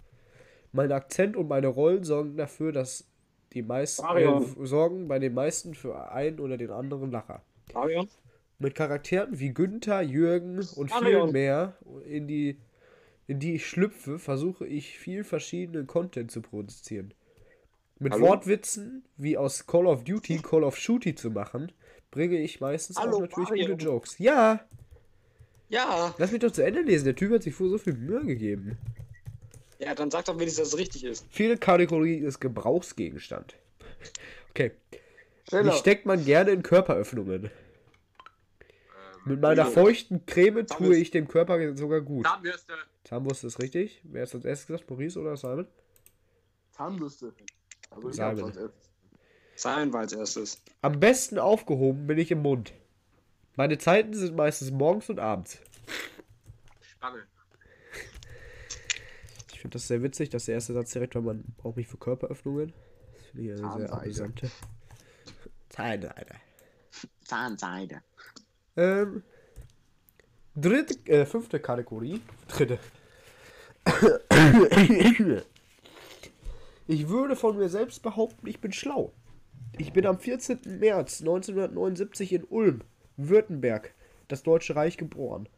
Mein 0.72 0.92
Akzent 0.92 1.36
und 1.36 1.48
meine 1.48 1.68
Rollen 1.68 2.04
sorgen 2.04 2.36
dafür, 2.36 2.72
dass 2.72 3.06
die 3.52 3.62
meisten 3.62 4.04
äh, 4.16 4.66
sorgen 4.66 5.08
bei 5.08 5.18
den 5.18 5.32
meisten 5.32 5.74
für 5.74 6.10
einen 6.10 6.40
oder 6.40 6.56
den 6.56 6.70
anderen 6.70 7.10
Lacher. 7.10 7.42
Marion? 7.72 8.08
Mit 8.58 8.74
Charakteren 8.74 9.38
wie 9.38 9.52
Günther, 9.52 10.02
Jürgen 10.02 10.58
und 10.76 10.92
viel 10.92 11.26
mehr, 11.28 11.76
in 12.06 12.26
die, 12.26 12.58
in 13.26 13.38
die 13.38 13.54
ich 13.54 13.66
schlüpfe, 13.66 14.18
versuche 14.18 14.66
ich 14.66 14.98
viel 14.98 15.24
verschiedenen 15.24 15.86
Content 15.86 16.30
zu 16.30 16.40
produzieren. 16.40 17.14
Mit 18.04 18.12
Hallo? 18.12 18.26
Wortwitzen 18.26 19.02
wie 19.16 19.38
aus 19.38 19.66
Call 19.66 19.86
of 19.86 20.04
Duty 20.04 20.38
Call 20.42 20.62
of 20.62 20.76
Shooty 20.76 21.14
zu 21.14 21.30
machen, 21.30 21.72
bringe 22.10 22.36
ich 22.38 22.60
meistens 22.60 22.98
auch 22.98 23.02
Hallo, 23.04 23.20
natürlich 23.22 23.48
Mario. 23.48 23.68
gute 23.68 23.84
Jokes. 23.86 24.18
Ja, 24.18 24.60
Ja. 25.70 26.14
lass 26.18 26.30
mich 26.30 26.40
doch 26.40 26.50
zu 26.50 26.62
Ende 26.62 26.82
lesen. 26.82 27.06
Der 27.06 27.16
Typ 27.16 27.32
hat 27.32 27.42
sich 27.42 27.54
vor 27.54 27.70
so 27.70 27.78
viel 27.78 27.94
Mühe 27.94 28.22
gegeben. 28.26 28.76
Ja, 29.78 29.94
dann 29.94 30.10
sag 30.10 30.26
doch 30.26 30.34
wenigstens, 30.38 30.58
dass 30.58 30.74
es 30.74 30.78
richtig 30.78 31.04
ist. 31.04 31.24
Viele 31.30 31.56
Kategorie 31.56 32.18
ist 32.18 32.40
Gebrauchsgegenstand. 32.40 33.56
Okay. 34.50 34.70
Schneller. 35.48 35.64
Mich 35.72 35.74
steckt 35.80 36.06
man 36.06 36.24
gerne 36.24 36.52
in 36.52 36.62
Körperöffnungen. 36.62 37.44
Ähm, 37.46 37.50
Mit 39.24 39.40
meiner 39.40 39.62
Ja. 39.64 39.68
feuchten 39.68 40.26
Creme 40.26 40.64
tue 40.66 40.86
Alles. 40.88 40.98
ich 40.98 41.10
dem 41.10 41.26
Körper 41.26 41.74
sogar 41.76 42.02
gut. 42.02 42.24
Zahnbürste. 42.24 42.74
Zahnbürste 43.02 43.46
ist 43.48 43.58
richtig. 43.60 44.00
Wer 44.04 44.22
ist 44.22 44.34
als 44.34 44.44
erstes 44.44 44.66
gesagt? 44.68 44.88
Maurice 44.88 45.18
oder 45.18 45.36
Simon? 45.36 45.66
Zahnbürste. 46.70 47.32
Also 47.94 48.10
Simon. 48.12 48.30
hab's 48.30 48.42
als 48.42 48.56
erstes. 48.56 48.90
Sein 49.56 49.92
war 49.92 50.00
als 50.00 50.12
erstes. 50.12 50.62
Am 50.82 50.98
besten 51.00 51.38
aufgehoben 51.38 52.06
bin 52.06 52.18
ich 52.18 52.30
im 52.30 52.42
Mund. 52.42 52.72
Meine 53.56 53.78
Zeiten 53.78 54.14
sind 54.14 54.34
meistens 54.34 54.70
morgens 54.72 55.08
und 55.10 55.20
abends. 55.20 55.58
Spange. 56.80 57.22
Ich 59.52 59.60
finde 59.60 59.74
das 59.74 59.86
sehr 59.86 60.02
witzig, 60.02 60.30
dass 60.30 60.46
der 60.46 60.54
erste 60.56 60.72
Satz 60.72 60.90
direkt 60.92 61.14
war, 61.14 61.22
man 61.22 61.44
braucht 61.56 61.76
mich 61.76 61.86
für 61.86 61.96
Körperöffnungen. 61.96 62.72
Das 63.12 63.26
finde 63.26 63.42
ich 63.44 63.50
eine 63.50 63.58
sehr 63.58 63.70
Zahnseide. 63.70 63.92
amüsante. 64.02 64.50
Zahnseide. 65.68 66.34
Zahnseide. 67.24 68.02
Ähm, 68.76 69.22
dritte, 70.56 70.94
äh, 71.10 71.24
fünfte 71.26 71.60
Kategorie. 71.60 72.20
Dritte. 72.48 72.78
Ich 76.86 77.08
würde 77.08 77.34
von 77.34 77.56
mir 77.56 77.70
selbst 77.70 78.02
behaupten, 78.02 78.46
ich 78.46 78.60
bin 78.60 78.70
schlau. 78.70 79.14
Ich 79.78 79.94
bin 79.94 80.04
am 80.04 80.18
14. 80.18 80.60
März 80.80 81.20
1979 81.20 82.32
in 82.34 82.44
Ulm, 82.44 82.82
Württemberg, 83.16 83.94
das 84.28 84.42
Deutsche 84.42 84.76
Reich 84.76 84.98
geboren. 84.98 85.48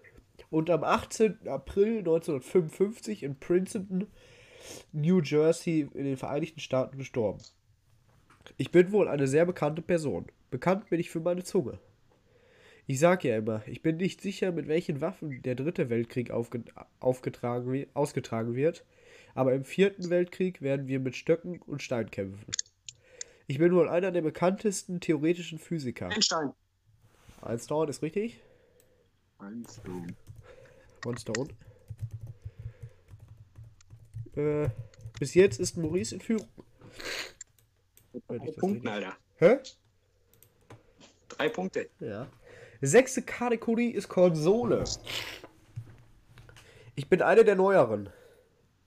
Und 0.50 0.70
am 0.70 0.84
18. 0.84 1.48
April 1.48 1.98
1955 1.98 3.24
in 3.24 3.40
Princeton, 3.40 4.06
New 4.92 5.20
Jersey 5.20 5.88
in 5.94 6.04
den 6.04 6.16
Vereinigten 6.16 6.60
Staaten 6.60 6.96
gestorben. 6.96 7.42
Ich 8.56 8.70
bin 8.70 8.92
wohl 8.92 9.08
eine 9.08 9.26
sehr 9.26 9.46
bekannte 9.46 9.82
Person. 9.82 10.26
Bekannt 10.50 10.88
bin 10.90 11.00
ich 11.00 11.10
für 11.10 11.20
meine 11.20 11.42
Zunge. 11.42 11.80
Ich 12.86 13.00
sag 13.00 13.24
ja 13.24 13.36
immer, 13.36 13.62
ich 13.66 13.82
bin 13.82 13.96
nicht 13.96 14.20
sicher, 14.20 14.52
mit 14.52 14.68
welchen 14.68 15.00
Waffen 15.00 15.42
der 15.42 15.56
dritte 15.56 15.90
Weltkrieg 15.90 16.30
aufge 16.30 16.62
aufgetragen, 17.00 17.86
ausgetragen 17.94 18.54
wird, 18.54 18.84
aber 19.36 19.52
im 19.54 19.64
vierten 19.64 20.08
Weltkrieg 20.10 20.62
werden 20.62 20.88
wir 20.88 20.98
mit 20.98 21.14
Stöcken 21.14 21.60
und 21.62 21.82
Stein 21.82 22.10
kämpfen. 22.10 22.46
Ich 23.46 23.58
bin 23.58 23.74
wohl 23.74 23.88
einer 23.88 24.10
der 24.10 24.22
bekanntesten 24.22 24.98
theoretischen 24.98 25.58
Physiker. 25.58 26.08
Einstein. 26.08 26.52
Einstein 27.42 27.88
ist 27.88 28.02
richtig? 28.02 28.40
Eins, 29.38 29.80
du. 29.84 30.06
One 31.08 31.18
Stone. 31.18 31.50
Äh, 34.34 34.68
bis 35.20 35.34
jetzt 35.34 35.60
ist 35.60 35.76
Maurice 35.76 36.14
in 36.14 36.20
Führung. 36.20 36.48
Punkten, 38.26 38.88
richtig- 38.88 38.88
Alter. 38.88 39.16
Hä? 39.36 39.58
Drei 41.28 41.48
Punkte. 41.50 41.90
Ja. 42.00 42.26
Sechste 42.80 43.22
Kategorie 43.22 43.90
ist 43.90 44.08
Konsole. 44.08 44.84
Ich 46.94 47.08
bin 47.08 47.20
eine 47.20 47.44
der 47.44 47.54
neueren. 47.54 48.08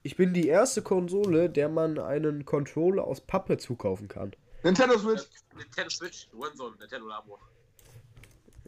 Ich 0.02 0.16
bin 0.16 0.32
die 0.32 0.48
erste 0.48 0.82
Konsole, 0.82 1.50
der 1.50 1.68
man 1.68 1.98
einen 1.98 2.44
Controller 2.44 3.04
aus 3.04 3.20
Pappe 3.20 3.58
zukaufen 3.58 4.08
kann. 4.08 4.32
Nintendo 4.62 4.98
Switch. 4.98 5.24
Nintendo 5.56 5.90
Switch. 5.90 6.28
One 6.32 6.76
Nintendo 6.78 7.06
Labo. 7.06 7.38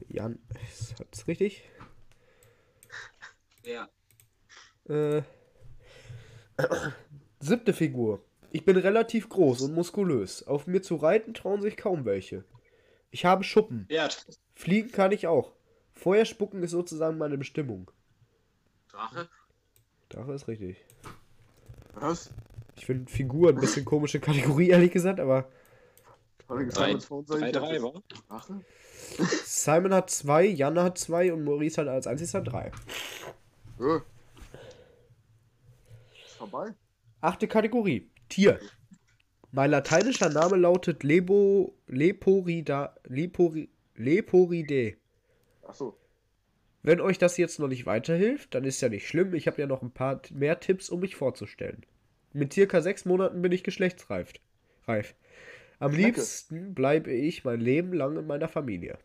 Jan, 0.09 0.39
ist 0.71 0.95
das 1.11 1.27
richtig? 1.27 1.65
Ja. 3.65 3.89
Äh, 4.89 5.23
siebte 7.41 7.73
Figur. 7.73 8.23
Ich 8.51 8.65
bin 8.67 8.77
relativ 8.77 9.29
groß 9.31 9.63
und 9.63 9.75
muskulös. 9.75 10.47
Auf 10.47 10.67
mir 10.67 10.83
zu 10.83 10.97
reiten 10.97 11.33
trauen 11.33 11.63
sich 11.63 11.77
kaum 11.77 12.05
welche. 12.05 12.45
Ich 13.11 13.25
habe 13.25 13.45
Schuppen. 13.45 13.87
Bert. 13.87 14.27
Fliegen 14.55 14.93
kann 14.93 15.13
ich 15.13 15.27
auch. 15.27 15.53
Feuer 15.93 16.27
spucken 16.27 16.63
ist 16.63 16.73
sozusagen 16.73 17.17
meine 17.17 17.39
Bestimmung. 17.39 17.91
Drache. 18.91 19.29
Drache 20.11 20.33
ist 20.33 20.49
richtig. 20.49 20.85
Was? 21.94 22.32
Ich 22.77 22.86
finde 22.86 23.10
Figur 23.10 23.51
ein 23.51 23.56
bisschen 23.56 23.85
komische 23.85 24.19
Kategorie, 24.20 24.70
ehrlich 24.70 24.90
gesagt, 24.93 25.20
aber 25.20 25.48
Hat 26.48 26.59
er 26.59 26.64
gesagt, 26.64 26.78
Drei, 26.86 26.93
mit 26.94 27.02
22 27.02 27.40
drei, 27.40 27.52
drei, 27.52 27.74
hat 27.78 27.82
wa? 27.82 28.02
das- 28.09 28.19
Drache? 28.28 28.60
Simon 29.44 29.93
hat 29.94 30.10
zwei, 30.10 30.44
Jan 30.47 30.78
hat 30.78 30.97
zwei 30.98 31.32
und 31.32 31.44
Maurice 31.44 31.81
hat 31.82 31.89
als 31.89 32.06
einziger 32.06 32.40
drei. 32.40 32.70
Äh. 33.81 33.97
Ist 36.24 36.36
vorbei? 36.39 36.74
Achte 37.20 37.47
Kategorie. 37.47 38.10
Tier. 38.28 38.59
Mein 39.51 39.70
lateinischer 39.70 40.31
Name 40.31 40.56
lautet 40.56 41.02
Lebo, 41.02 41.74
Leporida, 41.86 42.94
Lepori, 43.05 43.69
Leporidae. 43.97 44.97
Achso. 45.62 45.98
Wenn 46.83 47.01
euch 47.01 47.19
das 47.19 47.37
jetzt 47.37 47.61
noch 47.61 47.69
nicht 47.69 47.87
weiterhilft, 47.87 48.55
dann 48.55 48.65
ist 48.65 48.81
ja 48.81 48.89
nicht 48.89 49.07
schlimm. 49.07 49.35
Ich 49.35 49.47
habe 49.47 49.61
ja 49.61 49.67
noch 49.67 49.83
ein 49.83 49.93
paar 49.93 50.21
mehr 50.33 50.59
Tipps, 50.59 50.91
um 50.91 51.01
mich 51.01 51.15
vorzustellen. 51.15 51.87
Mit 52.33 52.53
circa 52.53 52.81
sechs 52.81 53.05
Monaten 53.05 53.41
bin 53.41 53.53
ich 53.53 53.63
geschlechtsreif. 53.63 54.33
Reif. 54.87 55.15
Am 55.79 55.93
Schnecke. 55.93 56.07
liebsten 56.07 56.75
bleibe 56.75 57.13
ich 57.13 57.45
mein 57.45 57.61
Leben 57.61 57.93
lang 57.93 58.17
in 58.17 58.27
meiner 58.27 58.49
Familie. 58.49 58.99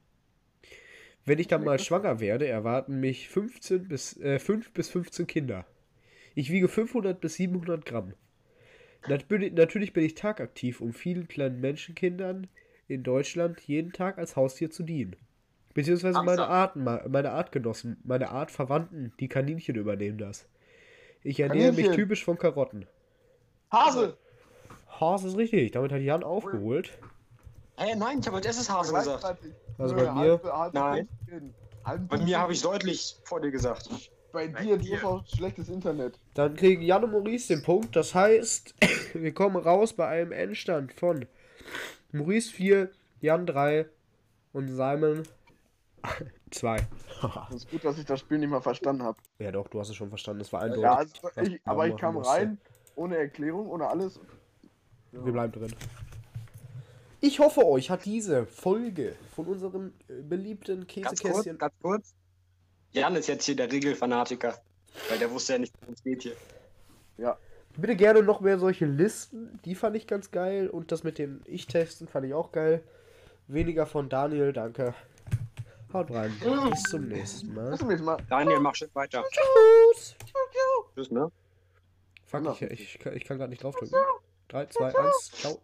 Wenn 1.26 1.40
ich 1.40 1.48
dann 1.48 1.64
mal 1.64 1.78
schwanger 1.78 2.20
werde, 2.20 2.48
erwarten 2.48 3.00
mich 3.00 3.30
15 3.30 3.88
bis, 3.88 4.18
äh, 4.22 4.40
5 4.40 4.72
bis 4.72 4.90
15 4.90 5.28
Kinder. 5.28 5.66
Ich 6.36 6.52
wiege 6.52 6.68
500 6.68 7.20
bis 7.20 7.36
700 7.36 7.86
Gramm. 7.86 8.14
Natürlich 9.08 9.94
bin 9.94 10.04
ich 10.04 10.16
tagaktiv, 10.16 10.82
um 10.82 10.94
vielen 10.94 11.28
kleinen 11.28 11.60
Menschenkindern 11.60 12.48
in 12.88 13.04
Deutschland 13.04 13.60
jeden 13.62 13.92
Tag 13.92 14.18
als 14.18 14.36
Haustier 14.36 14.72
zu 14.72 14.84
dienen. 14.84 15.16
Beziehungsweise 15.78 16.24
meine? 16.24 16.48
Arten, 16.48 16.84
meine 16.84 17.32
Artgenossen, 17.34 17.98
meine 18.04 18.32
Artverwandten, 18.32 19.14
die 19.20 19.28
Kaninchen 19.28 19.76
übernehmen 19.76 20.18
das. 20.18 20.48
Ich 21.22 21.40
ernähre 21.40 21.68
mich 21.68 21.86
Kaninchen. 21.86 21.94
typisch 21.94 22.26
von 22.26 22.36
Karotten. 22.36 22.88
Hase! 23.72 24.18
Hase 25.00 25.28
ist 25.28 25.38
richtig, 25.38 25.74
damit 25.74 25.92
hat 25.92 26.02
Jan 26.02 26.24
aufgeholt. 26.24 26.98
Hä, 27.78 27.94
nein, 27.96 28.18
ich 28.20 28.26
habe 28.26 28.38
als 28.38 28.48
erstes 28.48 28.72
Hase 28.72 28.92
gesagt. 28.92 29.24
Also 29.78 29.96
bei 29.96 30.12
mir- 30.12 30.42
Nein. 30.74 31.08
Bei 32.10 32.18
mir 32.18 32.40
habe 32.40 32.54
ich 32.54 32.62
deutlich 32.64 33.16
vor 33.24 33.40
dir 33.40 33.52
gesagt. 33.52 33.88
Bei 34.32 34.48
dir. 34.48 34.78
du 34.80 34.96
hast 34.96 35.04
auch 35.04 35.28
schlechtes 35.28 35.70
Internet. 35.70 36.18
Dann 36.34 36.56
kriegen 36.56 36.82
Jan 36.82 37.04
und 37.04 37.12
Maurice 37.12 37.54
den 37.54 37.62
Punkt. 37.62 37.96
Das 37.96 38.16
heißt, 38.16 38.74
wir 39.14 39.32
kommen 39.32 39.58
raus 39.58 39.94
bei 39.94 40.08
einem 40.08 40.32
Endstand 40.32 40.92
von 40.94 41.28
Maurice 42.12 42.52
4, 42.52 42.90
Jan 43.22 43.46
3 43.46 43.86
und 44.54 44.70
Simon 44.70 45.22
2. 46.52 46.78
Das 47.22 47.50
ist 47.56 47.72
gut, 47.72 47.84
dass 47.84 47.98
ich 47.98 48.06
das 48.06 48.20
Spiel 48.20 48.38
nicht 48.38 48.50
mal 48.50 48.62
verstanden 48.62 49.04
habe. 49.04 49.18
ja 49.40 49.52
doch, 49.52 49.68
du 49.68 49.80
hast 49.80 49.90
es 49.90 49.96
schon 49.96 50.10
verstanden. 50.10 50.42
Es 50.42 50.54
war 50.54 50.62
eindeutig. 50.62 50.84
Ja, 50.84 50.96
also 50.96 51.42
ich, 51.42 51.62
aber 51.66 51.88
ich 51.88 51.98
kam 51.98 52.16
musste. 52.16 52.34
rein, 52.34 52.58
ohne 52.96 53.18
Erklärung, 53.18 53.70
ohne 53.70 53.88
alles. 53.88 54.20
Wir 55.12 55.32
bleiben 55.32 55.54
drin. 55.54 55.74
Ich 57.20 57.40
hoffe, 57.40 57.66
euch 57.66 57.90
hat 57.90 58.06
diese 58.06 58.46
Folge 58.46 59.16
von 59.36 59.48
unserem 59.48 59.94
äh, 60.08 60.22
beliebten 60.22 60.86
Ganz 60.88 60.88
kurz, 60.88 61.22
Käsekästchen. 61.22 61.58
ganz 61.58 61.74
kurz. 61.82 62.14
Jan 62.92 63.16
ist 63.16 63.28
jetzt 63.28 63.46
hier 63.46 63.56
der 63.56 63.72
Regelfanatiker. 63.72 64.56
Weil 65.10 65.20
der 65.20 65.30
wusste 65.32 65.54
ja 65.54 65.60
nicht, 65.60 65.74
worum 65.82 65.94
es 65.94 66.04
geht 66.04 66.24
hier. 66.24 66.36
Bitte 67.78 67.96
gerne 67.96 68.24
noch 68.24 68.42
mehr 68.42 68.58
solche 68.58 68.86
Listen. 68.86 69.60
Die 69.64 69.76
fand 69.76 69.96
ich 69.96 70.08
ganz 70.08 70.32
geil. 70.32 70.68
Und 70.68 70.92
das 70.92 71.04
mit 71.04 71.20
den 71.20 71.42
Ich-Testen 71.46 72.08
fand 72.08 72.26
ich 72.26 72.34
auch 72.34 72.52
geil. 72.52 72.82
Weniger 73.48 73.86
von 73.86 74.10
Daniel, 74.10 74.52
danke. 74.52 74.96
Haut 75.94 76.12
rein. 76.12 76.34
Bis 76.70 76.84
zum 76.84 77.08
nächsten 77.08 77.54
Mal. 77.54 77.70
Lass 77.70 77.82
mich 77.82 77.92
jetzt 77.92 78.04
mal. 78.04 78.18
Daniel, 78.30 78.60
mach 78.60 78.76
schön 78.76 78.90
weiter. 78.94 79.24
Tschüss. 79.32 80.16
Tschüss, 80.96 81.12
ne? 81.12 81.32
Fuck, 82.26 82.40
Genau. 82.42 82.52
ich, 82.54 82.62
ich, 82.64 83.00
kann- 83.00 83.16
ich 83.16 83.24
kann 83.26 83.38
gerade 83.38 83.50
nicht 83.50 83.64
draufdrücken. 83.64 83.98
3, 84.50 84.66
2, 84.68 84.96
1, 84.96 85.32
ciao. 85.32 85.62